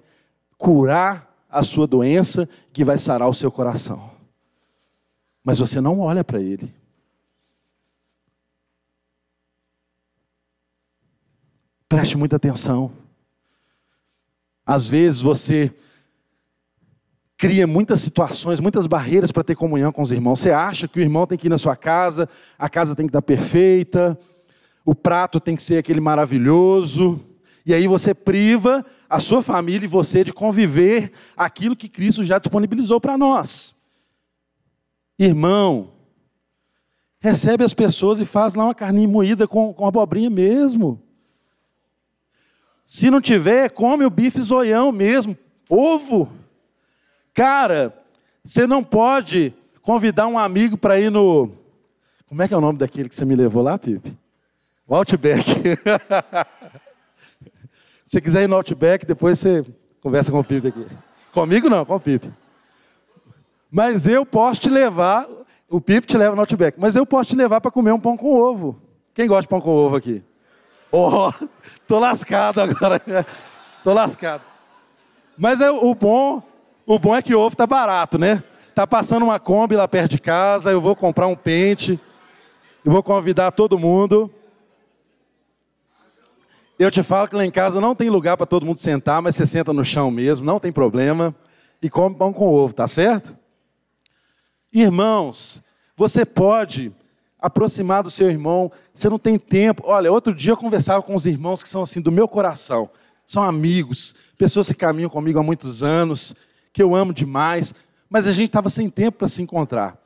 curar 0.56 1.28
a 1.50 1.62
sua 1.62 1.86
doença, 1.86 2.48
que 2.72 2.84
vai 2.84 2.98
sarar 2.98 3.28
o 3.28 3.34
seu 3.34 3.50
coração. 3.50 4.10
Mas 5.44 5.58
você 5.58 5.80
não 5.80 6.00
olha 6.00 6.22
para 6.22 6.40
ele. 6.40 6.77
Preste 11.88 12.18
muita 12.18 12.36
atenção. 12.36 12.92
Às 14.66 14.88
vezes 14.88 15.20
você 15.22 15.72
cria 17.38 17.66
muitas 17.66 18.00
situações, 18.00 18.60
muitas 18.60 18.86
barreiras 18.86 19.30
para 19.30 19.44
ter 19.44 19.54
comunhão 19.54 19.92
com 19.92 20.02
os 20.02 20.10
irmãos. 20.10 20.40
Você 20.40 20.50
acha 20.50 20.88
que 20.88 20.98
o 20.98 21.02
irmão 21.02 21.26
tem 21.26 21.38
que 21.38 21.46
ir 21.46 21.50
na 21.50 21.56
sua 21.56 21.76
casa, 21.76 22.28
a 22.58 22.68
casa 22.68 22.94
tem 22.94 23.06
que 23.06 23.10
estar 23.10 23.22
perfeita, 23.22 24.18
o 24.84 24.94
prato 24.94 25.38
tem 25.38 25.54
que 25.54 25.62
ser 25.62 25.78
aquele 25.78 26.00
maravilhoso, 26.00 27.20
e 27.64 27.72
aí 27.72 27.86
você 27.86 28.14
priva 28.14 28.84
a 29.08 29.20
sua 29.20 29.42
família 29.42 29.84
e 29.84 29.88
você 29.88 30.24
de 30.24 30.32
conviver 30.32 31.12
aquilo 31.36 31.76
que 31.76 31.88
Cristo 31.88 32.24
já 32.24 32.38
disponibilizou 32.38 33.00
para 33.00 33.16
nós. 33.16 33.74
Irmão, 35.18 35.90
recebe 37.20 37.62
as 37.62 37.74
pessoas 37.74 38.18
e 38.20 38.24
faz 38.24 38.54
lá 38.54 38.64
uma 38.64 38.74
carninha 38.74 39.06
moída 39.06 39.46
com, 39.46 39.72
com 39.74 39.86
abobrinha 39.86 40.30
mesmo. 40.30 41.02
Se 42.88 43.10
não 43.10 43.20
tiver, 43.20 43.68
come 43.68 44.06
o 44.06 44.10
bife 44.10 44.40
zoião 44.40 44.90
mesmo, 44.90 45.36
ovo. 45.68 46.32
Cara, 47.34 47.92
você 48.42 48.66
não 48.66 48.82
pode 48.82 49.52
convidar 49.82 50.26
um 50.26 50.38
amigo 50.38 50.78
para 50.78 50.98
ir 50.98 51.10
no. 51.10 51.52
Como 52.26 52.42
é 52.42 52.48
que 52.48 52.54
é 52.54 52.56
o 52.56 52.62
nome 52.62 52.78
daquele 52.78 53.10
que 53.10 53.14
você 53.14 53.26
me 53.26 53.36
levou 53.36 53.62
lá, 53.62 53.78
Pipe? 53.78 54.16
O 54.86 54.94
Outback. 54.94 55.44
Se 58.06 58.12
você 58.12 58.22
quiser 58.22 58.44
ir 58.44 58.48
no 58.48 58.56
Outback, 58.56 59.04
depois 59.04 59.38
você 59.38 59.62
conversa 60.00 60.32
com 60.32 60.40
o 60.40 60.44
Pipe 60.44 60.68
aqui. 60.68 60.86
Comigo 61.30 61.68
não, 61.68 61.84
com 61.84 61.96
o 61.96 62.00
Pipe. 62.00 62.32
Mas 63.70 64.06
eu 64.06 64.24
posso 64.24 64.62
te 64.62 64.70
levar, 64.70 65.28
o 65.68 65.78
Pipe 65.78 66.06
te 66.06 66.16
leva 66.16 66.34
no 66.34 66.40
Outback, 66.40 66.80
mas 66.80 66.96
eu 66.96 67.04
posso 67.04 67.28
te 67.28 67.36
levar 67.36 67.60
para 67.60 67.70
comer 67.70 67.92
um 67.92 68.00
pão 68.00 68.16
com 68.16 68.34
ovo. 68.34 68.80
Quem 69.12 69.28
gosta 69.28 69.42
de 69.42 69.48
pão 69.48 69.60
com 69.60 69.68
ovo 69.68 69.94
aqui? 69.94 70.24
Oh, 70.90 71.30
tô 71.86 71.98
lascado 71.98 72.60
agora. 72.60 73.00
tô 73.84 73.92
lascado. 73.92 74.42
Mas 75.36 75.60
é, 75.60 75.70
o 75.70 75.94
bom, 75.94 76.42
o 76.86 76.98
bom 76.98 77.14
é 77.14 77.22
que 77.22 77.34
o 77.34 77.40
ovo 77.40 77.56
tá 77.56 77.66
barato, 77.66 78.18
né? 78.18 78.42
Tá 78.74 78.86
passando 78.86 79.24
uma 79.24 79.38
Kombi 79.38 79.76
lá 79.76 79.86
perto 79.86 80.12
de 80.12 80.18
casa, 80.18 80.70
eu 80.70 80.80
vou 80.80 80.96
comprar 80.96 81.26
um 81.26 81.36
pente. 81.36 82.00
Eu 82.84 82.92
vou 82.92 83.02
convidar 83.02 83.50
todo 83.52 83.78
mundo. 83.78 84.32
Eu 86.78 86.90
te 86.90 87.02
falo 87.02 87.26
que 87.26 87.34
lá 87.34 87.44
em 87.44 87.50
casa 87.50 87.80
não 87.80 87.94
tem 87.94 88.08
lugar 88.08 88.36
para 88.36 88.46
todo 88.46 88.64
mundo 88.64 88.78
sentar, 88.78 89.20
mas 89.20 89.34
você 89.34 89.46
senta 89.46 89.72
no 89.72 89.84
chão 89.84 90.10
mesmo, 90.10 90.46
não 90.46 90.60
tem 90.60 90.70
problema. 90.70 91.34
E 91.82 91.90
come 91.90 92.14
pão 92.14 92.32
com 92.32 92.46
ovo, 92.46 92.72
tá 92.72 92.86
certo? 92.86 93.36
Irmãos, 94.72 95.60
você 95.96 96.24
pode 96.24 96.92
aproximar 97.40 98.02
do 98.02 98.10
seu 98.10 98.30
irmão, 98.30 98.70
você 98.92 99.08
não 99.08 99.18
tem 99.18 99.38
tempo. 99.38 99.82
Olha, 99.86 100.12
outro 100.12 100.34
dia 100.34 100.52
eu 100.52 100.56
conversava 100.56 101.02
com 101.02 101.14
os 101.14 101.26
irmãos 101.26 101.62
que 101.62 101.68
são 101.68 101.82
assim 101.82 102.00
do 102.00 102.12
meu 102.12 102.26
coração, 102.26 102.90
são 103.26 103.42
amigos, 103.42 104.14
pessoas 104.36 104.68
que 104.68 104.74
caminham 104.74 105.10
comigo 105.10 105.38
há 105.38 105.42
muitos 105.42 105.82
anos, 105.82 106.34
que 106.72 106.82
eu 106.82 106.94
amo 106.94 107.12
demais, 107.12 107.74
mas 108.08 108.26
a 108.26 108.32
gente 108.32 108.48
estava 108.48 108.70
sem 108.70 108.88
tempo 108.88 109.18
para 109.18 109.28
se 109.28 109.42
encontrar. 109.42 109.96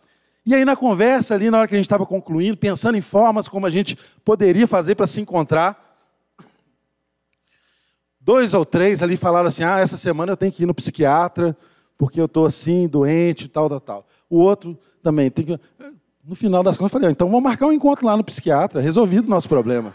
E 0.45 0.55
aí 0.55 0.65
na 0.65 0.75
conversa 0.75 1.35
ali, 1.35 1.51
na 1.51 1.59
hora 1.59 1.69
que 1.69 1.75
a 1.75 1.79
gente 1.79 1.87
estava 1.87 2.05
concluindo, 2.05 2.57
pensando 2.57 2.99
em 2.99 3.01
formas 3.01 3.49
como 3.49 3.67
a 3.67 3.71
gente 3.71 3.97
poderia 4.25 4.67
fazer 4.67 4.97
para 4.97 5.07
se 5.07 5.21
encontrar, 5.21 5.93
Dois 8.25 8.55
ou 8.55 8.65
três 8.65 9.03
ali 9.03 9.17
falaram 9.17 9.49
assim: 9.49 9.65
ah, 9.65 9.81
essa 9.81 9.97
semana 9.97 10.31
eu 10.31 10.37
tenho 10.37 10.53
que 10.53 10.63
ir 10.63 10.67
no 10.67 10.75
psiquiatra, 10.75 11.57
porque 11.99 12.21
eu 12.21 12.27
estou 12.27 12.47
assim, 12.47 12.87
doente, 12.87 13.49
tal, 13.49 13.69
tal, 13.69 13.81
tal. 13.81 14.07
O 14.31 14.39
outro 14.39 14.79
também 15.03 15.29
tem 15.29 15.45
que. 15.45 15.61
No 16.25 16.35
final 16.35 16.63
das 16.63 16.77
contas, 16.77 16.93
eu 16.93 17.01
falei: 17.01 17.11
então 17.11 17.29
vamos 17.29 17.43
marcar 17.43 17.67
um 17.67 17.73
encontro 17.73 18.07
lá 18.07 18.17
no 18.17 18.23
psiquiatra, 18.23 18.81
resolvido 18.81 19.27
o 19.27 19.31
nosso 19.31 19.49
problema. 19.49 19.95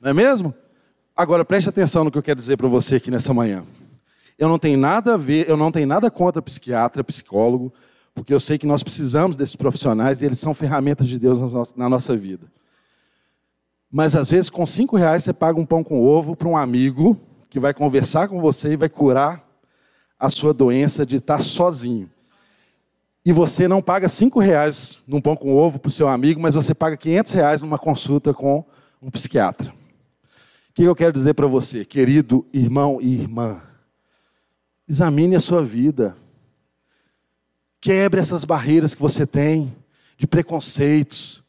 Não 0.00 0.10
é 0.10 0.14
mesmo? 0.14 0.54
Agora 1.16 1.44
preste 1.44 1.68
atenção 1.68 2.04
no 2.04 2.10
que 2.10 2.16
eu 2.16 2.22
quero 2.22 2.38
dizer 2.38 2.56
para 2.56 2.68
você 2.68 2.96
aqui 2.96 3.10
nessa 3.10 3.34
manhã. 3.34 3.64
Eu 4.38 4.48
não 4.48 4.58
tenho 4.58 4.78
nada 4.78 5.14
a 5.14 5.16
ver, 5.16 5.48
eu 5.48 5.56
não 5.56 5.70
tenho 5.70 5.86
nada 5.86 6.10
contra 6.10 6.40
psiquiatra, 6.40 7.04
psicólogo, 7.04 7.72
porque 8.14 8.32
eu 8.32 8.40
sei 8.40 8.56
que 8.56 8.66
nós 8.66 8.82
precisamos 8.82 9.36
desses 9.36 9.56
profissionais 9.56 10.22
e 10.22 10.26
eles 10.26 10.38
são 10.38 10.54
ferramentas 10.54 11.06
de 11.08 11.18
Deus 11.18 11.52
na 11.76 11.88
nossa 11.90 12.16
vida. 12.16 12.46
Mas 13.92 14.16
às 14.16 14.30
vezes 14.30 14.48
com 14.48 14.64
cinco 14.64 14.96
reais 14.96 15.24
você 15.24 15.32
paga 15.32 15.60
um 15.60 15.66
pão 15.66 15.84
com 15.84 16.02
ovo 16.02 16.34
para 16.34 16.48
um 16.48 16.56
amigo 16.56 17.18
que 17.50 17.60
vai 17.60 17.74
conversar 17.74 18.28
com 18.28 18.40
você 18.40 18.72
e 18.72 18.76
vai 18.76 18.88
curar 18.88 19.44
a 20.18 20.30
sua 20.30 20.54
doença 20.54 21.04
de 21.04 21.16
estar 21.16 21.42
sozinho. 21.42 22.08
E 23.24 23.32
você 23.32 23.68
não 23.68 23.82
paga 23.82 24.08
cinco 24.08 24.40
reais 24.40 25.02
num 25.06 25.20
pão 25.20 25.36
com 25.36 25.54
ovo 25.54 25.78
para 25.78 25.88
o 25.88 25.92
seu 25.92 26.08
amigo, 26.08 26.40
mas 26.40 26.54
você 26.54 26.74
paga 26.74 26.96
500 26.96 27.32
reais 27.34 27.62
numa 27.62 27.78
consulta 27.78 28.32
com 28.32 28.64
um 29.00 29.10
psiquiatra. 29.10 29.72
O 30.70 30.72
que 30.72 30.82
eu 30.82 30.96
quero 30.96 31.12
dizer 31.12 31.34
para 31.34 31.46
você, 31.46 31.84
querido 31.84 32.46
irmão 32.52 32.98
e 33.00 33.12
irmã? 33.12 33.60
Examine 34.88 35.36
a 35.36 35.40
sua 35.40 35.62
vida. 35.62 36.16
Quebre 37.80 38.20
essas 38.20 38.44
barreiras 38.44 38.94
que 38.94 39.02
você 39.02 39.26
tem 39.26 39.74
de 40.16 40.26
preconceitos, 40.26 41.42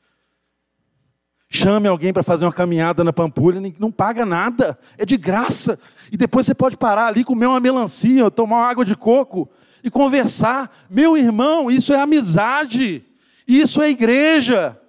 Chame 1.54 1.86
alguém 1.86 2.14
para 2.14 2.24
fazer 2.24 2.46
uma 2.46 2.54
caminhada 2.54 3.04
na 3.04 3.12
Pampulha, 3.12 3.60
não 3.78 3.92
paga 3.92 4.26
nada, 4.26 4.80
é 4.98 5.06
de 5.06 5.18
graça. 5.18 5.78
E 6.10 6.16
depois 6.16 6.46
você 6.46 6.56
pode 6.56 6.78
parar 6.78 7.08
ali, 7.08 7.26
comer 7.26 7.46
uma 7.46 7.60
melancia, 7.60 8.32
tomar 8.32 8.60
uma 8.60 8.68
água 8.68 8.86
de 8.86 8.96
coco 8.96 9.50
e 9.84 9.90
conversar. 9.90 10.72
Meu 10.90 11.18
irmão, 11.18 11.70
isso 11.70 11.94
é 11.94 12.00
amizade, 12.00 13.04
isso 13.48 13.82
é 13.82 13.90
igreja, 13.90 14.80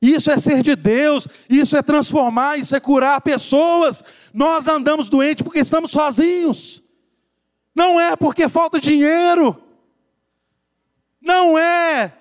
isso 0.00 0.30
é 0.30 0.38
ser 0.38 0.62
de 0.62 0.76
Deus, 0.76 1.28
isso 1.48 1.76
é 1.76 1.82
transformar, 1.82 2.58
isso 2.58 2.74
é 2.74 2.80
curar 2.80 3.20
pessoas. 3.20 4.02
Nós 4.32 4.68
andamos 4.68 5.08
doentes 5.08 5.42
porque 5.42 5.60
estamos 5.60 5.90
sozinhos, 5.90 6.82
não 7.74 8.00
é 8.00 8.16
porque 8.16 8.48
falta 8.48 8.80
dinheiro, 8.80 9.60
não 11.20 11.58
é 11.58 12.12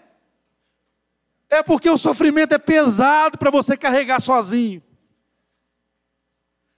é 1.54 1.62
porque 1.62 1.90
o 1.90 1.98
sofrimento 1.98 2.54
é 2.54 2.58
pesado 2.58 3.38
para 3.38 3.52
você 3.52 3.78
carregar 3.78 4.20
sozinho. 4.20 4.82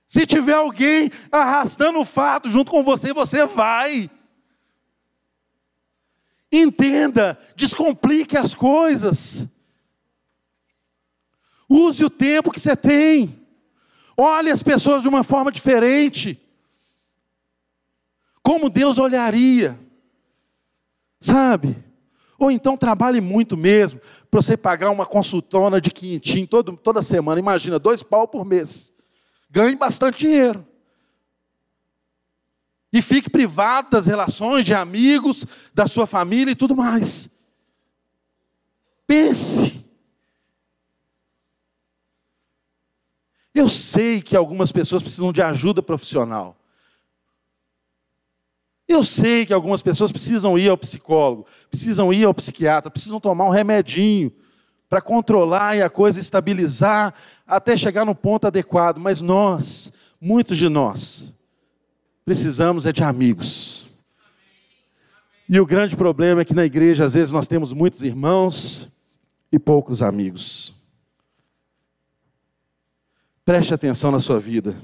Se 0.08 0.26
tiver 0.26 0.54
alguém 0.54 1.12
arrastando 1.32 2.00
o 2.00 2.06
fato 2.06 2.50
junto 2.50 2.70
com 2.70 2.84
você, 2.84 3.14
você 3.14 3.46
vai. 3.46 4.10
Entenda, 6.52 7.38
descomplique 7.56 8.38
as 8.38 8.54
coisas. 8.54 9.48
Use 11.68 12.04
o 12.06 12.10
tempo 12.10 12.52
que 12.52 12.60
você 12.60 12.76
tem. 12.76 13.46
Olhe 14.18 14.50
as 14.50 14.64
pessoas 14.64 15.04
de 15.04 15.10
uma 15.10 15.24
forma 15.24 15.52
diferente. 15.52 16.40
Como 18.42 18.70
Deus 18.70 18.98
olharia. 18.98 19.80
Sabe? 21.20 21.84
Ou 22.38 22.52
então 22.52 22.78
trabalhe 22.78 23.22
muito 23.22 23.56
mesmo, 23.56 24.00
para 24.30 24.42
você 24.42 24.58
pagar 24.58 24.92
uma 24.92 25.06
consultona 25.06 25.80
de 25.80 25.90
quinhentinho 25.90 26.46
todo, 26.46 26.76
toda 26.78 27.02
semana. 27.02 27.40
Imagina, 27.40 27.80
dois 27.80 28.04
pau 28.04 28.28
por 28.28 28.46
mês. 28.46 28.94
Ganhe 29.50 29.76
bastante 29.76 30.20
dinheiro. 30.20 30.66
E 32.96 33.02
fique 33.02 33.30
privado 33.30 33.90
das 33.90 34.06
relações 34.06 34.64
de 34.64 34.74
amigos, 34.74 35.46
da 35.74 35.86
sua 35.86 36.08
família 36.08 36.54
e 36.54 36.56
tudo 36.56 36.74
mais. 36.74 37.30
Pense. 39.06 39.86
Eu 43.54 43.68
sei 43.68 44.22
que 44.22 44.34
algumas 44.34 44.72
pessoas 44.72 45.04
precisam 45.04 45.34
de 45.34 45.42
ajuda 45.42 45.84
profissional. 45.84 46.56
Eu 48.88 49.04
sei 49.04 49.46
que 49.46 49.52
algumas 49.52 49.82
pessoas 49.82 50.10
precisam 50.10 50.58
ir 50.58 50.70
ao 50.70 50.78
psicólogo, 50.78 51.46
precisam 51.70 52.14
ir 52.14 52.24
ao 52.24 52.34
psiquiatra, 52.34 52.90
precisam 52.90 53.20
tomar 53.20 53.44
um 53.44 53.50
remedinho 53.50 54.32
para 54.88 55.02
controlar 55.02 55.76
e 55.76 55.82
a 55.82 55.90
coisa 55.90 56.22
estabilizar 56.22 57.14
até 57.46 57.76
chegar 57.76 58.06
no 58.06 58.16
ponto 58.16 58.48
adequado, 58.48 59.00
mas 59.00 59.20
nós, 59.20 59.92
muitos 60.22 60.58
de 60.58 60.70
nós, 60.70 61.36
precisamos 62.26 62.88
é 62.88 62.92
de 62.92 63.04
amigos. 63.04 63.88
E 65.48 65.60
o 65.60 65.66
grande 65.66 65.96
problema 65.96 66.42
é 66.42 66.46
que 66.46 66.56
na 66.56 66.66
igreja, 66.66 67.06
às 67.06 67.14
vezes, 67.14 67.32
nós 67.32 67.48
temos 67.48 67.72
muitos 67.72 68.02
irmãos 68.02 68.90
e 69.52 69.60
poucos 69.60 70.02
amigos. 70.02 70.74
Preste 73.46 73.72
atenção 73.72 74.10
na 74.10 74.20
sua 74.20 74.40
vida, 74.40 74.76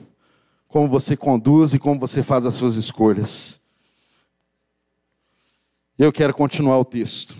como 0.67 0.87
você 0.87 1.17
conduz 1.17 1.73
e 1.73 1.79
como 1.79 1.99
você 1.99 2.21
faz 2.21 2.45
as 2.45 2.53
suas 2.53 2.75
escolhas. 2.75 3.59
Eu 5.97 6.11
quero 6.11 6.33
continuar 6.33 6.77
o 6.77 6.85
texto. 6.85 7.35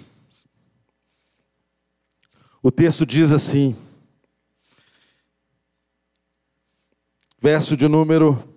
O 2.64 2.72
texto 2.72 3.06
diz 3.06 3.32
assim, 3.32 3.76
verso 7.40 7.78
de 7.78 7.88
número 7.88 8.51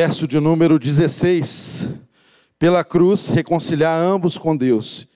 verso 0.00 0.28
de 0.28 0.38
número 0.38 0.78
16. 0.78 1.88
Pela 2.56 2.84
cruz 2.84 3.30
reconciliar 3.30 4.00
ambos 4.00 4.38
com 4.38 4.56
Deus 4.56 5.08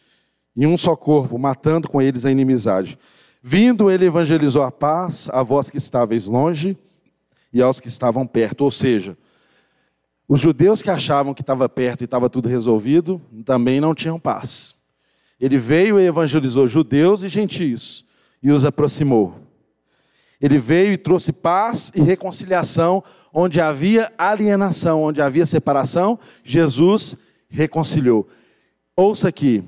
em 0.56 0.66
um 0.66 0.76
só 0.76 0.96
corpo, 0.96 1.38
matando 1.38 1.88
com 1.88 2.02
eles 2.02 2.26
a 2.26 2.32
inimizade. 2.32 2.98
Vindo 3.40 3.88
ele 3.88 4.06
evangelizou 4.06 4.64
a 4.64 4.72
paz 4.72 5.30
a 5.32 5.40
vós 5.40 5.70
que 5.70 5.78
estáveis 5.78 6.26
longe 6.26 6.76
e 7.52 7.62
aos 7.62 7.78
que 7.78 7.86
estavam 7.86 8.26
perto. 8.26 8.62
Ou 8.62 8.72
seja, 8.72 9.16
os 10.26 10.40
judeus 10.40 10.82
que 10.82 10.90
achavam 10.90 11.32
que 11.32 11.42
estava 11.42 11.68
perto 11.68 12.00
e 12.00 12.04
estava 12.04 12.28
tudo 12.28 12.48
resolvido, 12.48 13.22
também 13.44 13.80
não 13.80 13.94
tinham 13.94 14.18
paz. 14.18 14.74
Ele 15.38 15.58
veio 15.58 16.00
e 16.00 16.06
evangelizou 16.06 16.66
judeus 16.66 17.22
e 17.22 17.28
gentios 17.28 18.04
e 18.42 18.50
os 18.50 18.64
aproximou. 18.64 19.36
Ele 20.42 20.58
veio 20.58 20.92
e 20.92 20.98
trouxe 20.98 21.32
paz 21.32 21.92
e 21.94 22.02
reconciliação 22.02 23.04
onde 23.32 23.60
havia 23.60 24.12
alienação, 24.18 25.04
onde 25.04 25.22
havia 25.22 25.46
separação, 25.46 26.18
Jesus 26.42 27.16
reconciliou. 27.48 28.28
Ouça 28.96 29.28
aqui, 29.28 29.62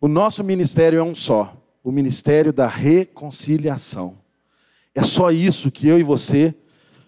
o 0.00 0.06
nosso 0.06 0.44
ministério 0.44 1.00
é 1.00 1.02
um 1.02 1.16
só, 1.16 1.60
o 1.82 1.90
ministério 1.90 2.52
da 2.52 2.68
reconciliação. 2.68 4.18
É 4.94 5.02
só 5.02 5.32
isso 5.32 5.70
que 5.70 5.88
eu 5.88 5.98
e 5.98 6.02
você 6.04 6.54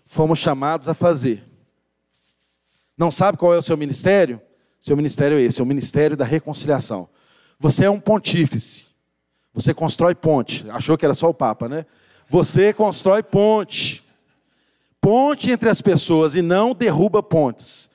fomos 0.04 0.40
chamados 0.40 0.88
a 0.88 0.94
fazer. 0.94 1.44
Não 2.98 3.10
sabe 3.10 3.38
qual 3.38 3.54
é 3.54 3.58
o 3.58 3.62
seu 3.62 3.76
ministério? 3.76 4.40
Seu 4.80 4.96
ministério 4.96 5.38
é 5.38 5.42
esse, 5.42 5.60
é 5.60 5.64
o 5.64 5.66
ministério 5.66 6.16
da 6.16 6.24
reconciliação. 6.24 7.08
Você 7.58 7.84
é 7.84 7.90
um 7.90 8.00
pontífice. 8.00 8.88
Você 9.54 9.72
constrói 9.72 10.14
ponte. 10.14 10.68
Achou 10.70 10.98
que 10.98 11.04
era 11.04 11.14
só 11.14 11.28
o 11.28 11.34
Papa, 11.34 11.68
né? 11.68 11.86
Você 12.28 12.72
constrói 12.72 13.22
ponte. 13.22 14.02
Ponte 15.00 15.50
entre 15.50 15.68
as 15.68 15.82
pessoas 15.82 16.34
e 16.34 16.42
não 16.42 16.74
derruba 16.74 17.22
pontes. 17.22 17.90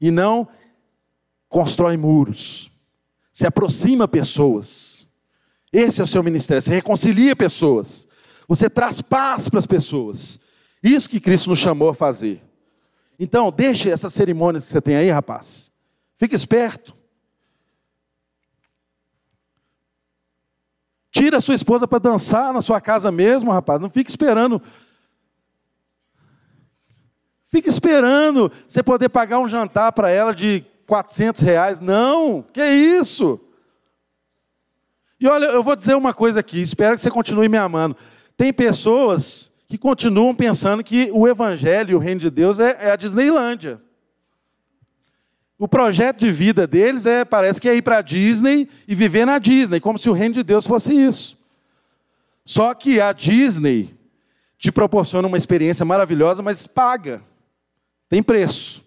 E 0.00 0.10
não 0.10 0.48
constrói 1.48 1.96
muros. 1.96 2.70
Se 3.32 3.46
aproxima 3.46 4.06
pessoas. 4.06 5.06
Esse 5.72 6.00
é 6.00 6.04
o 6.04 6.06
seu 6.06 6.22
ministério. 6.22 6.62
Você 6.62 6.70
reconcilia 6.70 7.34
pessoas. 7.34 8.06
Você 8.46 8.70
traz 8.70 9.02
paz 9.02 9.48
para 9.48 9.58
as 9.58 9.66
pessoas. 9.66 10.38
Isso 10.82 11.08
que 11.08 11.18
Cristo 11.18 11.50
nos 11.50 11.58
chamou 11.58 11.88
a 11.88 11.94
fazer. 11.94 12.42
Então, 13.18 13.50
deixe 13.50 13.90
essas 13.90 14.12
cerimônias 14.12 14.66
que 14.66 14.72
você 14.72 14.80
tem 14.80 14.96
aí, 14.96 15.10
rapaz. 15.10 15.72
Fique 16.16 16.34
esperto. 16.34 16.94
Tira 21.14 21.36
a 21.36 21.40
sua 21.40 21.54
esposa 21.54 21.86
para 21.86 22.00
dançar 22.00 22.52
na 22.52 22.60
sua 22.60 22.80
casa 22.80 23.12
mesmo, 23.12 23.52
rapaz. 23.52 23.80
Não 23.80 23.88
fique 23.88 24.10
esperando. 24.10 24.60
Fique 27.44 27.68
esperando 27.68 28.50
você 28.66 28.82
poder 28.82 29.08
pagar 29.10 29.38
um 29.38 29.46
jantar 29.46 29.92
para 29.92 30.10
ela 30.10 30.34
de 30.34 30.64
400 30.88 31.40
reais. 31.40 31.78
Não, 31.78 32.44
que 32.52 32.60
isso? 32.64 33.40
E 35.20 35.28
olha, 35.28 35.44
eu 35.46 35.62
vou 35.62 35.76
dizer 35.76 35.94
uma 35.94 36.12
coisa 36.12 36.40
aqui, 36.40 36.60
espero 36.60 36.96
que 36.96 37.02
você 37.02 37.12
continue 37.12 37.48
me 37.48 37.58
amando. 37.58 37.96
Tem 38.36 38.52
pessoas 38.52 39.52
que 39.68 39.78
continuam 39.78 40.34
pensando 40.34 40.82
que 40.82 41.10
o 41.12 41.28
Evangelho 41.28 41.92
e 41.92 41.94
o 41.94 42.00
Reino 42.00 42.22
de 42.22 42.28
Deus 42.28 42.58
é, 42.58 42.76
é 42.88 42.90
a 42.90 42.96
Disneylândia. 42.96 43.80
O 45.64 45.68
projeto 45.68 46.18
de 46.18 46.30
vida 46.30 46.66
deles 46.66 47.06
é, 47.06 47.24
parece 47.24 47.58
que 47.58 47.66
é 47.66 47.74
ir 47.74 47.80
para 47.80 47.96
a 47.96 48.02
Disney 48.02 48.68
e 48.86 48.94
viver 48.94 49.24
na 49.24 49.38
Disney, 49.38 49.80
como 49.80 49.98
se 49.98 50.10
o 50.10 50.12
reino 50.12 50.34
de 50.34 50.42
Deus 50.42 50.66
fosse 50.66 50.94
isso. 50.94 51.38
Só 52.44 52.74
que 52.74 53.00
a 53.00 53.14
Disney 53.14 53.96
te 54.58 54.70
proporciona 54.70 55.26
uma 55.26 55.38
experiência 55.38 55.82
maravilhosa, 55.82 56.42
mas 56.42 56.66
paga. 56.66 57.22
Tem 58.10 58.22
preço. 58.22 58.84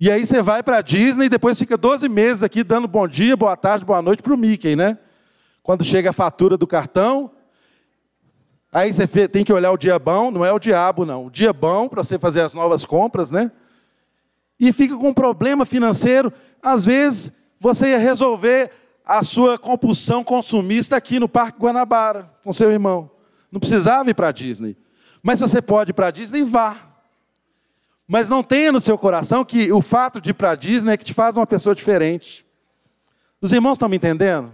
E 0.00 0.10
aí 0.10 0.24
você 0.24 0.40
vai 0.40 0.62
para 0.62 0.78
a 0.78 0.80
Disney 0.82 1.26
e 1.26 1.28
depois 1.28 1.58
fica 1.58 1.76
12 1.76 2.08
meses 2.08 2.42
aqui 2.42 2.64
dando 2.64 2.88
bom 2.88 3.06
dia, 3.06 3.36
boa 3.36 3.54
tarde, 3.54 3.84
boa 3.84 4.00
noite 4.00 4.22
para 4.22 4.32
o 4.32 4.38
Mickey, 4.38 4.74
né? 4.74 4.96
Quando 5.62 5.84
chega 5.84 6.08
a 6.08 6.14
fatura 6.14 6.56
do 6.56 6.66
cartão, 6.66 7.30
Aí 8.72 8.92
você 8.92 9.28
tem 9.28 9.44
que 9.44 9.52
olhar 9.52 9.72
o 9.72 9.78
dia 9.78 9.98
bom, 9.98 10.30
não 10.30 10.42
é 10.42 10.52
o 10.52 10.58
diabo, 10.58 11.04
não. 11.04 11.26
O 11.26 11.30
dia 11.30 11.52
bom 11.52 11.86
para 11.86 12.02
você 12.02 12.18
fazer 12.18 12.40
as 12.40 12.54
novas 12.54 12.84
compras, 12.86 13.30
né? 13.30 13.50
E 14.58 14.72
fica 14.72 14.96
com 14.96 15.08
um 15.08 15.14
problema 15.14 15.64
financeiro. 15.64 16.32
Às 16.62 16.84
vezes, 16.84 17.32
você 17.60 17.90
ia 17.90 17.98
resolver 17.98 18.70
a 19.04 19.22
sua 19.22 19.58
compulsão 19.58 20.22
consumista 20.22 20.96
aqui 20.96 21.18
no 21.18 21.28
Parque 21.28 21.58
Guanabara, 21.58 22.30
com 22.42 22.52
seu 22.52 22.70
irmão. 22.70 23.10
Não 23.50 23.58
precisava 23.58 24.10
ir 24.10 24.14
para 24.14 24.28
a 24.28 24.32
Disney. 24.32 24.76
Mas 25.22 25.38
se 25.38 25.48
você 25.48 25.62
pode 25.62 25.90
ir 25.90 25.94
para 25.94 26.08
a 26.08 26.10
Disney, 26.10 26.42
vá. 26.42 26.76
Mas 28.06 28.28
não 28.28 28.42
tenha 28.42 28.72
no 28.72 28.80
seu 28.80 28.96
coração 28.98 29.44
que 29.44 29.72
o 29.72 29.80
fato 29.80 30.20
de 30.20 30.30
ir 30.30 30.34
para 30.34 30.50
a 30.50 30.54
Disney 30.54 30.92
é 30.92 30.96
que 30.96 31.04
te 31.04 31.14
faz 31.14 31.36
uma 31.36 31.46
pessoa 31.46 31.74
diferente. 31.74 32.44
Os 33.40 33.52
irmãos 33.52 33.74
estão 33.74 33.88
me 33.88 33.96
entendendo? 33.96 34.52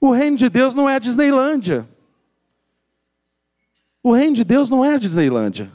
O 0.00 0.12
reino 0.12 0.36
de 0.36 0.48
Deus 0.48 0.74
não 0.74 0.88
é 0.88 0.96
a 0.96 0.98
Disneylândia. 0.98 1.88
O 4.02 4.12
reino 4.12 4.36
de 4.36 4.44
Deus 4.44 4.70
não 4.70 4.84
é 4.84 4.94
a 4.94 4.98
Disneylândia. 4.98 5.70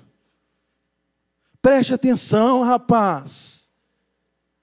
Preste 1.61 1.93
atenção, 1.93 2.63
rapaz. 2.63 3.71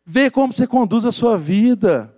Vê 0.04 0.30
como 0.30 0.52
você 0.52 0.66
conduz 0.66 1.04
a 1.04 1.12
sua 1.12 1.36
vida. 1.36 2.14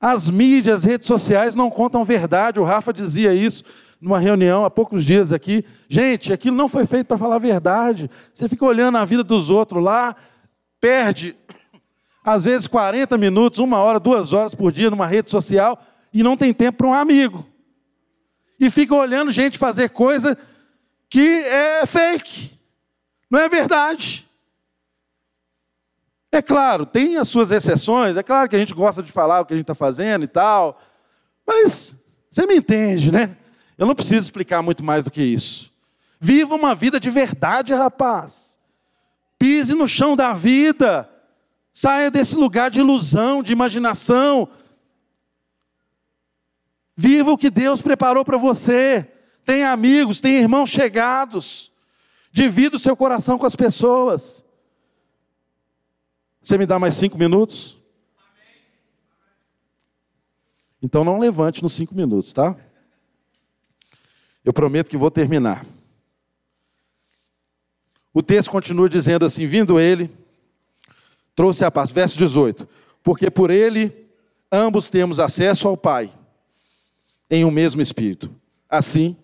As 0.00 0.30
mídias, 0.30 0.76
as 0.76 0.84
redes 0.84 1.08
sociais 1.08 1.54
não 1.54 1.70
contam 1.70 2.04
verdade. 2.04 2.60
O 2.60 2.64
Rafa 2.64 2.92
dizia 2.92 3.34
isso 3.34 3.64
numa 4.00 4.20
reunião 4.20 4.64
há 4.64 4.70
poucos 4.70 5.04
dias 5.04 5.32
aqui. 5.32 5.64
Gente, 5.88 6.32
aquilo 6.32 6.56
não 6.56 6.68
foi 6.68 6.86
feito 6.86 7.06
para 7.06 7.18
falar 7.18 7.36
a 7.36 7.40
verdade. 7.40 8.08
Você 8.32 8.48
fica 8.48 8.64
olhando 8.64 8.98
a 8.98 9.04
vida 9.04 9.24
dos 9.24 9.50
outros 9.50 9.82
lá, 9.82 10.14
perde, 10.80 11.36
às 12.22 12.44
vezes, 12.44 12.66
40 12.68 13.16
minutos, 13.18 13.58
uma 13.58 13.78
hora, 13.78 13.98
duas 13.98 14.32
horas 14.32 14.54
por 14.54 14.70
dia 14.70 14.90
numa 14.90 15.06
rede 15.06 15.30
social 15.30 15.82
e 16.12 16.22
não 16.22 16.36
tem 16.36 16.52
tempo 16.52 16.78
para 16.78 16.86
um 16.86 16.94
amigo. 16.94 17.44
E 18.60 18.70
fica 18.70 18.94
olhando 18.94 19.32
gente 19.32 19.58
fazer 19.58 19.90
coisa 19.90 20.38
que 21.08 21.20
é 21.20 21.86
fake, 21.86 22.58
não 23.30 23.40
é 23.40 23.48
verdade. 23.48 24.28
É 26.30 26.42
claro, 26.42 26.84
tem 26.84 27.16
as 27.16 27.28
suas 27.28 27.50
exceções, 27.50 28.16
é 28.16 28.22
claro 28.22 28.48
que 28.48 28.56
a 28.56 28.58
gente 28.58 28.74
gosta 28.74 29.02
de 29.02 29.10
falar 29.10 29.40
o 29.40 29.46
que 29.46 29.54
a 29.54 29.56
gente 29.56 29.64
está 29.64 29.74
fazendo 29.74 30.24
e 30.24 30.28
tal, 30.28 30.80
mas 31.46 31.96
você 32.30 32.46
me 32.46 32.56
entende, 32.56 33.10
né? 33.10 33.36
Eu 33.76 33.86
não 33.86 33.94
preciso 33.94 34.26
explicar 34.26 34.62
muito 34.62 34.84
mais 34.84 35.04
do 35.04 35.10
que 35.10 35.22
isso. 35.22 35.72
Viva 36.20 36.54
uma 36.54 36.74
vida 36.74 37.00
de 37.00 37.08
verdade, 37.08 37.72
rapaz. 37.72 38.58
Pise 39.38 39.72
no 39.72 39.86
chão 39.86 40.16
da 40.16 40.34
vida. 40.34 41.08
Saia 41.72 42.10
desse 42.10 42.34
lugar 42.34 42.70
de 42.70 42.80
ilusão, 42.80 43.40
de 43.40 43.52
imaginação, 43.52 44.48
Viva 47.00 47.30
o 47.30 47.38
que 47.38 47.48
Deus 47.48 47.80
preparou 47.80 48.24
para 48.24 48.36
você. 48.36 49.06
Tem 49.48 49.64
amigos, 49.64 50.20
tem 50.20 50.36
irmãos 50.36 50.68
chegados. 50.68 51.72
Divida 52.30 52.76
o 52.76 52.78
seu 52.78 52.94
coração 52.94 53.38
com 53.38 53.46
as 53.46 53.56
pessoas. 53.56 54.44
Você 56.42 56.58
me 56.58 56.66
dá 56.66 56.78
mais 56.78 56.96
cinco 56.96 57.16
minutos? 57.16 57.78
Então 60.82 61.02
não 61.02 61.18
levante 61.18 61.62
nos 61.62 61.72
cinco 61.72 61.94
minutos, 61.94 62.30
tá? 62.30 62.54
Eu 64.44 64.52
prometo 64.52 64.90
que 64.90 64.98
vou 64.98 65.10
terminar. 65.10 65.64
O 68.12 68.22
texto 68.22 68.50
continua 68.50 68.86
dizendo 68.86 69.24
assim: 69.24 69.46
vindo 69.46 69.80
ele, 69.80 70.10
trouxe 71.34 71.64
a 71.64 71.70
paz. 71.70 71.90
Verso 71.90 72.18
18: 72.18 72.68
Porque 73.02 73.30
por 73.30 73.50
ele 73.50 74.10
ambos 74.52 74.90
temos 74.90 75.18
acesso 75.18 75.66
ao 75.66 75.74
Pai 75.74 76.12
em 77.30 77.46
um 77.46 77.50
mesmo 77.50 77.80
espírito. 77.80 78.30
Assim, 78.68 79.16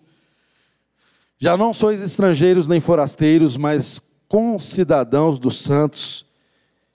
já 1.37 1.57
não 1.57 1.73
sois 1.73 2.01
estrangeiros 2.01 2.67
nem 2.67 2.79
forasteiros, 2.79 3.57
mas 3.57 4.01
concidadãos 4.27 5.37
dos 5.37 5.59
santos 5.59 6.25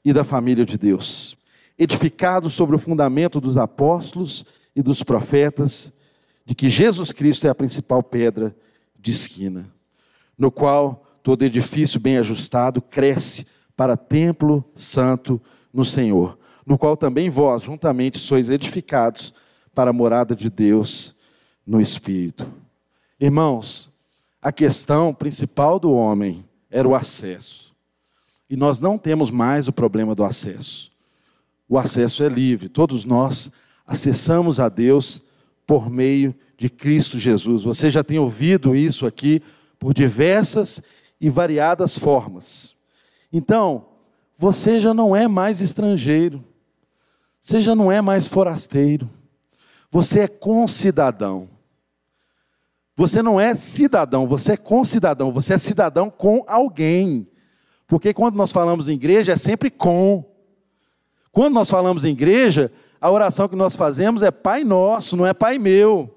e 0.05 0.13
da 0.13 0.25
família 0.25 0.65
de 0.65 0.79
Deus, 0.79 1.37
edificados 1.79 2.55
sobre 2.55 2.75
o 2.75 2.79
fundamento 2.79 3.41
dos 3.41 3.57
apóstolos 3.57 4.45
e 4.75 4.83
dos 4.83 5.03
profetas, 5.03 5.93
de 6.45 6.55
que 6.55 6.69
Jesus 6.69 7.13
Cristo 7.13 7.47
é 7.47 7.51
a 7.51 7.55
principal 7.55 8.03
pedra 8.03 8.55
de 8.99 9.11
esquina, 9.11 9.71
no 10.37 10.51
qual 10.51 11.07
todo 11.23 11.45
edifício 11.45 12.01
bem 12.01 12.17
ajustado 12.17 12.81
cresce 12.81 13.47
para 13.77 13.97
templo 13.97 14.65
santo 14.75 15.41
no 15.73 15.85
Senhor, 15.85 16.39
no 16.67 16.79
qual 16.79 16.97
também 16.97 17.29
vós 17.29 17.63
juntamente 17.63 18.19
sois 18.19 18.49
edificados 18.49 19.35
para 19.75 19.91
a 19.91 19.93
morada 19.93 20.35
de 20.35 20.51
Deus 20.51 21.15
no 21.67 21.81
Espírito. 21.81 22.51
Irmãos, 23.19 23.90
a 24.41 24.51
questão 24.53 25.13
principal 25.13 25.79
do 25.79 25.93
homem 25.93 26.45
era 26.71 26.87
o 26.87 26.95
acesso. 26.95 27.75
E 28.49 28.57
nós 28.57 28.81
não 28.81 28.99
temos 28.99 29.31
mais 29.31 29.69
o 29.69 29.73
problema 29.73 30.15
do 30.15 30.25
acesso. 30.25 30.91
O 31.69 31.79
acesso 31.79 32.25
é 32.25 32.29
livre, 32.29 32.69
todos 32.69 33.05
nós 33.05 33.51
acessamos 33.87 34.59
a 34.59 34.69
Deus 34.69 35.23
por 35.67 35.89
meio 35.89 36.35
de 36.57 36.69
Cristo 36.69 37.19
Jesus. 37.19 37.63
Você 37.63 37.89
já 37.89 38.03
tem 38.03 38.19
ouvido 38.19 38.75
isso 38.75 39.07
aqui 39.07 39.43
por 39.79 39.95
diversas 39.95 40.83
e 41.21 41.29
variadas 41.29 41.97
formas. 41.99 42.77
Então, 43.33 43.87
você 44.37 44.81
já 44.81 44.93
não 44.93 45.15
é 45.15 45.29
mais 45.29 45.61
estrangeiro, 45.61 46.45
você 47.41 47.61
já 47.61 47.75
não 47.75 47.91
é 47.91 48.01
mais 48.01 48.27
forasteiro. 48.27 49.09
Você 49.91 50.21
é 50.21 50.29
concidadão. 50.29 51.49
Você 53.01 53.23
não 53.23 53.41
é 53.41 53.55
cidadão, 53.55 54.27
você 54.27 54.53
é 54.53 54.57
concidadão, 54.59 55.33
você 55.33 55.55
é 55.55 55.59
cidadão 55.59 56.11
com 56.11 56.45
alguém. 56.47 57.27
Porque 57.89 58.13
quando 58.13 58.37
nós 58.37 58.53
falamos 58.53 58.91
em 58.91 58.93
igreja 58.93 59.33
é 59.33 59.39
sempre 59.39 59.71
com. 59.71 60.23
Quando 61.33 61.55
nós 61.55 61.71
falamos 61.71 62.05
em 62.05 62.11
igreja, 62.11 62.71
a 63.01 63.11
oração 63.11 63.49
que 63.49 63.57
nós 63.57 63.75
fazemos 63.75 64.23
é 64.23 64.31
Pai 64.31 64.65
nosso, 64.65 65.17
não 65.17 65.25
é 65.25 65.33
Pai 65.33 65.59
meu. 65.59 66.15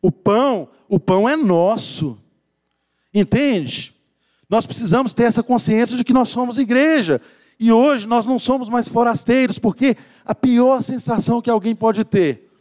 O 0.00 0.12
pão, 0.12 0.68
o 0.88 1.00
pão 1.00 1.28
é 1.28 1.34
nosso. 1.34 2.16
Entende? 3.12 3.92
Nós 4.48 4.66
precisamos 4.66 5.12
ter 5.12 5.24
essa 5.24 5.42
consciência 5.42 5.96
de 5.96 6.04
que 6.04 6.12
nós 6.12 6.28
somos 6.28 6.58
igreja. 6.58 7.20
E 7.58 7.72
hoje 7.72 8.06
nós 8.06 8.24
não 8.24 8.38
somos 8.38 8.68
mais 8.68 8.86
forasteiros, 8.86 9.58
porque 9.58 9.96
a 10.24 10.32
pior 10.32 10.80
sensação 10.80 11.42
que 11.42 11.50
alguém 11.50 11.74
pode 11.74 12.04
ter 12.04 12.52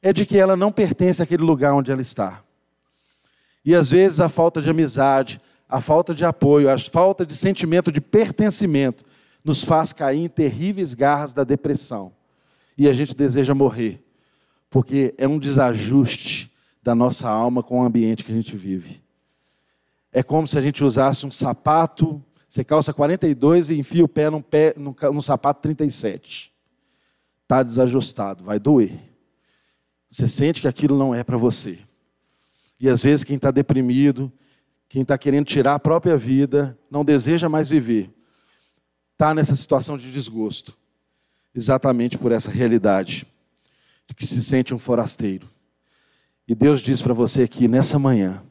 é 0.00 0.14
de 0.14 0.24
que 0.24 0.38
ela 0.38 0.56
não 0.56 0.72
pertence 0.72 1.22
àquele 1.22 1.42
lugar 1.42 1.74
onde 1.74 1.92
ela 1.92 2.00
está. 2.00 2.42
E 3.64 3.74
às 3.74 3.90
vezes 3.90 4.20
a 4.20 4.28
falta 4.28 4.60
de 4.60 4.70
amizade, 4.70 5.40
a 5.68 5.80
falta 5.80 6.14
de 6.14 6.24
apoio, 6.24 6.70
a 6.70 6.78
falta 6.78 7.24
de 7.24 7.36
sentimento 7.36 7.92
de 7.92 8.00
pertencimento 8.00 9.04
nos 9.44 9.62
faz 9.62 9.92
cair 9.92 10.18
em 10.18 10.28
terríveis 10.28 10.94
garras 10.94 11.32
da 11.32 11.44
depressão. 11.44 12.12
E 12.76 12.88
a 12.88 12.92
gente 12.92 13.14
deseja 13.14 13.54
morrer, 13.54 14.02
porque 14.68 15.14
é 15.18 15.28
um 15.28 15.38
desajuste 15.38 16.50
da 16.82 16.94
nossa 16.94 17.28
alma 17.28 17.62
com 17.62 17.80
o 17.80 17.84
ambiente 17.84 18.24
que 18.24 18.32
a 18.32 18.34
gente 18.34 18.56
vive. 18.56 19.02
É 20.12 20.22
como 20.22 20.46
se 20.48 20.58
a 20.58 20.60
gente 20.60 20.82
usasse 20.82 21.24
um 21.24 21.30
sapato, 21.30 22.22
você 22.48 22.64
calça 22.64 22.92
42 22.92 23.70
e 23.70 23.78
enfia 23.78 24.04
o 24.04 24.08
pé 24.08 24.28
num, 24.28 24.42
pé, 24.42 24.74
num, 24.76 24.94
num 25.12 25.20
sapato 25.20 25.62
37. 25.62 26.52
Está 27.42 27.62
desajustado, 27.62 28.44
vai 28.44 28.58
doer. 28.58 28.98
Você 30.10 30.26
sente 30.26 30.60
que 30.60 30.68
aquilo 30.68 30.98
não 30.98 31.14
é 31.14 31.22
para 31.22 31.36
você. 31.36 31.78
E 32.80 32.88
às 32.88 33.02
vezes 33.02 33.22
quem 33.22 33.36
está 33.36 33.50
deprimido, 33.50 34.32
quem 34.88 35.02
está 35.02 35.18
querendo 35.18 35.44
tirar 35.44 35.74
a 35.74 35.78
própria 35.78 36.16
vida, 36.16 36.76
não 36.90 37.04
deseja 37.04 37.48
mais 37.48 37.68
viver, 37.68 38.10
está 39.12 39.34
nessa 39.34 39.54
situação 39.54 39.98
de 39.98 40.10
desgosto, 40.10 40.76
exatamente 41.54 42.16
por 42.16 42.32
essa 42.32 42.50
realidade, 42.50 43.26
de 44.06 44.14
que 44.14 44.26
se 44.26 44.42
sente 44.42 44.74
um 44.74 44.78
forasteiro. 44.78 45.46
E 46.48 46.54
Deus 46.54 46.80
diz 46.80 47.00
para 47.02 47.14
você 47.14 47.42
aqui 47.42 47.68
nessa 47.68 47.98
manhã: 47.98 48.42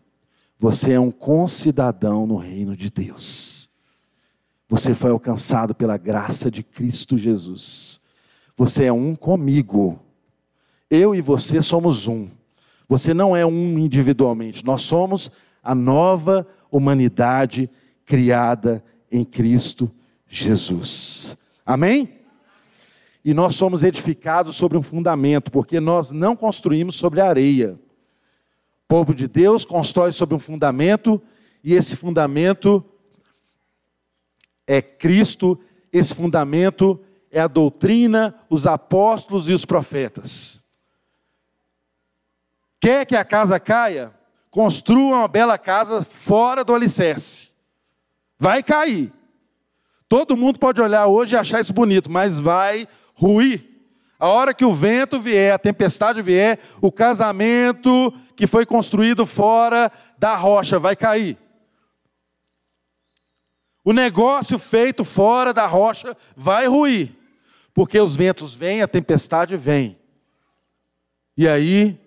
você 0.58 0.94
é 0.94 1.00
um 1.00 1.12
concidadão 1.12 2.28
no 2.28 2.38
reino 2.38 2.78
de 2.78 2.90
Deus. 2.90 3.70
Você 4.70 4.94
foi 4.94 5.10
alcançado 5.10 5.74
pela 5.74 5.98
graça 5.98 6.52
de 6.52 6.62
Cristo 6.62 7.18
Jesus. 7.18 8.00
Você 8.56 8.86
é 8.86 8.94
um 8.94 9.16
comigo. 9.16 10.00
Eu 10.90 11.16
e 11.16 11.22
você 11.22 11.62
somos 11.62 12.08
um. 12.08 12.30
Você 12.90 13.14
não 13.14 13.34
é 13.34 13.46
um 13.46 13.80
individualmente. 13.80 14.66
Nós 14.66 14.82
somos 14.82 15.32
a 15.64 15.74
nova 15.74 16.46
humanidade 16.70 17.70
criada 18.06 18.84
em 19.10 19.24
Cristo 19.24 19.90
Jesus. 20.28 21.38
Amém? 21.66 22.16
E 23.24 23.34
nós 23.34 23.56
somos 23.56 23.84
edificados 23.84 24.58
sobre 24.58 24.78
um 24.78 24.82
fundamento, 24.82 25.52
porque 25.52 25.80
nós 25.80 26.12
não 26.12 26.36
construímos 26.36 26.98
sobre 26.98 27.22
areia 27.22 27.80
povo 28.90 29.14
de 29.14 29.28
Deus 29.28 29.64
constrói 29.64 30.12
sobre 30.12 30.36
um 30.36 30.40
fundamento, 30.40 31.22
e 31.64 31.76
esse 31.76 31.96
fundamento 31.96 32.84
é 34.66 34.82
Cristo, 34.82 35.60
esse 35.94 36.16
fundamento 36.16 37.00
é 37.30 37.40
a 37.40 37.48
doutrina, 37.48 38.34
os 38.50 38.66
apóstolos 38.66 39.48
e 39.48 39.54
os 39.54 39.64
profetas. 39.64 40.64
Quer 42.80 43.06
que 43.06 43.16
a 43.16 43.26
casa 43.26 43.60
caia? 43.60 44.14
Construa 44.50 45.18
uma 45.18 45.28
bela 45.28 45.58
casa 45.58 46.04
fora 46.04 46.64
do 46.64 46.74
alicerce. 46.74 47.52
Vai 48.38 48.64
cair. 48.64 49.12
Todo 50.08 50.38
mundo 50.38 50.58
pode 50.58 50.82
olhar 50.82 51.06
hoje 51.08 51.36
e 51.36 51.38
achar 51.38 51.60
isso 51.60 51.74
bonito, 51.74 52.10
mas 52.10 52.40
vai 52.40 52.88
ruir. 53.14 53.66
A 54.18 54.28
hora 54.28 54.54
que 54.54 54.66
o 54.66 54.74
vento 54.74 55.20
vier, 55.20 55.54
a 55.54 55.60
tempestade 55.60 56.22
vier, 56.22 56.60
o 56.82 56.92
casamento 56.92 58.14
que 58.36 58.48
foi 58.48 58.66
construído 58.66 59.26
fora 59.26 59.92
da 60.18 60.36
rocha 60.36 60.80
vai 60.80 60.96
cair. 60.96 61.38
O 63.84 63.94
negócio 63.94 64.58
feito 64.58 65.04
fora 65.04 65.54
da 65.54 65.66
rocha 65.66 66.16
vai 66.36 66.68
ruir, 66.68 67.16
porque 67.74 68.00
os 68.00 68.16
ventos 68.16 68.54
vêm, 68.54 68.82
a 68.82 68.88
tempestade 68.88 69.56
vem. 69.56 69.98
E 71.38 71.48
aí, 71.48 71.98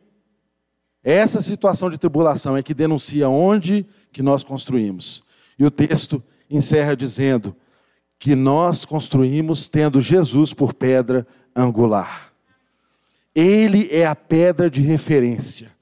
essa 1.05 1.43
situação 1.43 1.91
de 1.91 1.99
tribulação 1.99 2.57
é 2.57 2.63
que 2.63 2.75
denuncia 2.75 3.29
onde 3.29 3.87
que 4.13 4.23
nós 4.23 4.45
construímos. 4.45 5.25
E 5.59 5.65
o 5.65 5.71
texto 5.71 6.23
encerra 6.49 6.95
dizendo 6.95 7.57
que 8.19 8.37
nós 8.37 8.85
construímos 8.85 9.69
tendo 9.69 10.01
Jesus 10.01 10.55
por 10.55 10.73
pedra 10.73 11.27
angular. 11.57 12.33
Ele 13.35 13.89
é 13.91 14.07
a 14.07 14.15
pedra 14.15 14.71
de 14.71 14.81
referência. 14.81 15.73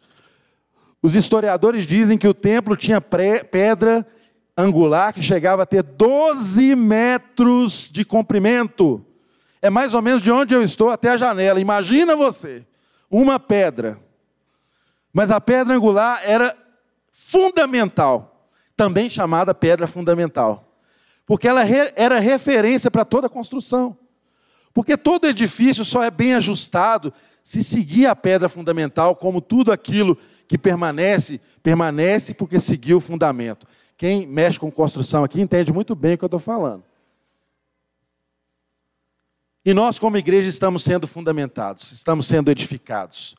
Os 1.03 1.15
historiadores 1.15 1.87
dizem 1.87 2.17
que 2.17 2.29
o 2.29 2.35
templo 2.35 2.77
tinha 2.77 3.01
pedra 3.01 4.07
angular 4.57 5.13
que 5.13 5.23
chegava 5.23 5.63
a 5.65 5.67
ter 5.67 5.83
12 5.83 6.75
metros 6.77 7.91
de 7.91 8.05
comprimento. 8.05 9.05
É 9.61 9.69
mais 9.69 9.93
ou 9.93 10.01
menos 10.01 10.23
de 10.23 10.31
onde 10.31 10.55
eu 10.55 10.63
estou 10.63 10.91
até 10.91 11.11
a 11.11 11.17
janela. 11.17 11.61
Imagina 11.61 12.17
você, 12.17 12.65
uma 13.11 13.39
pedra. 13.39 13.99
Mas 15.13 15.31
a 15.31 15.41
pedra 15.41 15.75
angular 15.75 16.21
era 16.25 16.57
fundamental, 17.13 18.49
também 18.77 19.11
chamada 19.11 19.55
pedra 19.55 19.87
fundamental, 19.87 20.77
porque 21.27 21.49
ela 21.49 21.63
era 21.97 22.19
referência 22.19 22.91
para 22.91 23.05
toda 23.05 23.27
a 23.27 23.31
construção. 23.31 23.97
Porque 24.73 24.97
todo 24.97 25.27
edifício 25.27 25.85
só 25.85 26.03
é 26.03 26.11
bem 26.11 26.35
ajustado 26.35 27.13
se 27.43 27.63
seguir 27.65 28.07
a 28.07 28.15
pedra 28.15 28.49
fundamental, 28.49 29.17
como 29.17 29.41
tudo 29.41 29.73
aquilo 29.73 30.17
que 30.47 30.57
permanece, 30.57 31.41
permanece 31.63 32.35
porque 32.35 32.61
seguiu 32.61 32.99
o 32.99 33.01
fundamento. 33.01 33.67
Quem 33.97 34.27
mexe 34.27 34.59
com 34.59 34.71
construção 34.71 35.25
aqui 35.25 35.41
entende 35.41 35.73
muito 35.73 35.95
bem 35.95 36.15
o 36.15 36.19
que 36.19 36.25
eu 36.25 36.29
estou 36.29 36.41
falando. 36.41 36.85
E 39.65 39.75
nós, 39.75 39.99
como 39.99 40.17
igreja, 40.17 40.49
estamos 40.49 40.83
sendo 40.83 41.07
fundamentados, 41.07 41.93
estamos 41.93 42.27
sendo 42.27 42.51
edificados. 42.51 43.37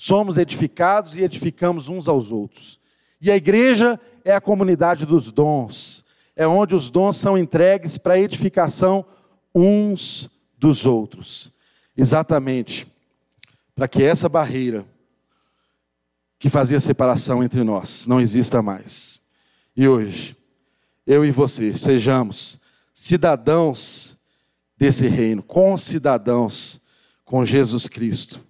Somos 0.00 0.38
edificados 0.38 1.16
e 1.16 1.22
edificamos 1.22 1.88
uns 1.88 2.06
aos 2.06 2.30
outros. 2.30 2.78
E 3.20 3.32
a 3.32 3.36
igreja 3.36 3.98
é 4.24 4.32
a 4.32 4.40
comunidade 4.40 5.04
dos 5.04 5.32
dons, 5.32 6.06
é 6.36 6.46
onde 6.46 6.72
os 6.72 6.88
dons 6.88 7.16
são 7.16 7.36
entregues 7.36 7.98
para 7.98 8.16
edificação 8.16 9.04
uns 9.52 10.30
dos 10.56 10.86
outros. 10.86 11.52
Exatamente 11.96 12.86
para 13.74 13.88
que 13.88 14.04
essa 14.04 14.28
barreira 14.28 14.86
que 16.38 16.48
fazia 16.48 16.78
separação 16.78 17.42
entre 17.42 17.64
nós 17.64 18.06
não 18.06 18.20
exista 18.20 18.62
mais. 18.62 19.20
E 19.76 19.88
hoje, 19.88 20.36
eu 21.04 21.24
e 21.24 21.32
você 21.32 21.74
sejamos 21.74 22.60
cidadãos 22.94 24.16
desse 24.76 25.08
reino, 25.08 25.42
concidadãos 25.42 26.80
com 27.24 27.44
Jesus 27.44 27.88
Cristo. 27.88 28.46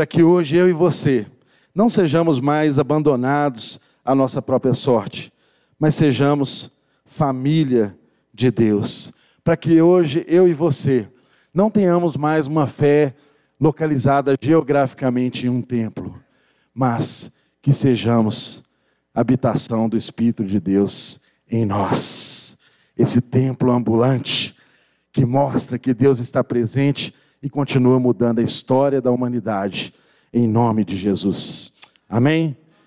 Para 0.00 0.06
que 0.06 0.22
hoje 0.22 0.56
eu 0.56 0.66
e 0.66 0.72
você 0.72 1.26
não 1.74 1.90
sejamos 1.90 2.40
mais 2.40 2.78
abandonados 2.78 3.78
à 4.02 4.14
nossa 4.14 4.40
própria 4.40 4.72
sorte, 4.72 5.30
mas 5.78 5.94
sejamos 5.94 6.70
família 7.04 7.94
de 8.32 8.50
Deus. 8.50 9.12
Para 9.44 9.58
que 9.58 9.82
hoje 9.82 10.24
eu 10.26 10.48
e 10.48 10.54
você 10.54 11.06
não 11.52 11.70
tenhamos 11.70 12.16
mais 12.16 12.46
uma 12.46 12.66
fé 12.66 13.14
localizada 13.60 14.34
geograficamente 14.40 15.46
em 15.46 15.50
um 15.50 15.60
templo, 15.60 16.18
mas 16.72 17.30
que 17.60 17.74
sejamos 17.74 18.64
habitação 19.14 19.86
do 19.86 19.98
Espírito 19.98 20.46
de 20.46 20.58
Deus 20.58 21.20
em 21.46 21.66
nós. 21.66 22.56
Esse 22.96 23.20
templo 23.20 23.70
ambulante 23.70 24.56
que 25.12 25.26
mostra 25.26 25.78
que 25.78 25.92
Deus 25.92 26.20
está 26.20 26.42
presente 26.42 27.12
e 27.42 27.48
continua 27.48 27.98
mudando 27.98 28.38
a 28.38 28.42
história 28.42 29.00
da 29.00 29.10
humanidade, 29.10 29.92
em 30.32 30.46
nome 30.46 30.84
de 30.84 30.96
Jesus. 30.96 31.72
Amém? 32.08 32.56